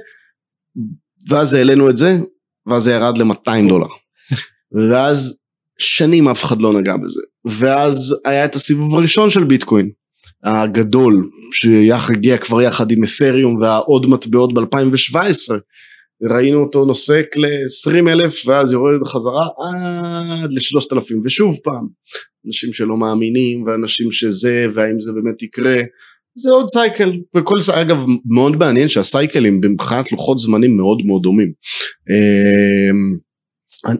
ואז 1.28 1.54
העלינו 1.54 1.90
את 1.90 1.96
זה, 1.96 2.18
ואז 2.66 2.82
זה 2.82 2.92
ירד 2.92 3.18
ל-200 3.18 3.68
דולר. 3.68 3.86
ואז 4.90 5.38
שנים 5.78 6.28
אף 6.28 6.44
אחד 6.44 6.60
לא 6.60 6.72
נגע 6.72 6.96
בזה. 6.96 7.20
ואז 7.44 8.16
היה 8.24 8.44
את 8.44 8.54
הסיבוב 8.54 8.94
הראשון 8.94 9.30
של 9.30 9.44
ביטקוין, 9.44 9.90
הגדול, 10.44 11.30
שהגיע 11.52 12.38
כבר 12.38 12.62
יחד 12.62 12.90
עם 12.90 13.04
את'ריום 13.04 13.56
והעוד 13.56 14.06
מטבעות 14.06 14.54
ב-2017. 14.54 15.54
ראינו 16.30 16.64
אותו 16.64 16.84
נוסק 16.84 17.26
ל-20 17.36 18.08
אלף 18.08 18.46
ואז 18.46 18.72
יורד 18.72 19.04
חזרה 19.04 19.46
עד 20.44 20.52
ל-3,000 20.52 21.14
ושוב 21.24 21.58
פעם 21.64 21.86
אנשים 22.46 22.72
שלא 22.72 22.96
מאמינים 22.96 23.66
ואנשים 23.66 24.10
שזה 24.10 24.66
והאם 24.74 25.00
זה 25.00 25.12
באמת 25.12 25.42
יקרה 25.42 25.76
זה 26.36 26.50
עוד 26.50 26.66
סייקל. 26.68 27.12
וכל 27.36 27.60
זה 27.60 27.80
אגב 27.80 28.04
מאוד 28.30 28.56
מעניין 28.56 28.88
שהסייקלים 28.88 29.60
מבחינת 29.64 30.12
לוחות 30.12 30.38
זמנים 30.38 30.76
מאוד 30.76 30.98
מאוד 31.06 31.22
דומים. 31.22 31.52
אמ, 32.10 33.16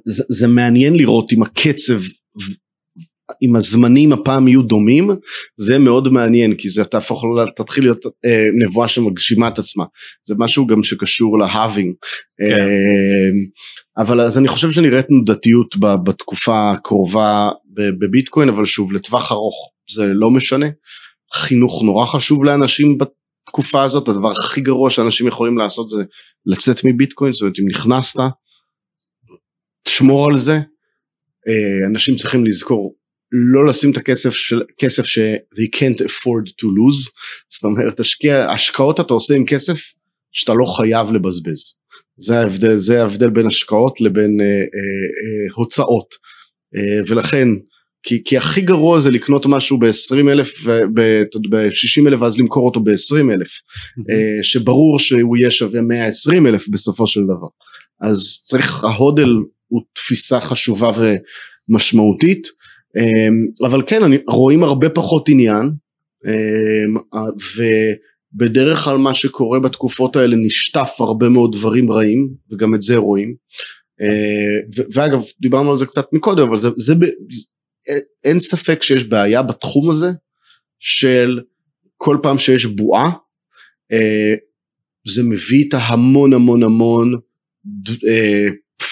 זה, 0.06 0.24
זה 0.28 0.48
מעניין 0.48 0.96
לראות 0.96 1.32
אם 1.32 1.42
הקצב 1.42 1.98
אם 3.42 3.56
הזמנים 3.56 4.12
הפעם 4.12 4.48
יהיו 4.48 4.62
דומים 4.62 5.10
זה 5.56 5.78
מאוד 5.78 6.08
מעניין 6.08 6.54
כי 6.54 6.68
זה 6.68 6.84
תהפוך 6.84 7.24
תתחיל 7.56 7.84
להיות 7.84 8.06
אה, 8.06 8.46
נבואה 8.58 8.88
שמגשימה 8.88 9.48
את 9.48 9.58
עצמה. 9.58 9.84
זה 10.26 10.34
משהו 10.38 10.66
גם 10.66 10.82
שקשור 10.82 11.38
להאבינג 11.38 11.94
כן. 12.38 12.52
אה, 12.52 13.30
אבל 14.02 14.20
אז 14.20 14.38
אני 14.38 14.48
חושב 14.48 14.70
שנראה 14.70 15.02
תנודתיות 15.02 15.74
בתקופה 16.04 16.70
הקרובה 16.70 17.50
בביטקוין 17.98 18.48
אבל 18.48 18.64
שוב 18.64 18.92
לטווח 18.92 19.32
ארוך 19.32 19.70
זה 19.90 20.06
לא 20.06 20.30
משנה 20.30 20.66
חינוך 21.34 21.82
נורא 21.82 22.06
חשוב 22.06 22.44
לאנשים 22.44 22.98
בתקופה 22.98 23.82
הזאת, 23.82 24.08
הדבר 24.08 24.30
הכי 24.30 24.60
גרוע 24.60 24.90
שאנשים 24.90 25.26
יכולים 25.26 25.58
לעשות 25.58 25.88
זה 25.88 26.02
לצאת 26.46 26.76
מביטקוין, 26.84 27.32
זאת 27.32 27.40
אומרת 27.40 27.58
אם 27.58 27.68
נכנסת, 27.68 28.20
תשמור 29.82 30.30
על 30.30 30.38
זה, 30.38 30.54
אה, 31.48 31.86
אנשים 31.86 32.16
צריכים 32.16 32.44
לזכור 32.44 32.94
לא 33.34 33.66
לשים 33.66 33.90
את 33.90 33.96
הכסף 33.96 34.30
של 34.34 34.62
כסף 34.78 35.04
ש 35.04 35.18
they 35.54 35.76
can't 35.76 36.04
afford 36.04 36.48
to 36.60 36.64
lose. 36.64 37.10
זאת 37.48 37.64
אומרת 37.64 38.00
השקיע, 38.00 38.50
השקעות 38.50 39.00
אתה 39.00 39.14
עושה 39.14 39.34
עם 39.34 39.46
כסף 39.46 39.92
שאתה 40.32 40.54
לא 40.54 40.64
חייב 40.76 41.12
לבזבז. 41.12 41.74
זה 42.16 42.38
ההבדל 42.38 42.76
זה 42.76 43.02
ההבדל 43.02 43.30
בין 43.30 43.46
השקעות 43.46 44.00
לבין 44.00 44.40
אה, 44.40 44.46
אה, 44.46 44.50
אה, 44.50 45.54
הוצאות. 45.54 46.14
אה, 46.76 47.00
ולכן 47.08 47.48
כי, 48.04 48.22
כי 48.24 48.36
הכי 48.36 48.60
גרוע 48.60 49.00
זה 49.00 49.10
לקנות 49.10 49.46
משהו 49.46 49.78
ב-20 49.78 50.28
אלף, 50.28 50.66
ב-60 50.94 52.08
אלף 52.08 52.22
ואז 52.22 52.38
למכור 52.38 52.64
אותו 52.64 52.80
ב-20 52.80 53.32
אלף, 53.32 53.48
mm-hmm. 53.48 54.42
שברור 54.42 54.98
שהוא 54.98 55.36
יהיה 55.36 55.50
שווה 55.50 55.80
120 55.80 56.46
אלף 56.46 56.68
בסופו 56.68 57.06
של 57.06 57.20
דבר. 57.24 57.46
אז 58.00 58.40
צריך, 58.42 58.84
ההודל 58.84 59.28
הוא 59.68 59.82
תפיסה 59.92 60.40
חשובה 60.40 60.90
ומשמעותית, 61.68 62.48
אמ, 62.96 63.46
אבל 63.66 63.82
כן, 63.86 64.02
אני, 64.02 64.18
רואים 64.28 64.64
הרבה 64.64 64.88
פחות 64.88 65.28
עניין, 65.28 65.70
אמ, 66.26 66.96
ובדרך 68.36 68.78
כלל 68.78 68.96
מה 68.96 69.14
שקורה 69.14 69.60
בתקופות 69.60 70.16
האלה 70.16 70.36
נשטף 70.36 70.90
הרבה 70.98 71.28
מאוד 71.28 71.52
דברים 71.52 71.90
רעים, 71.92 72.28
וגם 72.52 72.74
את 72.74 72.80
זה 72.80 72.96
רואים. 72.96 73.34
אה, 74.00 74.84
ואגב, 74.94 75.22
דיברנו 75.40 75.70
על 75.70 75.76
זה 75.76 75.86
קצת 75.86 76.06
מקודם, 76.12 76.48
אבל 76.48 76.56
זה, 76.56 76.68
זה, 76.76 76.94
אין 78.24 78.38
ספק 78.38 78.82
שיש 78.82 79.04
בעיה 79.04 79.42
בתחום 79.42 79.90
הזה 79.90 80.10
של 80.80 81.40
כל 81.96 82.18
פעם 82.22 82.38
שיש 82.38 82.66
בועה 82.66 83.10
אה, 83.92 84.34
זה 85.06 85.22
מביא 85.22 85.58
איתה 85.58 85.78
המון 85.78 86.32
המון 86.32 86.62
המון 86.62 87.14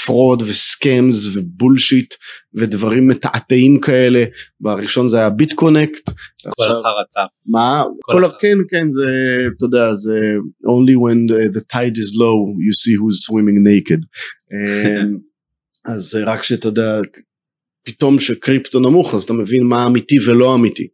fraud 0.05 0.43
ו 0.43 0.59
scams 0.59 1.37
ו 1.37 1.45
bullshit 1.45 2.15
ודברים 2.55 3.09
מתעתעים 3.09 3.81
כאלה 3.81 4.25
בראשון 4.61 5.09
זה 5.09 5.19
היה 5.19 5.31
BitConnect. 5.31 6.11
כל 6.57 6.65
החרצה. 6.65 7.21
מה? 7.51 7.85
כל, 8.03 8.23
כן 8.41 8.57
כן 8.71 8.93
זה 8.93 9.07
אתה 9.57 9.65
יודע 9.65 9.93
זה 9.93 10.21
only 10.67 10.97
when 11.05 11.33
the 11.57 11.61
tide 11.73 11.97
is 11.97 12.17
low 12.21 12.39
you 12.67 12.75
see 12.83 12.97
who's 13.01 13.19
swimming 13.27 13.61
naked. 13.67 14.01
אה, 14.53 15.03
אז 15.95 16.19
רק 16.27 16.43
שאתה 16.43 16.69
יודע 16.69 17.01
פתאום 17.83 18.19
שקריפטו 18.19 18.81
נמוך 18.81 19.15
אז 19.15 19.23
אתה 19.23 19.33
מבין 19.33 19.63
מה 19.63 19.87
אמיתי 19.87 20.17
ולא 20.27 20.55
אמיתי. 20.55 20.89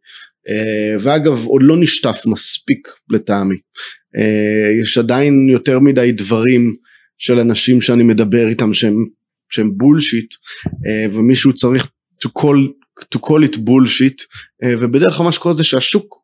Uh, 0.47 0.99
ואגב 0.99 1.45
עוד 1.45 1.61
לא 1.63 1.77
נשטף 1.79 2.21
מספיק 2.25 2.87
לטעמי. 3.09 3.55
Uh, 3.55 4.81
יש 4.81 4.97
עדיין 4.97 5.49
יותר 5.49 5.79
מדי 5.79 6.11
דברים 6.11 6.75
של 7.17 7.39
אנשים 7.39 7.81
שאני 7.81 8.03
מדבר 8.03 8.47
איתם 8.47 8.73
שהם, 8.73 9.05
שהם 9.49 9.77
בולשיט 9.77 10.33
uh, 10.33 11.15
ומישהו 11.15 11.53
צריך 11.53 11.87
to 12.25 12.29
call, 12.39 12.73
to 13.15 13.19
call 13.19 13.49
it 13.51 13.55
bullshit 13.55 14.21
uh, 14.63 14.67
ובדרך 14.79 15.13
כלל 15.13 15.25
מה 15.25 15.31
שקורה 15.31 15.53
זה 15.53 15.63
שהשוק 15.63 16.15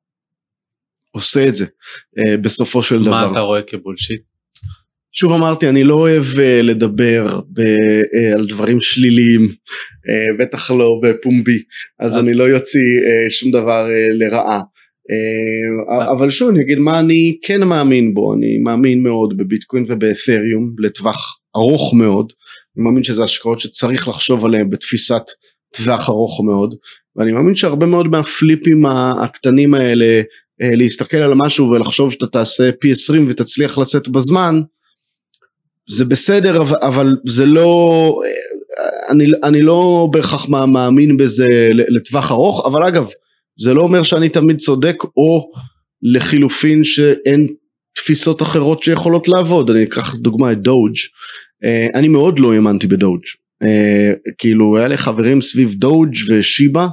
עושה 1.12 1.48
את 1.48 1.56
זה 1.56 1.66
uh, 1.66 2.38
בסופו 2.42 2.84
של 2.84 2.98
מה 2.98 3.04
דבר. 3.04 3.26
מה 3.26 3.32
אתה 3.32 3.40
רואה 3.40 3.62
כבולשיט? 3.62 4.22
שוב 5.18 5.34
אמרתי 5.34 5.70
אני 5.70 5.84
לא 5.84 5.94
אוהב 5.94 6.24
uh, 6.24 6.64
לדבר 6.64 7.26
uh, 7.28 8.36
על 8.36 8.46
דברים 8.46 8.82
שליליים 8.82 9.46
uh, 9.46 10.40
בטח 10.40 10.72
לא 10.72 11.02
בפומבי 11.04 11.58
אז, 12.00 12.12
אז 12.12 12.26
אני 12.26 12.34
לא 12.34 12.44
יוציא 12.44 12.82
שום 13.30 13.52
דבר 13.52 13.88
לרעה. 14.20 14.62
אבל 16.12 16.30
שוב 16.30 16.50
אני 16.50 16.62
אגיד 16.62 16.78
מה 16.78 17.00
אני 17.00 17.38
כן 17.42 17.64
מאמין 17.64 18.14
בו 18.14 18.34
אני 18.34 18.58
מאמין 18.64 19.04
מאוד 19.04 19.38
בביטקוין 19.38 19.86
ובאתריום 19.88 20.76
לטווח 20.80 21.40
ארוך 21.56 21.94
מאוד. 21.94 22.34
אני 22.78 22.84
מאמין 22.84 23.04
שזה 23.04 23.24
השקעות 23.24 23.60
שצריך 23.60 24.08
לחשוב 24.08 24.46
עליהן 24.46 24.70
בתפיסת 24.70 25.24
טווח 25.76 26.10
ארוך 26.10 26.42
מאוד 26.46 26.76
ואני 27.16 27.32
מאמין 27.32 27.56
שהרבה 27.56 27.86
מאוד 27.86 28.08
מהפליפים 28.08 28.86
הקטנים 28.86 29.74
האלה 29.74 30.22
להסתכל 30.60 31.18
על 31.18 31.34
משהו 31.36 31.70
ולחשוב 31.70 32.12
שאתה 32.12 32.28
תעשה 32.28 32.72
פי 32.80 32.92
20 32.92 33.26
ותצליח 33.30 33.78
לצאת 33.78 34.08
בזמן 34.08 34.62
זה 35.90 36.06
בסדר 36.06 36.62
אבל 36.82 37.16
זה 37.26 37.46
לא 37.46 38.20
אני, 39.10 39.26
אני 39.44 39.62
לא 39.62 40.10
בהכרח 40.12 40.50
מאמין 40.50 41.18
בזה 41.18 41.46
לטווח 41.72 42.32
ארוך 42.32 42.66
אבל 42.68 42.84
אגב 42.84 43.10
זה 43.60 43.74
לא 43.74 43.82
אומר 43.82 44.04
שאני 44.04 44.30
תמיד 44.30 44.58
צודק 44.58 44.96
או 45.04 45.52
לחילופין 46.02 46.84
שאין 46.84 47.48
תפיסות 47.96 48.42
אחרות 48.42 48.84
שיכולות 48.84 49.28
לעבוד. 49.28 49.70
אני 49.70 49.84
אקח 49.84 50.16
דוגמא 50.16 50.52
את 50.52 50.62
דוג' 50.62 50.94
אה, 51.64 51.88
אני 51.94 52.08
מאוד 52.08 52.40
לא 52.40 52.54
האמנתי 52.54 52.88
בדוג' 52.88 53.22
אה, 53.64 54.12
כאילו 54.38 54.78
היה 54.78 54.88
לי 54.88 54.98
חברים 54.98 55.42
סביב 55.42 55.74
Doge 55.74 56.14
ו 56.30 56.39
Shiba 56.39 56.88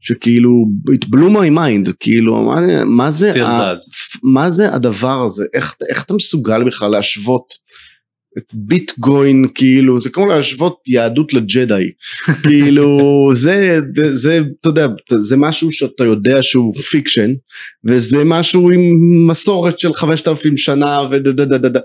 שכאילו 0.00 0.50
it 0.90 1.04
blew 1.04 1.30
my 1.36 1.56
mind 1.58 1.92
כאילו 2.00 2.42
מה, 2.42 2.60
מה 2.86 3.10
זה 3.10 3.46
ה, 3.46 3.72
מה 4.22 4.50
זה 4.50 4.74
הדבר 4.74 5.22
הזה? 5.24 5.44
איך, 5.54 5.76
איך 5.88 6.04
אתה 6.04 6.14
מסוגל 6.14 6.64
בכלל 6.64 6.90
להשוות 6.90 7.54
את 8.40 8.54
ביטקוין 8.54 9.44
כאילו 9.54 10.00
זה 10.00 10.10
כמו 10.10 10.26
להשוות 10.26 10.78
יהדות 10.88 11.32
לג'די. 11.34 11.90
כאילו 12.46 13.30
זה 13.34 13.80
זה 14.10 14.40
אתה 14.60 14.68
יודע 14.68 14.86
זה 15.18 15.36
משהו 15.36 15.72
שאתה 15.72 16.04
יודע 16.04 16.42
שהוא 16.42 16.74
fiction 16.74 17.30
וזה 17.84 18.24
משהו 18.24 18.70
עם 18.70 18.80
מסורת 19.30 19.78
של 19.78 19.92
חמשת 19.92 20.28
אלפים 20.28 20.56
שנה 20.56 20.98
ודדדדד 21.10 21.80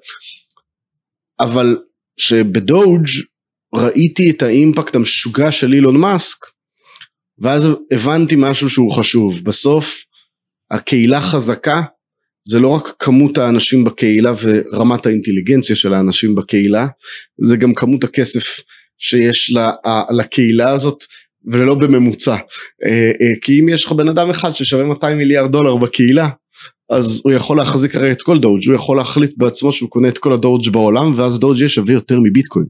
אבל 1.40 1.78
שבדוג' 2.18 3.08
ראיתי 3.76 4.30
את 4.32 4.44
האימפקט 4.44 4.96
המשוגע 4.96 5.52
של 5.52 5.74
אילון 5.74 5.98
מאסק 5.98 6.38
ואז 7.40 7.70
הבנתי 7.92 8.36
משהו 8.38 8.70
שהוא 8.70 8.92
חשוב. 8.92 9.42
בסוף 9.44 10.04
הקהילה 10.72 11.22
חזקה 11.22 11.82
זה 12.48 12.60
לא 12.60 12.68
רק 12.68 12.94
כמות 13.00 13.38
האנשים 13.38 13.84
בקהילה 13.84 14.34
ורמת 14.42 15.06
האינטליגנציה 15.06 15.76
של 15.76 15.94
האנשים 15.94 16.36
בקהילה, 16.36 16.88
זה 17.42 17.58
גם 17.58 17.74
כמות 17.74 18.04
הכסף 18.04 18.60
שיש 18.98 19.52
לה, 19.52 19.72
לקהילה 20.18 20.70
הזאת 20.70 21.04
ולא 21.48 21.76
בממוצע. 21.76 22.36
אה, 22.36 23.12
אה, 23.22 23.34
כי 23.42 23.60
אם 23.60 23.70
יש 23.70 23.86
לך 23.86 23.92
בן 23.92 24.10
אדם 24.10 24.30
אחד 24.30 24.52
ששווה 24.56 24.84
200 24.84 25.18
מיליארד 25.18 25.52
דולר 25.52 25.76
בקהילה, 25.76 26.30
אז 26.90 27.22
הוא 27.24 27.34
יכול 27.34 27.58
להחזיק 27.58 27.96
הרי 27.96 28.12
את 28.12 28.22
כל 28.22 28.40
Doge 28.40 28.68
הוא 28.68 28.76
יכול 28.76 28.98
להחליט 28.98 29.34
בעצמו 29.38 29.72
שהוא 29.72 29.90
קונה 29.90 30.08
את 30.08 30.18
כל 30.18 30.34
ה 30.34 30.41
Doge 30.41 30.70
בעולם 30.72 31.12
ואז 31.16 31.40
Doge 31.40 31.58
יהיה 31.58 31.70
שווה 31.70 31.94
יותר 31.94 32.20
מביטקוין. 32.20 32.66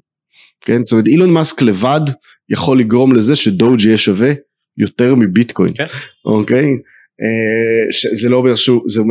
כן? 0.62 0.84
זאת 0.84 0.92
אומרת 0.92 1.08
אילון 1.08 1.34
מאסק 1.34 1.62
לבד 1.62 2.02
יכול 2.50 2.80
לגרום 2.80 3.16
לזה 3.16 3.36
ש 3.36 3.51
Doge 3.51 3.82
יהיה 3.82 3.98
שווה 3.98 4.34
יותר 4.78 5.16
מביטקוין. 5.16 5.74
כן. 5.78 5.86
אוקיי? 6.26 6.66
אה, 6.66 6.95
זה 8.14 8.30
לא 8.30 8.38
אומר 8.38 8.56
שהוא, 8.56 8.82
זה 8.88 9.02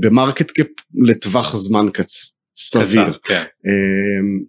ב 0.00 0.07
market 0.07 0.50
cap 0.50 0.66
לטווח 0.94 1.56
זמן 1.56 1.86
קצ... 1.92 2.36
סביר. 2.56 3.18
כן. 3.24 3.42
אה, 3.66 4.48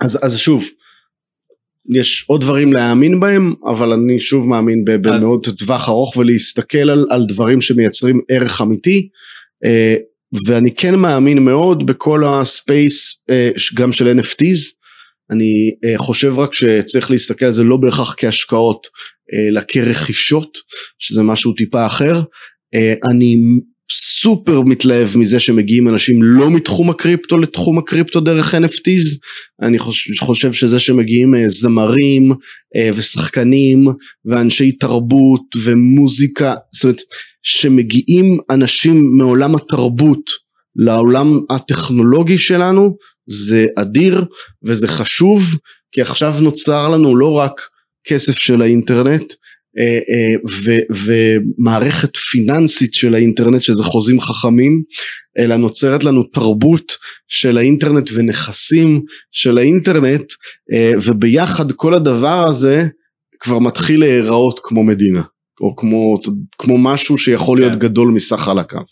אז, 0.00 0.18
אז 0.22 0.38
שוב, 0.38 0.64
יש 1.94 2.24
עוד 2.28 2.40
דברים 2.40 2.72
להאמין 2.72 3.20
בהם, 3.20 3.54
אבל 3.66 3.92
אני 3.92 4.20
שוב 4.20 4.48
מאמין 4.48 4.84
במאוד 4.84 5.46
אז... 5.46 5.56
טווח 5.56 5.88
ארוך 5.88 6.16
ולהסתכל 6.16 6.90
על, 6.90 7.06
על 7.10 7.26
דברים 7.28 7.60
שמייצרים 7.60 8.20
ערך 8.28 8.60
אמיתי. 8.60 9.08
אה, 9.64 9.96
ואני 10.46 10.74
כן 10.74 10.94
מאמין 10.94 11.44
מאוד 11.44 11.86
בכל 11.86 12.24
הספייס 12.26 13.24
גם 13.74 13.92
של 13.92 14.18
NFTs. 14.18 14.77
אני 15.30 15.70
חושב 15.96 16.38
רק 16.38 16.54
שצריך 16.54 17.10
להסתכל 17.10 17.46
על 17.46 17.52
זה 17.52 17.64
לא 17.64 17.76
בהכרח 17.76 18.14
כהשקעות 18.18 18.86
אלא 19.34 19.60
כרכישות 19.68 20.58
שזה 20.98 21.22
משהו 21.22 21.52
טיפה 21.52 21.86
אחר. 21.86 22.22
אה, 22.74 22.94
אני 23.10 23.36
סופר 23.92 24.62
מתלהב 24.62 25.08
מזה 25.16 25.40
שמגיעים 25.40 25.88
אנשים 25.88 26.22
לא 26.22 26.50
מתחום 26.50 26.90
הקריפטו 26.90 27.38
לתחום 27.38 27.78
הקריפטו 27.78 28.20
דרך 28.20 28.54
NFTs 28.54 29.18
אני 29.62 29.78
חושב, 30.20 30.52
שזה 30.52 30.80
שמגיעים 30.80 31.34
אה, 31.34 31.44
זמרים 31.48 32.32
אה, 32.76 32.90
ושחקנים 32.94 33.88
ואנשי 34.24 34.72
תרבות 34.72 35.42
ומוזיקה 35.64 36.54
זאת 36.72 36.84
אומרת 36.84 37.00
שמגיעים 37.42 38.38
אנשים 38.50 39.16
מעולם 39.18 39.54
התרבות 39.54 40.30
לעולם 40.76 41.40
הטכנולוגי 41.50 42.38
שלנו 42.38 42.96
זה 43.28 43.66
אדיר 43.76 44.24
וזה 44.64 44.88
חשוב 44.88 45.42
כי 45.92 46.00
עכשיו 46.00 46.34
נוצר 46.40 46.88
לנו 46.88 47.16
לא 47.16 47.32
רק 47.32 47.60
כסף 48.04 48.38
של 48.38 48.62
האינטרנט 48.62 49.32
אה, 49.78 49.98
אה, 50.10 50.74
ומערכת 50.90 52.16
פיננסית 52.16 52.94
של 52.94 53.14
האינטרנט 53.14 53.62
שזה 53.62 53.82
חוזים 53.82 54.20
חכמים 54.20 54.82
אלא 55.38 55.56
נוצרת 55.56 56.04
לנו 56.04 56.22
תרבות 56.22 56.92
של 57.28 57.58
האינטרנט 57.58 58.10
ונכסים 58.14 59.02
של 59.32 59.58
האינטרנט 59.58 60.32
אה, 60.72 60.92
וביחד 61.04 61.72
כל 61.72 61.94
הדבר 61.94 62.46
הזה 62.48 62.86
כבר 63.40 63.58
מתחיל 63.58 64.00
להיראות 64.00 64.60
כמו 64.62 64.84
מדינה 64.84 65.22
או 65.60 65.76
כמו, 65.76 66.20
כמו 66.58 66.78
משהו 66.78 67.18
שיכול 67.18 67.58
להיות 67.58 67.72
כן. 67.72 67.78
גדול 67.78 68.08
מסך 68.08 68.36
חלקיו. 68.36 68.82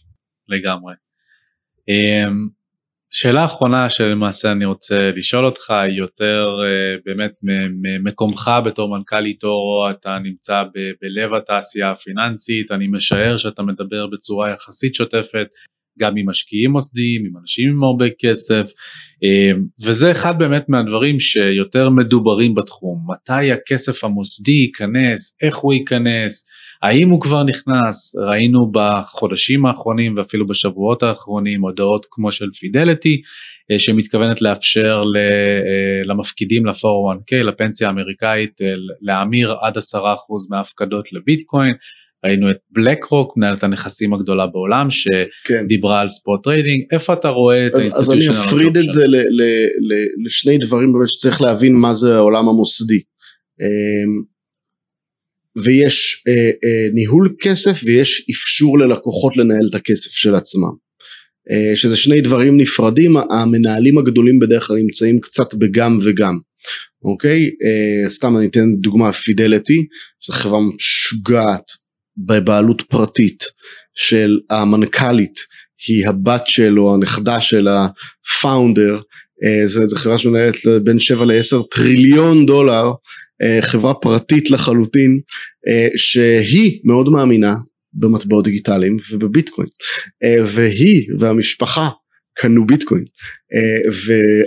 לגמרי. 0.48 0.94
שאלה 3.10 3.44
אחרונה 3.44 3.88
שלמעשה 3.88 4.52
אני 4.52 4.64
רוצה 4.64 5.10
לשאול 5.16 5.46
אותך 5.46 5.70
היא 5.70 5.98
יותר 5.98 6.44
uh, 6.64 7.02
באמת 7.04 7.32
ממקומך 7.82 8.50
בתור 8.64 8.96
מנכ"ל 8.98 9.24
איטורו 9.24 9.90
אתה 9.90 10.18
נמצא 10.22 10.62
ב- 10.62 10.92
בלב 11.02 11.34
התעשייה 11.34 11.90
הפיננסית 11.90 12.70
אני 12.70 12.86
משער 12.88 13.36
שאתה 13.36 13.62
מדבר 13.62 14.06
בצורה 14.12 14.50
יחסית 14.50 14.94
שוטפת 14.94 15.46
גם 15.98 16.16
עם 16.16 16.28
משקיעים 16.28 16.70
מוסדיים, 16.70 17.24
עם 17.26 17.32
אנשים 17.40 17.70
עם 17.70 17.84
הרבה 17.84 18.06
כסף, 18.18 18.70
אמ, 19.22 19.64
וזה 19.84 20.10
אחד 20.10 20.38
באמת 20.38 20.68
מהדברים 20.68 21.20
שיותר 21.20 21.90
מדוברים 21.90 22.54
בתחום, 22.54 23.06
מתי 23.10 23.52
הכסף 23.52 24.04
המוסדי 24.04 24.52
ייכנס, 24.52 25.36
איך 25.42 25.56
הוא 25.56 25.74
ייכנס, 25.74 26.46
האם 26.82 27.10
הוא 27.10 27.20
כבר 27.20 27.42
נכנס, 27.42 28.16
ראינו 28.16 28.70
בחודשים 28.72 29.66
האחרונים 29.66 30.14
ואפילו 30.16 30.46
בשבועות 30.46 31.02
האחרונים 31.02 31.62
הודעות 31.62 32.06
כמו 32.10 32.32
של 32.32 32.50
פידליטי, 32.50 33.22
אה, 33.70 33.78
שמתכוונת 33.78 34.42
לאפשר 34.42 35.02
אה, 35.16 36.04
למפקידים 36.04 36.66
ל-401k, 36.66 37.36
לפנסיה 37.44 37.88
האמריקאית, 37.88 38.62
אה, 38.62 38.66
להמיר 39.00 39.54
עד 39.62 39.78
10% 39.78 39.80
מההפקדות 40.50 41.12
לביטקוין. 41.12 41.74
ראינו 42.24 42.50
את 42.50 42.56
בלק 42.70 43.04
רוק, 43.04 43.36
מנהלת 43.36 43.64
הנכסים 43.64 44.14
הגדולה 44.14 44.46
בעולם, 44.46 44.90
שדיברה 44.90 45.96
כן. 45.96 46.00
על 46.00 46.08
spot 46.08 46.44
trading, 46.44 46.84
איפה 46.92 47.12
אתה 47.12 47.28
רואה 47.28 47.66
את 47.66 47.74
ה 47.74 47.79
institutional 47.79 48.38
אז 48.38 48.42
אני 48.42 48.46
אפריד 48.46 48.76
את 48.76 48.88
זה 48.88 49.06
ל, 49.06 49.16
ל, 49.16 49.42
ל, 49.62 50.24
לשני 50.24 50.58
דברים 50.58 50.92
באמת 50.92 51.08
שצריך 51.08 51.40
להבין 51.40 51.74
מה 51.74 51.94
זה 51.94 52.16
העולם 52.16 52.48
המוסדי. 52.48 53.00
ויש 55.64 56.24
אה, 56.28 56.32
אה, 56.34 56.88
ניהול 56.92 57.36
כסף 57.40 57.80
ויש 57.84 58.26
אפשור 58.30 58.78
ללקוחות 58.78 59.36
לנהל 59.36 59.66
את 59.70 59.74
הכסף 59.74 60.10
של 60.10 60.34
עצמם. 60.34 60.86
אה, 61.50 61.76
שזה 61.76 61.96
שני 61.96 62.20
דברים 62.20 62.56
נפרדים, 62.56 63.16
המנהלים 63.30 63.98
הגדולים 63.98 64.38
בדרך 64.38 64.66
כלל 64.66 64.76
נמצאים 64.76 65.20
קצת 65.20 65.54
בגם 65.54 65.98
וגם. 66.04 66.38
אוקיי? 67.04 67.40
אה, 67.44 68.08
סתם 68.08 68.36
אני 68.36 68.46
אתן 68.46 68.76
דוגמה 68.80 69.12
פידליטי, 69.12 69.86
שזו 70.20 70.32
חברה 70.32 70.58
משוגעת 70.60 71.64
בבעלות 72.26 72.82
פרטית 72.88 73.44
של 73.94 74.38
המנכ"לית 74.50 75.38
היא 75.88 76.08
הבת 76.08 76.42
של 76.46 76.78
או 76.78 76.94
הנכדה 76.94 77.40
של 77.40 77.68
הפאונדר 77.68 79.00
זו 79.64 79.96
חברה 79.96 80.18
שמנהלת 80.18 80.56
בין 80.84 80.98
7 80.98 81.24
ל-10 81.24 81.62
טריליון 81.70 82.46
דולר 82.46 82.90
אה, 83.42 83.62
חברה 83.62 83.94
פרטית 83.94 84.50
לחלוטין 84.50 85.20
אה, 85.68 85.88
שהיא 85.96 86.80
מאוד 86.84 87.08
מאמינה 87.08 87.54
במטבעות 87.92 88.44
דיגיטליים 88.44 88.96
ובביטקוין 89.12 89.68
והיא 90.44 91.08
והמשפחה 91.18 91.88
קנו 92.38 92.66
ביטקוין 92.66 93.04
אה, 93.54 93.90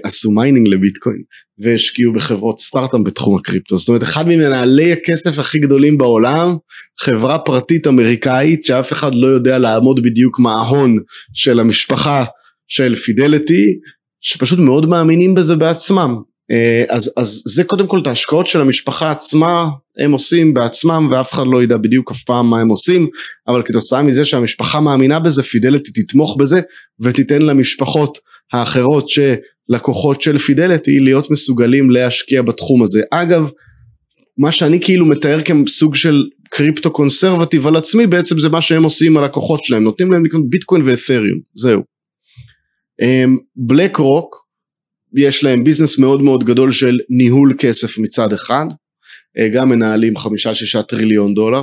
ועשו 0.04 0.32
mining 0.32 0.68
לביטקוין 0.68 1.22
והשקיעו 1.60 2.14
בחברות 2.14 2.60
סטארט-אפ 2.60 3.02
בתחום 3.06 3.38
הקריפטו. 3.38 3.78
זאת 3.78 3.88
אומרת 3.90 4.04
אחד 4.04 4.28
ממנהלי 4.28 4.94
הכסף 4.94 5.40
הכי 5.40 5.60
גדולים 5.60 5.98
בעולם 5.98 6.56
חברה 7.00 7.40
פרטית 7.40 7.88
אמריקאית 7.88 8.66
שאף 8.66 8.94
אחד 8.94 9.12
לא 9.14 9.28
יודע 9.28 9.58
לאמוד 9.58 10.04
בדיוק 10.04 10.40
מה 10.40 10.54
ההון 10.54 10.98
של 11.34 11.60
המשפחה 11.60 12.26
של 12.68 12.96
פידליטי 12.96 13.80
שפשוט 14.22 14.60
מאוד 14.60 14.90
מאמינים 14.90 15.36
בזה 15.36 15.56
בעצמם. 15.56 16.16
אה, 16.52 16.84
אז, 16.90 17.14
אז 17.18 17.44
זה 17.46 17.64
קודם 17.64 17.88
כל 17.88 18.00
את 18.02 18.08
ההשקעות 18.08 18.48
של 18.48 18.62
המשפחה 18.62 19.12
עצמה 19.12 19.66
הם 20.00 20.12
עושים 20.12 20.54
בעצמם 20.54 21.08
ואף 21.12 21.34
אחד 21.34 21.44
לא 21.52 21.64
ידע 21.64 21.78
בדיוק 21.78 22.12
אף 22.12 22.24
פעם 22.24 22.50
מה 22.50 22.60
הם 22.60 22.70
עושים 22.70 23.08
אבל 23.48 23.62
כתוצאה 23.66 24.02
מזה 24.02 24.26
שהמשפחה 24.26 24.80
מאמינה 24.80 25.20
בזה 25.20 25.44
פידליטי 25.44 25.92
תתמוך 25.92 26.38
בזה 26.40 26.62
ותיתן 27.00 27.42
למשפחות 27.42 28.18
האחרות 28.54 29.06
שלקוחות 29.10 30.22
של 30.22 30.38
פידליטי 30.38 31.00
להיות 31.00 31.32
מסוגלים 31.32 31.92
להשקיע 31.92 32.42
בתחום 32.42 32.84
הזה. 32.84 33.02
אגב 33.12 33.52
מה 34.38 34.52
שאני 34.52 34.80
כאילו 34.82 35.06
מתאר 35.06 35.40
כסוג 35.42 35.96
של 35.96 36.24
קריפטו 36.50 36.92
קונסרבטיב 36.92 37.68
על 37.68 37.76
עצמי 37.76 38.08
בעצם 38.08 38.40
זה 38.40 38.50
מה 38.50 38.62
שהם 38.62 38.84
עושים 38.84 39.18
הלקוחות 39.18 39.64
שלהם 39.64 39.84
נותנים 39.84 40.12
להם 40.12 40.26
לקנות 40.26 40.50
ביטקוין 40.50 40.82
ואת'ריום. 40.86 41.40
זהו 41.56 41.82
בלק 43.56 43.98
רוק 43.98 44.50
יש 45.16 45.44
להם 45.44 45.64
business 45.64 45.98
מאוד 45.98 46.22
מאוד 46.22 46.44
גדול 46.44 46.72
של 46.72 47.00
ניהול 47.10 47.54
כסף 47.60 47.98
מצד 47.98 48.34
אחד, 48.34 48.66
אה, 49.38 49.50
גם 49.50 49.70
מנהלים 49.70 50.18
חמישה 50.18 50.54
שישה 50.54 50.84
טריליון 50.84 51.34
דולר, 51.34 51.62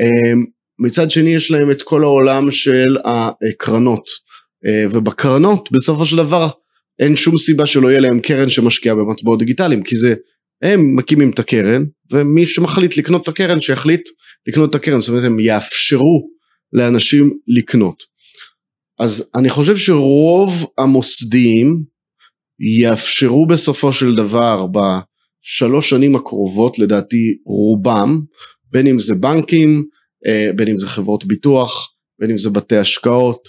אה, 0.00 0.32
מצד 0.78 1.10
שני 1.10 1.34
יש 1.34 1.50
להם 1.50 1.70
את 1.70 1.82
כל 1.82 2.02
העולם 2.02 2.50
של 2.50 2.96
הקרנות, 3.04 4.04
אה, 4.66 4.84
ובקרנות 4.90 5.68
בסופו 5.72 6.06
של 6.06 6.16
דבר 6.16 6.48
אין 6.98 7.16
שום 7.16 7.36
סיבה 7.36 7.66
שלא 7.66 7.88
יהיה 7.88 8.00
להם 8.00 8.20
קרן 8.20 8.48
שמשקיעה 8.48 8.94
במטבעות 8.94 9.38
דיגיטליים, 9.38 9.82
כי 9.82 9.96
זה 9.96 10.14
הם 10.62 10.96
מקימים 10.96 11.30
את 11.30 11.38
הקרן, 11.38 11.84
ומי 12.12 12.46
שמחליט 12.46 12.96
לקנות 12.96 13.22
את 13.22 13.28
הקרן 13.28 13.60
שיחליט 13.60 14.08
לקנות 14.46 14.70
את 14.70 14.74
הקרן, 14.74 15.00
זאת 15.00 15.08
אומרת 15.08 15.24
הם 15.24 15.40
יאפשרו 15.40 16.28
לאנשים 16.72 17.30
לקנות. 17.48 18.13
אז 18.98 19.30
אני 19.34 19.50
חושב 19.50 19.76
שרוב 19.76 20.66
המוסדיים 20.78 21.84
יאפשרו 22.80 23.46
בסופו 23.46 23.92
של 23.92 24.14
דבר 24.14 24.66
בשלוש 24.66 25.90
שנים 25.90 26.16
הקרובות 26.16 26.78
לדעתי 26.78 27.36
רובם 27.46 28.20
בין 28.70 28.86
אם 28.86 28.98
זה 28.98 29.14
בנקים 29.14 29.84
אה, 30.26 30.50
בין 30.56 30.68
אם 30.68 30.78
זה 30.78 30.86
חברות 30.86 31.24
ביטוח 31.24 31.94
בין 32.18 32.30
אם 32.30 32.36
זה 32.36 32.50
בתי 32.50 32.76
השקעות 32.76 33.48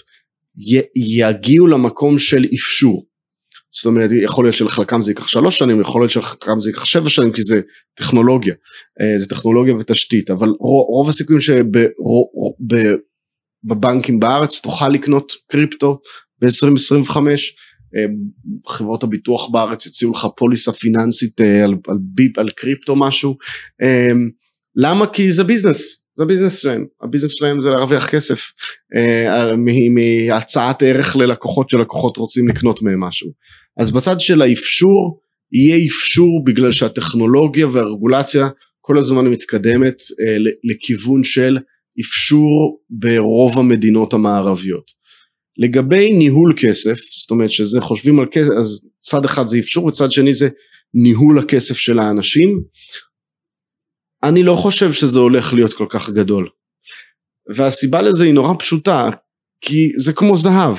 יגיעו 0.96 1.66
למקום 1.66 2.18
של 2.18 2.46
אפשור. 2.54 3.06
זאת 3.72 3.86
אומרת 3.86 4.10
יכול 4.12 4.44
להיות 4.44 4.54
שלחלקם 4.54 5.02
זה 5.02 5.10
ייקח 5.10 5.28
שלוש 5.28 5.58
שנים 5.58 5.80
יכול 5.80 6.02
להיות 6.02 6.10
שלחלקם 6.10 6.60
זה 6.60 6.70
ייקח 6.70 6.84
שבע 6.84 7.08
שנים 7.08 7.32
כי 7.32 7.42
זה 7.42 7.60
טכנולוגיה. 7.94 8.54
אה, 9.00 9.18
זה 9.18 9.26
טכנולוגיה 9.26 9.74
ותשתית 9.74 10.30
אבל 10.30 10.48
רוב 10.60 11.08
הסיכויים 11.08 11.40
שבבנקים 13.66 14.20
בארץ 14.20 14.60
תוכל 14.60 14.88
לקנות 14.88 15.32
קריפטו 15.50 15.98
ב-2025. 16.40 17.16
אה, 17.96 18.06
חברות 18.68 19.02
הביטוח 19.02 19.48
בארץ 19.48 19.86
יציעו 19.86 20.12
לך 20.12 20.26
פוליסה 20.36 20.72
פיננסית 20.72 21.40
אה, 21.40 21.64
על, 21.64 21.74
על 21.88 21.96
ביפ 22.00 22.38
על 22.38 22.48
קריפטו 22.50 22.96
משהו. 22.96 23.36
אה, 23.82 24.12
למה? 24.76 25.06
כי 25.06 25.30
זה 25.30 25.44
business 25.44 26.02
זה 26.18 26.24
business 26.24 26.58
שלהם. 26.58 26.86
ה 27.02 27.05
business 27.05 27.30
שלהם 27.30 27.62
זה 27.62 27.70
להרוויח 27.70 28.10
כסף 28.10 28.52
מהצעת 29.90 30.82
ערך 30.82 31.16
ללקוחות 31.16 31.70
שלקוחות 31.70 32.16
רוצים 32.16 32.48
לקנות 32.48 32.82
מהם 32.82 33.00
משהו. 33.00 33.30
אז 33.80 33.90
בצד 33.90 34.20
של 34.20 34.42
האפשור 34.42 35.20
יהיה 35.52 35.86
אפשור 35.86 36.44
בגלל 36.44 36.70
שהטכנולוגיה 36.70 37.66
והרגולציה 37.66 38.48
כל 38.80 38.98
הזמן 38.98 39.26
מתקדמת 39.26 39.94
לכיוון 40.64 41.24
של 41.24 41.58
אפשור 42.00 42.80
ברוב 42.90 43.58
המדינות 43.58 44.12
המערביות 44.12 44.96
לגבי 45.58 46.12
ניהול 46.12 46.54
כסף, 46.56 46.96
זאת 47.20 47.30
אומרת 47.30 47.50
שזה 47.50 47.80
חושבים 47.80 48.20
על 48.20 48.26
כסף, 48.30 48.50
אז 48.58 48.88
צד 49.00 49.24
אחד 49.24 49.44
זה 49.44 49.58
אפשור 49.58 49.86
וצד 49.86 50.10
שני 50.10 50.34
זה 50.34 50.48
ניהול 50.94 51.38
הכסף 51.38 51.76
של 51.76 51.98
האנשים, 51.98 52.62
אני 54.22 54.42
לא 54.42 54.54
חושב 54.54 54.92
שזה 54.92 55.18
הולך 55.18 55.54
להיות 55.54 55.72
כל 55.72 55.86
כך 55.88 56.10
גדול. 56.10 56.48
והסיבה 57.56 58.02
לזה 58.02 58.24
היא 58.24 58.34
נורא 58.34 58.54
פשוטה, 58.58 59.10
כי 59.60 59.92
זה 59.96 60.12
כמו 60.12 60.36
זהב. 60.36 60.76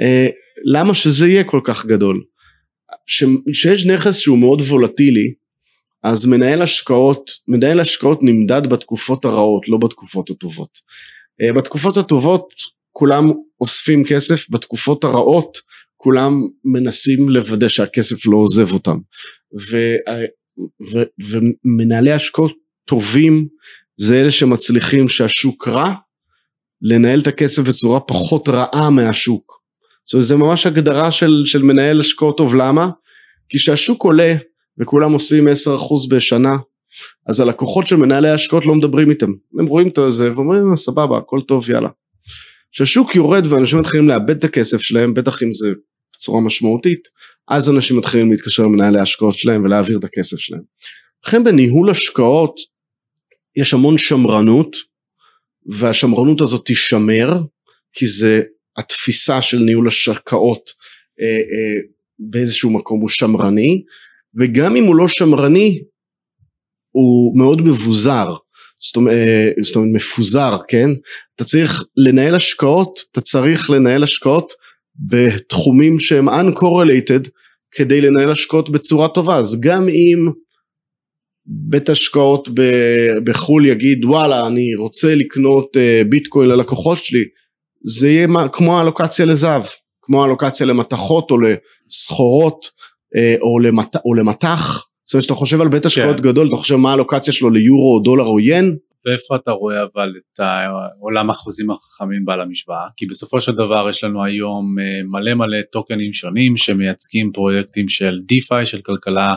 אה, 0.00 0.26
למה 0.74 0.94
שזה 0.94 1.28
יהיה 1.28 1.44
כל 1.44 1.60
כך 1.64 1.86
גדול? 1.86 2.24
כשיש 3.52 3.86
נכס 3.86 4.16
שהוא 4.16 4.38
מאוד 4.38 4.60
וולטילי, 4.60 5.34
אז 6.04 6.26
מנהל 6.26 6.62
השקעות, 6.62 7.30
מנהל 7.48 7.80
השקעות 7.80 8.18
נמדד 8.22 8.66
בתקופות 8.66 9.24
הרעות, 9.24 9.68
לא 9.68 9.78
בתקופות 9.78 10.30
הטובות. 10.30 10.78
אה, 11.42 11.52
בתקופות 11.52 11.96
הטובות 11.96 12.54
כולם 12.92 13.32
אוספים 13.60 14.04
כסף, 14.04 14.50
בתקופות 14.50 15.04
הרעות 15.04 15.58
כולם 15.96 16.42
מנסים 16.64 17.28
לוודא 17.28 17.68
שהכסף 17.68 18.26
לא 18.26 18.36
עוזב 18.36 18.72
אותם. 18.72 18.98
ו, 19.70 19.76
ו, 20.92 21.02
ומנהלי 21.30 22.12
השקעות 22.12 22.52
טובים 22.84 23.48
זה 23.96 24.20
אלה 24.20 24.30
שמצליחים 24.30 25.08
שהשוק 25.08 25.68
רע, 25.68 25.92
לנהל 26.82 27.20
את 27.20 27.26
הכסף 27.26 27.62
בצורה 27.62 28.00
פחות 28.00 28.48
רעה 28.48 28.90
מהשוק. 28.90 29.60
זאת 30.04 30.14
אומרת, 30.14 30.26
זה 30.26 30.36
ממש 30.36 30.66
הגדרה 30.66 31.10
של, 31.10 31.42
של 31.44 31.62
מנהל 31.62 32.00
השקעות 32.00 32.36
טוב, 32.38 32.54
למה? 32.54 32.90
כי 33.48 33.58
כשהשוק 33.58 34.04
עולה 34.04 34.34
וכולם 34.80 35.12
עושים 35.12 35.48
10% 35.48 35.50
בשנה, 36.10 36.56
אז 37.26 37.40
הלקוחות 37.40 37.86
של 37.86 37.96
מנהלי 37.96 38.28
ההשקעות 38.28 38.66
לא 38.66 38.74
מדברים 38.74 39.10
איתם. 39.10 39.32
הם 39.58 39.66
רואים 39.66 39.88
את 39.88 39.98
זה 40.08 40.32
ואומרים 40.32 40.76
סבבה 40.76 41.18
הכל 41.18 41.40
טוב 41.48 41.70
יאללה. 41.70 41.88
כשהשוק 42.72 43.14
יורד 43.14 43.46
ואנשים 43.46 43.78
מתחילים 43.78 44.08
לאבד 44.08 44.36
את 44.36 44.44
הכסף 44.44 44.80
שלהם, 44.80 45.14
בטח 45.14 45.42
אם 45.42 45.52
זה 45.52 45.68
בצורה 46.16 46.40
משמעותית, 46.40 47.08
אז 47.48 47.70
אנשים 47.70 47.98
מתחילים 47.98 48.30
להתקשר 48.30 48.62
למנהלי 48.62 48.98
ההשקעות 48.98 49.34
שלהם 49.34 49.64
ולהעביר 49.64 49.98
את 49.98 50.04
הכסף 50.04 50.36
שלהם. 50.36 50.62
לכן 51.26 51.44
בניהול 51.44 51.90
השקעות 51.90 52.56
יש 53.56 53.74
המון 53.74 53.98
שמרנות, 53.98 54.76
והשמרנות 55.66 56.40
הזאת 56.40 56.66
תישמר, 56.66 57.40
כי 57.92 58.06
זה 58.06 58.42
התפיסה 58.76 59.42
של 59.42 59.58
ניהול 59.58 59.88
השקעות 59.88 60.70
אה, 61.20 61.26
אה, 61.26 61.80
באיזשהו 62.18 62.70
מקום 62.70 63.00
הוא 63.00 63.08
שמרני, 63.08 63.82
וגם 64.40 64.76
אם 64.76 64.84
הוא 64.84 64.96
לא 64.96 65.08
שמרני, 65.08 65.82
הוא 66.90 67.38
מאוד 67.38 67.60
מבוזר. 67.60 68.34
זאת 68.80 68.96
אומרת, 68.96 69.16
זאת 69.62 69.76
אומרת 69.76 69.90
מפוזר, 69.94 70.56
כן? 70.68 70.88
אתה 71.36 71.44
צריך 71.44 71.84
לנהל 71.96 72.34
השקעות, 72.34 73.00
אתה 73.12 73.20
צריך 73.20 73.70
לנהל 73.70 74.02
השקעות 74.02 74.52
בתחומים 75.08 75.98
שהם 75.98 76.28
uncorrelated 76.28 77.28
כדי 77.72 78.00
לנהל 78.00 78.30
השקעות 78.30 78.70
בצורה 78.70 79.08
טובה, 79.08 79.36
אז 79.36 79.60
גם 79.60 79.88
אם 79.88 80.30
בית 81.46 81.88
השקעות 81.88 82.48
בחו"ל 83.24 83.66
יגיד 83.66 84.04
וואלה 84.04 84.46
אני 84.46 84.74
רוצה 84.74 85.14
לקנות 85.14 85.76
ביטקוין 86.08 86.50
ללקוחות 86.50 86.98
שלי, 86.98 87.24
זה 87.84 88.08
יהיה 88.08 88.28
כמו 88.52 88.80
אלוקציה 88.80 89.26
לזהב, 89.26 89.62
כמו 90.02 90.24
אלוקציה 90.24 90.66
למתכות 90.66 91.30
או 91.30 91.36
לסחורות 91.40 92.66
או, 93.40 93.58
למת, 93.58 93.96
או 94.04 94.14
למטח, 94.14 94.86
זאת 95.04 95.14
אומרת 95.14 95.22
שאתה 95.22 95.34
חושב 95.34 95.60
על 95.60 95.68
בית 95.68 95.86
השקעות 95.86 96.16
כן. 96.16 96.22
גדול, 96.22 96.48
אתה 96.48 96.56
חושב 96.56 96.76
מה 96.76 96.90
האלוקציה 96.90 97.32
שלו 97.32 97.50
ליורו 97.50 97.94
או 97.94 98.02
דולר 98.02 98.24
או 98.24 98.40
ין, 98.40 98.76
ואיפה 99.06 99.36
אתה 99.36 99.50
רואה 99.50 99.82
אבל 99.82 100.12
את 100.18 100.40
עולם 101.00 101.30
החוזים 101.30 101.70
החכמים 101.70 102.24
בעל 102.24 102.40
המשוואה? 102.40 102.86
כי 102.96 103.06
בסופו 103.06 103.40
של 103.40 103.52
דבר 103.52 103.86
יש 103.90 104.04
לנו 104.04 104.24
היום 104.24 104.76
אה, 104.78 105.00
מלא 105.04 105.34
מלא 105.34 105.58
טוקנים 105.72 106.12
שונים 106.12 106.56
שמייצגים 106.56 107.32
פרויקטים 107.32 107.88
של 107.88 108.20
דיפיי, 108.26 108.66
של 108.66 108.80
כלכלה 108.80 109.34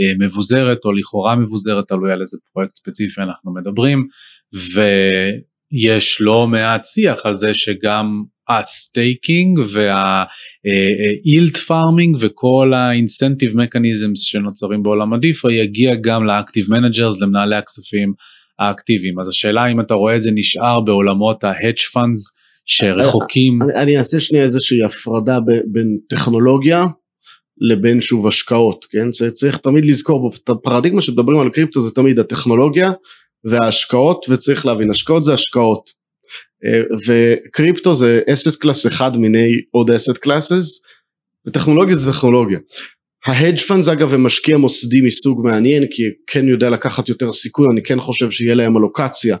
אה, 0.00 0.12
מבוזרת 0.18 0.84
או 0.84 0.92
לכאורה 0.92 1.36
מבוזרת, 1.36 1.88
תלוי 1.88 2.12
על 2.12 2.20
איזה 2.20 2.38
פרויקט 2.52 2.74
ספציפי 2.74 3.20
אנחנו 3.20 3.54
מדברים, 3.54 4.06
ויש 4.52 6.20
לא 6.20 6.46
מעט 6.46 6.84
שיח 6.84 7.26
על 7.26 7.34
זה 7.34 7.54
שגם 7.54 8.22
ה 8.58 8.70
staking 8.70 9.58
וה 9.58 10.15
yield 10.15 11.56
farming 11.56 12.16
וכל 12.20 12.72
ה 12.74 12.82
incentive 12.82 13.56
mechanisms 13.56 14.20
שנוצרים 14.20 14.82
בעולם 14.82 15.12
ה 15.12 15.20
DeFi 15.20 15.54
יגיע 15.54 15.94
גם 15.94 16.24
ל 16.24 16.31
active 16.31 16.70
managers, 16.70 17.20
למנהלי 17.20 17.56
הכספים 17.56 18.12
האקטיביים. 18.58 19.20
אז 19.20 19.28
השאלה 19.28 19.66
אם 19.66 19.80
אתה 19.80 19.94
רואה 19.94 20.16
את 20.16 20.22
זה 20.22 20.30
נשאר 20.34 20.80
בעולמות 20.80 21.44
ה-hedge 21.44 21.82
funds 21.96 22.40
שרחוקים. 22.66 23.62
אני, 23.62 23.74
אני 23.82 23.98
אעשה 23.98 24.20
שנייה 24.20 24.44
איזושהי 24.44 24.84
הפרדה 24.84 25.38
בין 25.72 25.98
טכנולוגיה 26.08 26.84
לבין 27.60 28.00
שוב 28.00 28.26
השקעות, 28.26 28.84
כן? 28.90 29.10
צריך 29.10 29.56
תמיד 29.56 29.84
לזכור, 29.84 30.30
את 30.44 30.48
הפרדיגמה 30.48 31.00
שמדברים 31.00 31.38
על 31.38 31.50
קריפטו 31.50 31.80
זה 31.82 31.94
תמיד 31.94 32.18
הטכנולוגיה 32.18 32.90
וההשקעות, 33.44 34.26
וצריך 34.28 34.66
להבין, 34.66 34.90
השקעות 34.90 35.24
זה 35.24 35.34
השקעות. 35.34 35.99
אה, 36.64 36.82
וקריפטו 37.06 37.94
זה 37.94 38.20
asset 38.32 38.60
class 38.60 38.86
אחד 38.86 39.16
מיני 39.16 39.50
עוד 39.70 39.90
asset 39.90 40.18
classes, 40.18 40.80
וטכנולוגיה 41.46 41.96
זה 41.96 42.12
טכנולוגיה. 42.12 42.58
ה 43.26 43.31
hedge 43.31 43.58
funds 43.58 43.88
אגב 43.88 44.14
הם 44.14 44.22
משקיע 44.22 44.58
מוסדי 44.58 45.00
מסוג 45.00 45.40
מעניין 45.44 45.86
כי 45.90 46.02
כן 46.26 46.48
יודע 46.48 46.68
לקחת 46.68 47.08
יותר 47.08 47.32
סיכון 47.32 47.70
אני 47.72 47.82
כן 47.82 48.00
חושב 48.00 48.30
שיהיה 48.30 48.54
להם 48.54 48.76
אלוקציה 48.76 49.36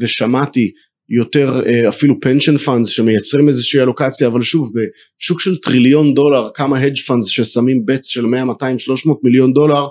ושמעתי 0.00 0.70
יותר 1.08 1.62
אה, 1.66 1.88
אפילו 1.88 2.20
פנשן 2.20 2.56
פאנס 2.56 2.88
שמייצרים 2.88 3.48
איזושהי 3.48 3.80
אלוקציה 3.80 4.28
אבל 4.28 4.42
שוב 4.42 4.72
בשוק 4.74 5.40
של 5.40 5.56
טריליון 5.56 6.14
דולר 6.14 6.48
כמה 6.54 6.78
הדג' 6.78 6.96
פאנס 6.96 7.26
ששמים 7.26 7.86
בטס 7.86 8.06
של 8.06 8.26
100 8.26 8.44
200 8.44 8.78
300 8.78 9.18
מיליון 9.24 9.52
דולר 9.52 9.86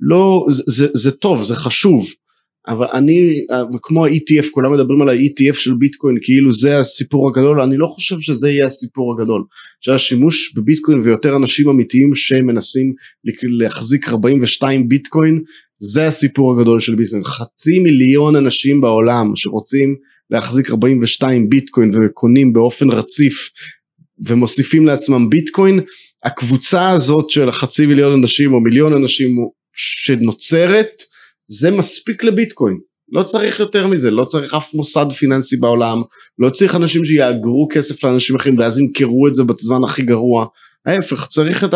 לא 0.00 0.46
זה, 0.50 0.62
זה, 0.66 0.86
זה 0.94 1.10
טוב 1.10 1.42
זה 1.42 1.54
חשוב 1.54 2.06
אבל 2.68 2.86
אני, 2.92 3.46
וכמו 3.74 4.06
ה-ETF, 4.06 4.50
כולם 4.50 4.72
מדברים 4.72 5.02
על 5.02 5.08
ה-ETF 5.08 5.52
של 5.54 5.74
ביטקוין 5.74 6.18
כאילו 6.22 6.52
זה 6.52 6.78
הסיפור 6.78 7.28
הגדול, 7.28 7.60
אני 7.60 7.76
לא 7.76 7.86
חושב 7.86 8.20
שזה 8.20 8.50
יהיה 8.50 8.66
הסיפור 8.66 9.12
הגדול. 9.12 9.42
שהשימוש 9.80 10.54
בביטקוין 10.54 10.98
ויותר 10.98 11.36
אנשים 11.36 11.68
אמיתיים 11.68 12.14
שמנסים 12.14 12.94
להחזיק 13.42 14.08
42 14.08 14.88
ביטקוין, 14.88 15.40
זה 15.78 16.06
הסיפור 16.06 16.52
הגדול 16.52 16.80
של 16.80 16.94
ביטקוין. 16.94 17.22
חצי 17.22 17.78
מיליון 17.78 18.36
אנשים 18.36 18.80
בעולם 18.80 19.32
שרוצים 19.34 19.96
להחזיק 20.30 20.70
42 20.70 21.48
ביטקוין 21.48 21.90
וקונים 21.94 22.52
באופן 22.52 22.90
רציף 22.90 23.50
ומוסיפים 24.26 24.86
לעצמם 24.86 25.30
ביטקוין, 25.30 25.80
הקבוצה 26.22 26.90
הזאת 26.90 27.30
של 27.30 27.50
חצי 27.50 27.86
מיליון 27.86 28.12
אנשים 28.12 28.54
או 28.54 28.60
מיליון 28.60 28.92
אנשים 28.92 29.36
שנוצרת, 29.72 31.02
זה 31.48 31.70
מספיק 31.70 32.24
לביטקוין. 32.24 32.78
לא 33.12 33.22
צריך 33.22 33.60
יותר 33.60 33.86
מזה 33.86 34.10
לא 34.10 34.24
צריך 34.24 34.54
אף 34.54 34.74
מוסד 34.74 35.06
פיננסי 35.18 35.56
בעולם 35.56 36.02
לא 36.38 36.50
צריך 36.50 36.74
אנשים 36.74 37.04
שיאגרו 37.04 37.68
כסף 37.72 38.04
לאנשים 38.04 38.36
אחרים 38.36 38.58
ואז 38.58 38.78
ימכרו 38.78 39.28
את 39.28 39.34
זה 39.34 39.44
בזמן 39.44 39.84
הכי 39.84 40.02
גרוע. 40.02 40.46
ההפך 40.86 41.26
צריך 41.26 41.64
את 41.64 41.74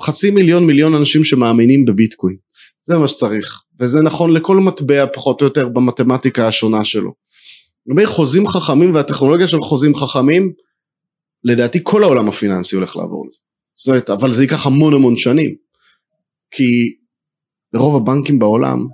החצי 0.00 0.30
מיליון 0.30 0.66
מיליון 0.66 0.94
אנשים 0.94 1.24
שמאמינים 1.24 1.84
בביטקוין. 1.84 2.36
זה 2.82 2.98
מה 2.98 3.08
שצריך 3.08 3.62
וזה 3.80 4.00
נכון 4.00 4.32
לכל 4.32 4.56
מטבע 4.56 5.06
פחות 5.12 5.40
או 5.40 5.46
יותר 5.46 5.68
במתמטיקה 5.68 6.48
השונה 6.48 6.84
שלו. 6.84 7.12
לגבי 7.86 8.06
חוזים 8.06 8.48
חכמים 8.48 8.94
והטכנולוגיה 8.94 9.46
של 9.46 9.60
חוזים 9.60 9.94
חכמים 9.94 10.52
לדעתי 11.44 11.78
כל 11.82 12.04
העולם 12.04 12.28
הפיננסי 12.28 12.76
הולך 12.76 12.96
לעבור 12.96 13.26
לזה. 13.26 13.38
זאת 13.74 13.88
אומרת 13.88 14.10
אבל 14.10 14.32
זה 14.32 14.42
ייקח 14.42 14.66
המון 14.66 14.94
המון 14.94 15.16
שנים. 15.16 15.54
כי 16.50 16.94
לרוב 17.74 17.96
הבנקים 17.96 18.38
בעולם 18.38 18.86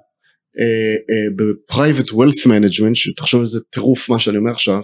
ב-Private 1.36 2.10
Wealth 2.10 2.46
Management 2.46 2.94
שתחשוב 2.94 3.40
איזה 3.40 3.60
טירוף 3.70 4.08
מה 4.08 4.18
שאני 4.18 4.36
אומר 4.36 4.50
עכשיו 4.50 4.80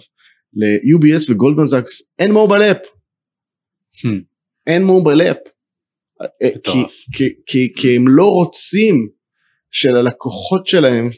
ל-UBS 0.54 1.30
וגולדמן 1.32 1.64
זאקס 1.64 2.02
אין 2.18 2.32
מובייל 2.32 2.62
אפ 2.62 2.76
hmm. 3.96 4.08
אין 4.66 4.84
מובייל 4.84 5.22
אפ 5.22 5.36
אה, 6.22 6.48
כי 7.76 7.96
הם 7.96 8.08
לא 8.08 8.30
רוצים 8.30 9.08
שללקוחות 9.70 10.66
שלהם 10.66 11.08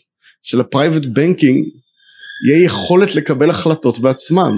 של 0.42 0.60
ה-Private 0.60 1.04
Banking 1.04 1.86
יהיה 2.48 2.64
יכולת 2.64 3.14
לקבל 3.14 3.50
החלטות 3.50 3.98
בעצמם. 3.98 4.52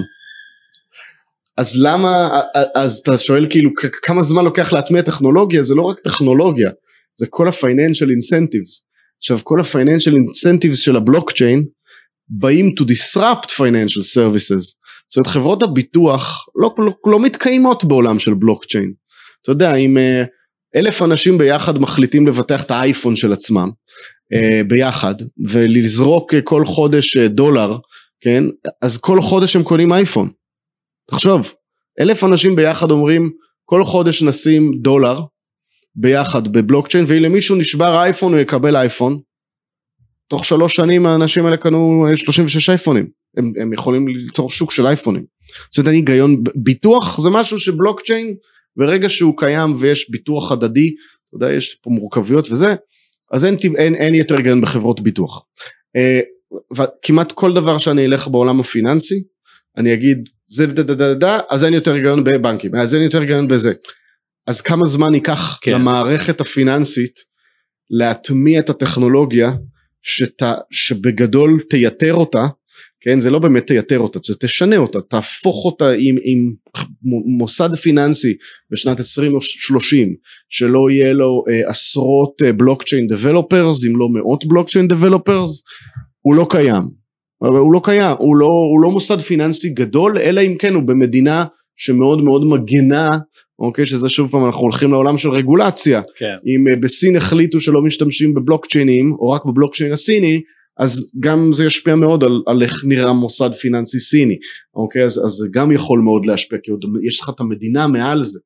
אז 1.57 1.81
למה 1.81 2.41
אז 2.75 2.97
אתה 2.97 3.17
שואל 3.17 3.47
כאילו 3.49 3.69
כמה 4.01 4.23
זמן 4.23 4.43
לוקח 4.43 4.73
להטמיע 4.73 5.01
טכנולוגיה? 5.01 5.63
זה 5.63 5.75
לא 5.75 5.81
רק 5.81 5.99
טכנולוגיה 5.99 6.69
זה 7.19 7.25
כל 7.29 7.47
ה-financial 7.47 8.07
incentives. 8.07 8.85
עכשיו 9.17 9.39
כל 9.43 9.59
ה-financial 9.59 10.13
incentives 10.13 10.75
של 10.75 10.95
הבלוקצ'יין 10.95 11.65
באים 12.29 12.75
to 12.79 12.83
disrupt 12.83 13.49
financial 13.49 14.03
services. 14.15 14.63
זאת 15.09 15.17
אומרת 15.17 15.27
חברות 15.27 15.63
הביטוח 15.63 16.45
לא, 16.55 16.75
לא, 16.77 16.91
לא 17.05 17.19
מתקיימות 17.19 17.83
בעולם 17.83 18.19
של 18.19 18.33
בלוקצ'יין. 18.33 18.93
אתה 19.41 19.51
יודע 19.51 19.75
אם 19.75 19.97
uh, 19.97 20.27
אלף 20.75 21.01
אנשים 21.01 21.37
ביחד 21.37 21.79
מחליטים 21.79 22.27
לבטח 22.27 22.63
את 22.63 22.71
האייפון 22.71 23.15
של 23.15 23.33
עצמם 23.33 23.69
uh, 24.33 24.67
ביחד 24.67 25.15
ולזרוק 25.49 26.33
uh, 26.33 26.37
כל 26.43 26.65
חודש 26.65 27.17
דולר 27.17 27.77
כן 28.21 28.43
אז 28.81 28.97
כל 28.97 29.21
חודש 29.21 29.55
הם 29.55 29.63
קונים 29.63 29.93
אייפון. 29.93 30.29
תחשוב 31.09 31.53
אלף 31.99 32.23
אנשים 32.23 32.55
ביחד 32.55 32.91
אומרים 32.91 33.31
כל 33.65 33.85
חודש 33.85 34.23
נשים 34.23 34.71
דולר 34.81 35.19
ביחד 35.99 36.47
בבלוקצ'יין 36.47 37.05
ואם 37.07 37.23
למישהו 37.23 37.55
נשבר 37.55 37.97
אייפון 38.03 38.33
הוא 38.33 38.41
יקבל 38.41 38.75
אייפון 38.75 39.19
תוך 40.29 40.45
שלוש 40.45 40.75
שנים 40.75 41.05
האנשים 41.05 41.45
האלה 41.45 41.57
קנו 41.57 42.05
36 42.15 42.69
אייפונים. 42.69 43.07
הם, 43.37 43.53
הם 43.61 43.73
יכולים 43.73 44.07
ליצור 44.07 44.49
שוק 44.49 44.71
של 44.71 44.87
אייפונים. 44.87 45.25
זאת 45.71 45.79
אומרת 45.79 45.93
היגיון. 45.93 46.43
ביטוח 46.55 47.21
זה 47.21 47.29
משהו 47.29 47.59
שבלוקצ'יין 47.59 48.35
ברגע 48.77 49.09
שהוא 49.09 49.33
קיים 49.37 49.73
ויש 49.79 50.09
ביטוח 50.11 50.51
הדדי 50.51 50.87
אתה 50.87 51.35
יודע 51.35 51.53
יש 51.53 51.75
פה 51.75 51.89
מורכבויות 51.89 52.51
וזה 52.51 52.75
אז 53.31 53.45
אין, 53.45 53.57
אין, 53.77 53.95
אין 53.95 54.15
יותר 54.15 54.37
היגיון 54.37 54.61
בחברות 54.61 55.01
ביטוח. 55.01 55.45
אה, 55.95 56.19
וכמעט 56.77 57.31
כל 57.31 57.53
דבר 57.53 57.77
שאני 57.77 58.05
אלך 58.05 58.27
בעולם 58.27 58.59
הפיננסי 58.59 59.23
אני 59.77 59.93
אגיד 59.93 60.29
זה 60.47 60.65
דה 60.65 60.83
דה 60.83 60.93
דה 60.95 61.13
דה 61.13 61.39
אז 61.49 61.63
אין 61.63 61.73
יותר 61.73 61.93
היגיון 61.93 62.23
בבנקים 62.23 62.75
אז 62.75 62.95
אין 62.95 63.03
יותר 63.03 63.21
היגיון 63.21 63.47
בזה 63.47 63.73
אז 64.49 64.61
כמה 64.61 64.85
זמן 64.85 65.13
ייקח 65.13 65.59
כן. 65.61 65.71
למערכת 65.71 66.41
הפיננסית 66.41 67.19
להטמיע 67.89 68.59
את 68.59 68.69
הטכנולוגיה 68.69 69.51
שת, 70.01 70.43
שבגדול 70.71 71.59
תייתר 71.69 72.13
אותה, 72.13 72.47
כן, 73.01 73.19
זה 73.19 73.29
לא 73.29 73.39
באמת 73.39 73.67
תייתר 73.67 73.99
אותה, 73.99 74.19
זה 74.23 74.33
תשנה 74.39 74.77
אותה, 74.77 75.01
תהפוך 75.01 75.65
אותה 75.65 75.91
עם, 75.91 76.15
עם 76.23 76.53
מוסד 77.37 77.75
פיננסי 77.75 78.33
בשנת 78.71 78.99
2030 78.99 80.15
שלא 80.49 80.79
יהיה 80.91 81.13
לו 81.13 81.43
אה, 81.49 81.69
עשרות 81.69 82.41
בלוקצ'יין 82.57 83.07
אה, 83.11 83.17
דבלופרס 83.17 83.85
אם 83.85 83.97
לא 83.99 84.07
מאות 84.09 84.45
בלוקצ'יין 84.45 84.87
דבלופרס, 84.87 85.63
הוא 86.21 86.35
לא 86.35 86.47
קיים. 86.49 86.83
הוא 87.37 87.73
לא 87.73 87.81
קיים, 87.83 88.15
הוא 88.19 88.35
לא, 88.35 88.45
הוא 88.45 88.81
לא 88.83 88.91
מוסד 88.91 89.19
פיננסי 89.19 89.69
גדול 89.69 90.17
אלא 90.17 90.41
אם 90.41 90.55
כן 90.59 90.73
הוא 90.73 90.83
במדינה 90.83 91.45
שמאוד 91.75 92.21
מאוד 92.21 92.45
מגנה 92.45 93.07
אוקיי 93.59 93.85
שזה 93.85 94.09
שוב 94.09 94.31
פעם 94.31 94.45
אנחנו 94.45 94.61
הולכים 94.61 94.91
לעולם 94.91 95.17
של 95.17 95.29
רגולציה 95.29 96.01
כן. 96.15 96.35
אם 96.45 96.67
uh, 96.67 96.79
בסין 96.79 97.15
החליטו 97.15 97.59
שלא 97.59 97.81
משתמשים 97.81 98.33
בבלוקצ'יינים 98.33 99.11
או 99.11 99.29
רק 99.29 99.45
בבלוקצ'יין 99.45 99.91
הסיני 99.91 100.41
אז 100.77 101.11
גם 101.19 101.49
זה 101.53 101.65
ישפיע 101.65 101.95
מאוד 101.95 102.23
על, 102.23 102.41
על 102.47 102.63
איך 102.63 102.85
נראה 102.85 103.13
מוסד 103.13 103.53
פיננסי 103.53 103.99
סיני 103.99 104.37
אוקיי 104.75 105.03
אז, 105.03 105.21
אז 105.25 105.31
זה 105.31 105.47
גם 105.51 105.71
יכול 105.71 105.99
מאוד 105.99 106.25
להשפיע 106.25 106.59
כי 106.63 106.71
עוד 106.71 106.85
יש 107.03 107.19
לך 107.19 107.29
את 107.35 107.39
המדינה 107.39 107.87
מעל 107.87 108.23
זה 108.23 108.39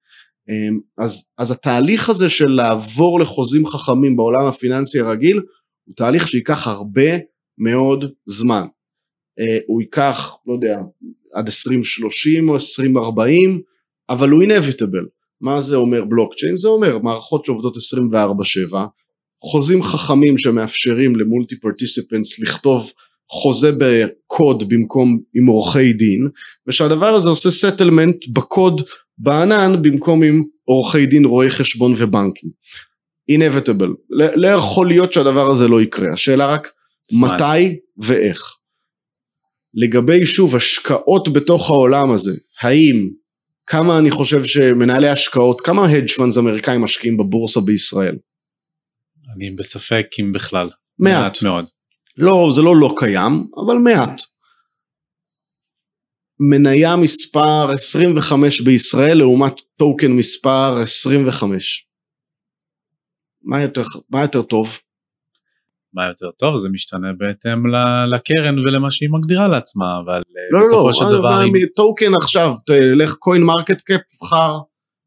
אמ, 0.49 0.79
אז, 0.97 1.27
אז 1.37 1.51
התהליך 1.51 2.09
הזה 2.09 2.29
של 2.29 2.47
לעבור 2.47 3.19
לחוזים 3.19 3.65
חכמים 3.65 4.15
בעולם 4.15 4.45
הפיננסי 4.45 4.99
הרגיל 4.99 5.41
הוא 5.83 5.95
תהליך 5.95 6.27
שייקח 6.27 6.67
הרבה 6.67 7.17
מאוד 7.57 8.05
זמן. 8.25 8.65
אה, 9.39 9.57
הוא 9.67 9.81
ייקח, 9.81 10.35
לא 10.47 10.53
יודע, 10.53 10.79
עד 11.33 11.47
2030 11.47 12.49
או 12.49 12.55
2040, 12.55 13.61
אבל 14.09 14.29
הוא 14.29 14.43
inevitable. 14.43 15.07
מה 15.41 15.61
זה 15.61 15.75
אומר 15.75 16.05
בלוקצ'יין? 16.05 16.55
זה 16.55 16.67
אומר 16.67 16.97
מערכות 16.97 17.45
שעובדות 17.45 17.75
24/7, 17.75 18.75
חוזים 19.43 19.83
חכמים 19.83 20.37
שמאפשרים 20.37 21.15
למולטי 21.15 21.59
פרטיסיפנס 21.59 22.39
לכתוב 22.39 22.91
חוזה 23.29 23.71
בקוד 23.77 24.69
במקום 24.69 25.19
עם 25.35 25.45
עורכי 25.45 25.93
דין, 25.93 26.27
ושהדבר 26.67 27.13
הזה 27.13 27.29
עושה 27.29 27.49
סטלמנט 27.49 28.27
בקוד 28.27 28.81
בענן 29.17 29.81
במקום 29.81 30.23
עם 30.23 30.43
עורכי 30.65 31.05
דין, 31.05 31.25
רואי 31.25 31.49
חשבון 31.49 31.93
ובנקים. 31.97 32.49
inevitable. 33.31 34.15
לא 34.35 34.47
יכול 34.47 34.87
להיות 34.87 35.13
שהדבר 35.13 35.51
הזה 35.51 35.67
לא 35.67 35.81
יקרה, 35.81 36.13
השאלה 36.13 36.53
רק 36.53 36.71
זמן. 37.09 37.35
מתי 37.35 37.75
ואיך. 37.97 38.55
לגבי 39.73 40.25
שוב 40.25 40.55
השקעות 40.55 41.33
בתוך 41.33 41.69
העולם 41.69 42.11
הזה, 42.11 42.33
האם 42.61 43.09
כמה 43.67 43.99
אני 43.99 44.11
חושב 44.11 44.43
שמנהלי 44.43 45.07
השקעות, 45.07 45.61
כמה 45.61 45.85
hedge 45.85 46.11
funds 46.19 46.39
אמריקאים 46.39 46.81
משקיעים 46.81 47.17
בבורסה 47.17 47.61
בישראל? 47.61 48.17
אני 49.35 49.51
בספק 49.51 50.07
אם 50.19 50.31
בכלל. 50.31 50.69
מעט. 50.99 51.23
מעט 51.23 51.43
מאוד. 51.43 51.65
לא, 52.17 52.49
זה 52.55 52.61
לא 52.61 52.75
לא 52.75 52.95
קיים, 52.97 53.47
אבל 53.65 53.75
מעט. 53.75 54.21
מניה 56.39 56.95
מספר 56.95 57.71
25 57.73 58.61
בישראל 58.61 59.17
לעומת 59.17 59.53
טוקן 59.77 60.11
מספר 60.11 60.77
25. 60.83 61.87
מה 63.43 63.61
יותר, 63.61 63.81
מה 64.09 64.21
יותר 64.21 64.41
טוב? 64.41 64.79
מה 65.93 66.07
יותר 66.07 66.27
טוב 66.37 66.57
זה 66.57 66.69
משתנה 66.69 67.07
בהתאם 67.17 67.63
לקרן 68.07 68.59
ולמה 68.59 68.91
שהיא 68.91 69.09
מגדירה 69.11 69.47
לעצמה 69.47 69.85
אבל 70.05 70.21
לא, 70.51 70.59
בסופו 70.59 70.87
לא, 70.87 70.93
של 70.93 71.05
לא, 71.05 71.17
דבר 71.17 71.43
אם... 71.43 71.51
טוקן 71.75 72.13
עכשיו 72.15 72.53
תלך 72.65 73.13
קוין 73.13 73.43
מרקט 73.43 73.81
קאפ 73.81 74.01
בחר 74.21 74.57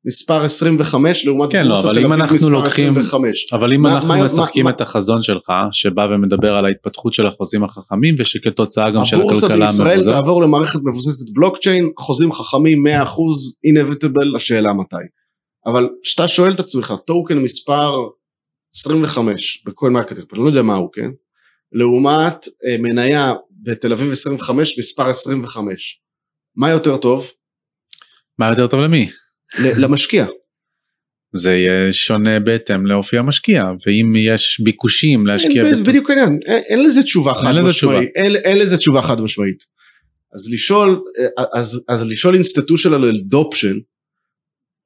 מספר 0.07 0.45
25 0.45 1.26
לעומת 1.26 1.53
כן, 1.53 1.66
לא, 1.66 1.80
אבל 1.80 1.99
אם 1.99 2.12
אנחנו 2.12 2.51
לוקחים, 2.51 2.99
25. 2.99 3.53
אבל 3.53 3.72
אם 3.72 3.82
מה, 3.82 3.95
אנחנו 3.95 4.09
מה, 4.09 4.24
משחקים 4.24 4.64
מה, 4.64 4.70
את 4.70 4.80
החזון 4.80 5.22
שלך 5.22 5.53
שבא 5.72 6.07
ומדבר 6.11 6.57
על 6.57 6.66
ההתפתחות 6.66 7.12
של 7.12 7.26
החוזים 7.26 7.64
החכמים 7.64 8.14
ושכתוצאה 8.18 8.91
גם 8.91 9.05
של 9.05 9.20
הכלכלה 9.20 9.37
הבורסה 9.37 9.57
בישראל 9.57 9.99
מבוזר. 9.99 10.11
תעבור 10.11 10.43
למערכת 10.43 10.78
מבוססת 10.84 11.34
בלוקצ'יין 11.34 11.91
חוזים 11.99 12.32
חכמים 12.32 12.87
100% 12.87 13.09
inevitable 13.70 14.37
השאלה 14.37 14.72
מתי 14.72 14.97
אבל 15.66 15.89
כשאתה 16.03 16.28
שואל 16.28 16.53
את 16.53 16.61
עצמך 16.61 16.95
טוקן 17.07 17.39
מספר 17.39 17.93
25 18.76 19.62
בכל 19.66 19.90
market 19.90 20.18
אני 20.18 20.24
לא 20.32 20.48
יודע 20.48 20.62
מה 20.62 20.74
הוא 20.74 20.92
כן? 20.92 21.10
לעומת 21.72 22.48
אה, 22.64 22.76
מניה 22.78 23.34
בתל 23.62 23.92
אביב 23.92 24.12
25 24.12 24.78
מספר 24.78 25.08
25 25.08 26.00
מה 26.56 26.70
יותר 26.70 26.96
טוב? 26.96 27.30
מה 28.38 28.48
יותר 28.48 28.66
טוב 28.66 28.80
למי? 28.80 29.10
למשקיע. 29.78 30.26
זה 31.32 31.50
יהיה 31.50 31.92
שונה 31.92 32.40
בהתאם 32.40 32.86
לאופי 32.86 33.18
המשקיע 33.18 33.64
ואם 33.86 34.12
יש 34.16 34.60
ביקושים 34.64 35.26
להשקיע 35.26 35.64
אין, 35.64 35.74
בתוך... 35.74 35.88
בדיוק 35.88 36.10
העניין. 36.10 36.38
אין, 36.46 36.62
אין 36.68 36.84
לזה 36.84 37.02
תשובה 37.02 37.34
חד 37.34 37.54
משמעית 37.68 38.08
אין, 38.16 38.36
אין 38.36 38.58
לזה 38.58 38.76
תשובה 38.76 39.02
חד 39.02 39.20
משמעית 39.20 39.64
אז 40.34 40.52
לשאול 40.52 41.02
אז, 41.52 41.84
אז 41.88 42.06
לשאול 42.06 42.34
institutional 42.34 43.20
adoption 43.20 43.78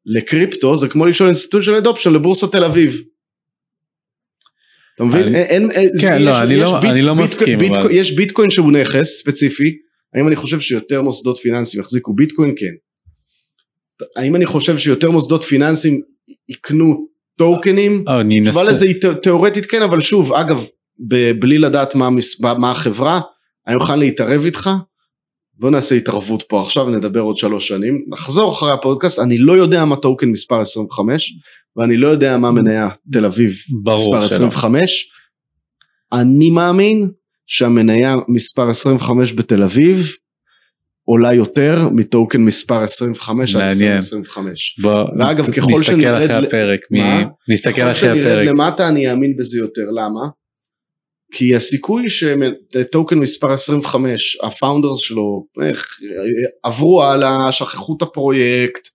לקריפטו 0.07 0.77
זה 0.77 0.89
כמו 0.89 1.07
לשאול 1.07 1.29
institutional 1.29 1.79
adoption 1.79 2.13
לבורסה 2.13 2.47
תל 2.47 2.65
אביב 2.65 3.03
אתה 5.01 5.09
מבין? 5.09 5.23
אני... 5.23 5.37
אין, 5.37 5.71
אין, 5.71 5.89
כן, 6.01 6.17
יש, 6.21 6.27
לא, 6.27 6.43
אני, 6.43 6.55
יש 6.55 6.61
לא, 6.61 6.81
ביט, 6.81 6.91
אני 6.91 7.03
לא 7.03 7.15
ביט, 7.15 7.25
מסכים. 7.25 7.59
ביט, 7.59 7.77
אבל... 7.77 7.91
יש 7.91 8.13
ביטקוין 8.13 8.51
שהוא 8.51 8.73
נכס 8.73 9.19
ספציפי, 9.19 9.77
האם 10.15 10.29
אני 10.29 10.37
חושב 10.37 10.61
שיותר 10.61 11.03
מוסדות 11.03 11.39
פיננסיים 11.39 11.81
יחזיקו 11.81 12.15
ביטקוין? 12.15 12.53
כן. 12.57 12.73
האם 14.17 14.37
אני 14.37 14.47
חושב 14.47 14.79
שיותר 14.79 15.11
מוסדות 15.11 15.45
פיננסיים 15.45 16.01
יקנו 16.49 17.07
טוקנים? 17.39 18.05
אה, 18.09 18.21
אני 18.21 18.39
אנסה. 18.39 18.51
תשובה 18.51 18.71
לזה 18.71 18.85
היא 18.85 18.95
תאורטית 19.23 19.67
כן, 19.67 19.83
אבל 19.83 20.01
שוב, 20.01 20.33
אגב, 20.33 20.67
בלי 21.39 21.59
לדעת 21.59 21.95
מה, 21.95 22.09
מה 22.59 22.71
החברה, 22.71 23.21
אני 23.67 23.77
מוכן 23.77 23.99
להתערב 23.99 24.45
איתך, 24.45 24.71
בוא 25.61 25.71
נעשה 25.71 25.95
התערבות 25.95 26.43
פה 26.43 26.61
עכשיו, 26.61 26.91
נדבר 26.91 27.21
עוד 27.21 27.37
שלוש 27.37 27.69
שנים, 27.69 28.05
נחזור 28.09 28.53
אחרי 28.53 28.73
הפודקאסט, 28.73 29.19
אני 29.19 29.39
לא 29.39 29.53
יודע 29.53 29.85
מה 29.85 29.97
טוקן 29.97 30.29
מספר 30.29 30.61
25, 30.61 31.35
ואני 31.77 31.97
לא 31.97 32.09
יודע 32.09 32.39
מה 32.39 32.51
מניה 32.51 32.89
תל 33.13 33.25
אביב 33.25 33.53
מספר 33.85 34.17
25, 34.17 35.11
אני 36.13 36.51
מאמין 36.51 37.11
שהמניה 37.47 38.17
מספר 38.29 38.69
25 38.69 39.33
בתל 39.33 39.63
אביב 39.63 40.13
עולה 41.05 41.35
יותר 41.35 41.89
מטוקן 41.89 42.41
מספר 42.41 42.83
25 42.83 43.57
עד 43.57 43.63
2025. 43.63 44.79
ואגב 45.19 45.51
ככל 45.51 45.83
שנרד, 45.83 46.23
אחרי 46.23 46.47
הפרק, 46.47 46.81
מ... 46.93 46.97
נסתכל 47.53 47.71
אחרי 47.71 47.91
הפרק. 47.91 47.97
ככל 47.97 48.21
שנרד 48.21 48.45
למטה 48.45 48.89
אני 48.89 49.11
אאמין 49.11 49.37
בזה 49.37 49.59
יותר, 49.59 49.85
למה? 49.91 50.40
כי 51.31 51.57
הסיכוי 51.57 52.05
שטוקן 52.09 53.19
מספר 53.19 53.53
25 53.53 54.39
ה 54.43 54.49
founders 54.49 54.99
שלו 54.99 55.47
איך, 55.69 55.87
עברו 56.63 57.03
הלאה, 57.03 57.53
שכחו 57.53 57.97
את 57.97 58.03
הפרויקט, 58.03 58.89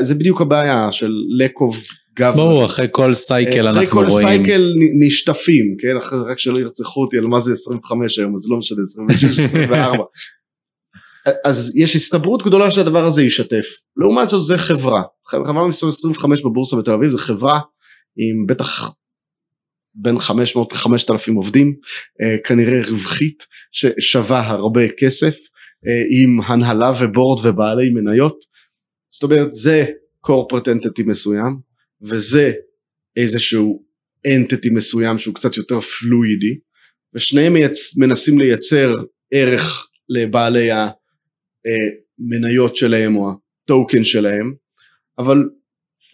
זה 0.00 0.14
בדיוק 0.14 0.40
הבעיה 0.40 0.92
של 0.92 1.10
lack 1.42 1.58
of 1.60 1.74
government. 2.20 2.36
ברור, 2.36 2.64
אחרי 2.64 2.86
כל 2.90 3.14
cycle 3.14 3.66
אנחנו 3.66 3.94
רואים. 3.94 4.08
אחרי 4.08 4.20
כל 4.20 4.20
סייקל 4.20 4.72
נשטפים, 5.00 5.76
כן? 5.80 5.96
אחרי, 5.96 6.18
רק 6.30 6.38
שלא 6.38 6.58
ירצחו 6.58 7.00
אותי 7.00 7.16
על 7.16 7.26
מה 7.26 7.40
זה 7.40 7.52
25 7.52 8.18
היום, 8.18 8.34
אז 8.34 8.50
לא 8.50 8.56
משנה, 8.58 8.82
26, 8.82 9.40
24. 9.40 10.04
אז 11.44 11.76
יש 11.76 11.96
הסתברות 11.96 12.42
גדולה 12.42 12.70
שהדבר 12.70 13.04
הזה 13.04 13.22
יישתף. 13.22 13.66
לעומת 13.96 14.28
זאת 14.28 14.44
זה 14.44 14.58
חברה. 14.58 15.02
חברה 15.26 15.68
מסוים 15.68 15.88
25 15.88 16.42
בבורסה 16.42 16.76
בתל 16.76 16.92
אביב 16.92 17.10
זה 17.10 17.18
חברה 17.18 17.60
עם 18.16 18.46
בטח 18.46 18.90
בין 19.96 20.18
500 20.18 20.72
ל-5,000 20.72 21.34
עובדים, 21.34 21.74
אה, 22.22 22.36
כנראה 22.44 22.80
רווחית 22.90 23.46
ששווה 23.72 24.46
הרבה 24.46 24.88
כסף, 24.98 25.36
אה, 25.86 26.02
עם 26.10 26.40
הנהלה 26.40 26.90
ובורד 27.00 27.46
ובעלי 27.46 27.90
מניות. 27.94 28.38
זאת 29.10 29.22
אומרת 29.22 29.52
זה 29.52 29.84
corporate 30.26 30.68
entity 30.68 31.02
מסוים 31.06 31.58
וזה 32.02 32.52
איזשהו 33.16 33.84
entity 34.28 34.72
מסוים 34.72 35.18
שהוא 35.18 35.34
קצת 35.34 35.56
יותר 35.56 35.80
פלואידי 35.80 36.58
ושניהם 37.14 37.52
מייצ... 37.52 37.98
מנסים 37.98 38.38
לייצר 38.38 38.92
ערך 39.32 39.88
לבעלי 40.08 40.68
המניות 40.72 42.76
שלהם 42.76 43.16
או 43.16 43.30
הטוקן 43.64 44.04
שלהם 44.04 44.54
אבל 45.18 45.38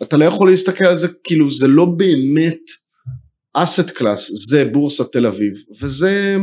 אתה 0.03 0.17
לא 0.17 0.25
יכול 0.25 0.51
להסתכל 0.51 0.85
על 0.85 0.97
זה 0.97 1.09
כאילו 1.25 1.51
זה 1.51 1.69
לא 1.69 1.85
באמת 1.85 2.61
asset 3.55 3.91
class 3.91 4.31
זה 4.49 4.65
בורסת 4.65 5.13
תל 5.13 5.27
אביב 5.27 5.53
וזה 5.83 6.37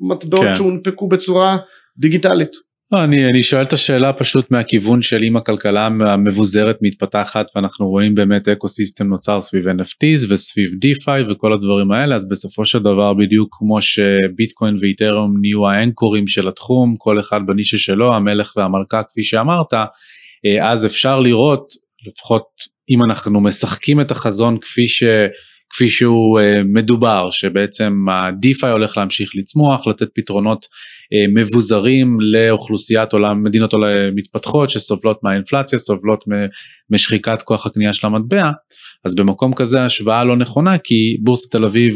מטבעות 0.00 0.44
כן. 0.44 0.54
שהונפקו 0.54 1.08
בצורה 1.08 1.56
דיגיטלית. 1.98 2.50
לא, 2.92 3.04
אני, 3.04 3.26
אני 3.26 3.42
שואל 3.42 3.62
את 3.62 3.72
השאלה 3.72 4.12
פשוט 4.12 4.50
מהכיוון 4.50 5.02
של 5.02 5.22
אם 5.22 5.36
הכלכלה 5.36 5.86
המבוזרת 5.86 6.76
מתפתחת 6.82 7.46
ואנחנו 7.56 7.88
רואים 7.88 8.14
באמת 8.14 8.48
ecosystem 8.48 9.06
נוצר 9.06 9.40
סביב 9.40 9.68
NFTs 9.68 10.26
וסביב 10.28 10.66
DeFi 10.66 11.32
וכל 11.32 11.52
הדברים 11.52 11.92
האלה 11.92 12.14
אז 12.14 12.28
בסופו 12.28 12.66
של 12.66 12.78
דבר 12.78 13.14
בדיוק 13.14 13.56
כמו 13.58 13.82
שביטקוין 13.82 14.74
ואיתריום 14.80 15.36
נהיו 15.40 15.68
האנקורים 15.68 16.26
של 16.26 16.48
התחום 16.48 16.94
כל 16.98 17.20
אחד 17.20 17.40
בנישה 17.46 17.78
שלו 17.78 18.14
המלך 18.14 18.52
והמלכה 18.56 19.02
כפי 19.08 19.24
שאמרת 19.24 19.74
אה, 20.46 20.70
אז 20.72 20.86
אפשר 20.86 21.20
לראות 21.20 21.72
לפחות 22.06 22.46
אם 22.90 22.98
אנחנו 23.10 23.40
משחקים 23.40 24.00
את 24.00 24.10
החזון 24.10 24.58
כפי 24.60 24.88
ש... 24.88 25.02
כפי 25.74 25.88
שהוא 25.88 26.40
uh, 26.40 26.42
מדובר 26.64 27.30
שבעצם 27.30 28.08
ה-DeFi 28.08 28.66
הולך 28.66 28.96
להמשיך 28.96 29.30
לצמוח 29.34 29.86
לתת 29.86 30.08
פתרונות 30.14 30.64
uh, 30.64 31.30
מבוזרים 31.34 32.18
לאוכלוסיית 32.20 33.12
עולם 33.12 33.44
מדינות 33.44 33.72
עולם 33.72 33.86
מתפתחות 34.14 34.70
שסובלות 34.70 35.18
מהאינפלציה 35.22 35.78
סובלות 35.78 36.24
משחיקת 36.90 37.42
כוח 37.42 37.66
הקנייה 37.66 37.94
של 37.94 38.06
המטבע. 38.06 38.50
אז 39.04 39.14
במקום 39.14 39.54
כזה 39.54 39.84
השוואה 39.84 40.24
לא 40.24 40.36
נכונה 40.36 40.78
כי 40.78 41.16
בורסת 41.22 41.52
תל 41.52 41.64
אביב 41.64 41.94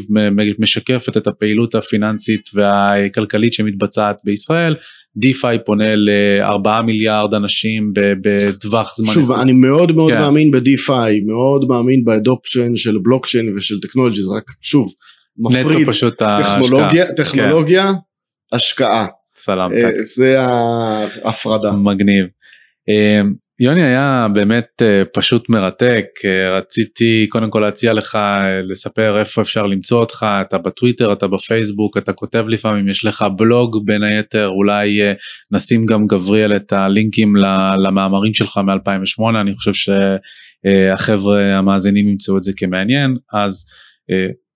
משקפת 0.59 1.17
את 1.17 1.27
הפעילות 1.27 1.75
הפיננסית 1.75 2.51
והכלכלית 2.55 3.53
שמתבצעת 3.53 4.17
בישראל 4.25 4.75
DeFi 5.17 5.59
פונה 5.67 5.97
לארבעה 5.97 6.83
מיליארד 6.83 7.35
אנשים 7.35 7.93
בטווח 7.95 8.97
זמן. 8.97 9.13
שוב 9.13 9.33
אני 9.33 9.53
מאוד 9.53 9.93
מאוד 9.93 10.13
כן. 10.13 10.19
מאמין 10.19 10.51
ב 10.51 10.65
DeFi 10.65 11.21
מאוד 11.21 11.69
מאמין 11.69 12.05
ב 12.05 12.13
adoption 12.13 12.77
של 12.77 12.99
בלוקצ'יין 13.03 13.57
ושל 13.57 13.81
טכנולוגיה 13.81 14.23
זה 14.23 14.31
רק 14.37 14.45
שוב 14.61 14.93
מפריד 15.39 15.89
פשוט 15.89 16.23
טכנולוגיה, 16.23 17.05
ההשקעה. 17.05 17.17
טכנולוגיה 17.17 17.87
כן. 17.87 18.57
השקעה. 18.57 19.07
סלמת. 19.37 19.83
זה 20.05 20.41
ההפרדה. 20.41 21.73
מגניב. 21.73 22.27
יוני 23.61 23.83
היה 23.83 24.27
באמת 24.33 24.83
אה, 24.83 25.03
פשוט 25.13 25.49
מרתק, 25.49 26.05
אה, 26.25 26.59
רציתי 26.59 27.27
קודם 27.29 27.51
כל 27.51 27.61
להציע 27.61 27.93
לך 27.93 28.17
אה, 28.17 28.63
לספר 28.63 29.19
איפה 29.19 29.43
אפשר 29.43 29.67
למצוא 29.67 30.01
אותך, 30.01 30.27
אתה 30.41 30.59
בטוויטר, 30.59 31.13
אתה 31.13 31.27
בפייסבוק, 31.27 31.97
אתה 31.97 32.13
כותב 32.13 32.45
לפעמים, 32.49 32.89
יש 32.89 33.05
לך 33.05 33.25
בלוג 33.37 33.87
בין 33.87 34.03
היתר, 34.03 34.49
אולי 34.49 35.01
נשים 35.51 35.87
גם 35.87 36.07
גבריאל 36.07 36.57
את 36.57 36.73
הלינקים 36.73 37.37
למאמרים 37.85 38.35
שלך 38.35 38.57
מ-2008, 38.57 39.41
אני 39.41 39.55
חושב 39.55 39.73
שהחבר'ה 39.73 41.59
המאזינים 41.59 42.09
ימצאו 42.09 42.37
את 42.37 42.43
זה 42.43 42.53
כמעניין, 42.57 43.17
אז 43.45 43.65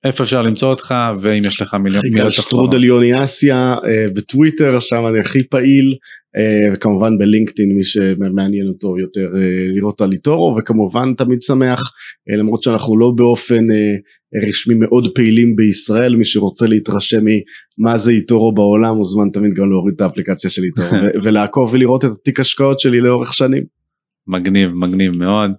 איפה 0.04 0.24
אפשר 0.24 0.42
למצוא 0.42 0.70
אותך 0.70 0.94
ואם 1.20 1.44
יש 1.44 1.62
לך 1.62 1.74
מיליון 1.74 2.02
מיליון 2.04 2.30
תחתונות. 2.30 2.46
שטרודל 2.46 2.84
יוני 2.84 3.24
אסיה 3.24 3.76
בטוויטר 4.16 4.80
שם 4.80 5.06
אני 5.06 5.20
הכי 5.20 5.48
פעיל 5.48 5.94
וכמובן 6.72 7.18
בלינקדאין 7.18 7.72
מי 7.72 7.84
שמעניין 7.84 8.68
אותו 8.68 8.98
יותר 8.98 9.28
אה, 9.34 9.74
לראות 9.76 10.00
על 10.00 10.12
איטורו 10.12 10.56
וכמובן 10.58 11.14
תמיד 11.14 11.42
שמח 11.42 11.80
אה, 12.30 12.36
למרות 12.36 12.62
שאנחנו 12.62 12.98
לא 12.98 13.12
באופן 13.16 13.64
רשמי 14.48 14.74
מאוד 14.74 15.08
פעילים 15.14 15.56
בישראל 15.56 16.16
מי 16.16 16.24
שרוצה 16.24 16.66
להתרשם 16.66 17.24
ממה 17.78 17.98
זה 17.98 18.12
איטורו 18.12 18.54
בעולם 18.54 18.96
מוזמן 18.96 19.30
תמיד 19.32 19.54
גם 19.54 19.70
להוריד 19.70 19.94
את 19.94 20.00
האפליקציה 20.00 20.50
של 20.50 20.62
איטורו 20.64 21.02
ולעקוב 21.24 21.74
ולראות 21.74 22.04
את 22.04 22.10
התיק 22.10 22.40
השקעות 22.40 22.80
שלי 22.80 23.00
לאורך 23.00 23.32
שנים. 23.32 23.64
מגניב 24.26 24.70
מגניב 24.70 25.12
מאוד. 25.12 25.50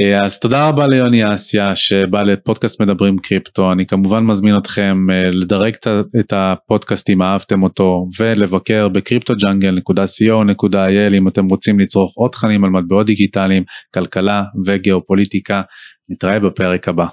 אה, 0.00 0.24
אז 0.24 0.38
תודה 0.38 0.68
רבה 0.68 0.86
ליוני 0.86 1.34
אסיה 1.34 1.74
שבא 1.74 2.22
לפודקאסט 2.22 2.80
מדברים 2.80 3.18
קריפטו 3.18 3.72
אני 3.72 3.86
כמובן 3.86 4.24
מזמין 4.24 4.58
אתכם 4.58 5.06
אה, 5.10 5.30
לדרג 5.30 5.74
את 6.20 6.32
הפודקאסט 6.32 7.10
אם 7.10 7.22
אהבתם 7.22 7.62
אותו 7.62 8.06
ולבקר 8.20 8.88
בקריפטוג'אנגל.co.il 8.88 11.14
אם 11.14 11.28
אתם 11.28 11.46
רוצים 11.46 11.80
לצרוך 11.80 12.12
עוד 12.16 12.30
תכנים 12.30 12.64
על 12.64 12.70
מטבעות 12.70 13.06
דיגיטליים 13.06 13.64
כלכלה 13.94 14.42
וגיאופוליטיקה 14.66 15.62
נתראה 16.08 16.40
בפרק 16.40 16.88
הבא. 16.88 17.06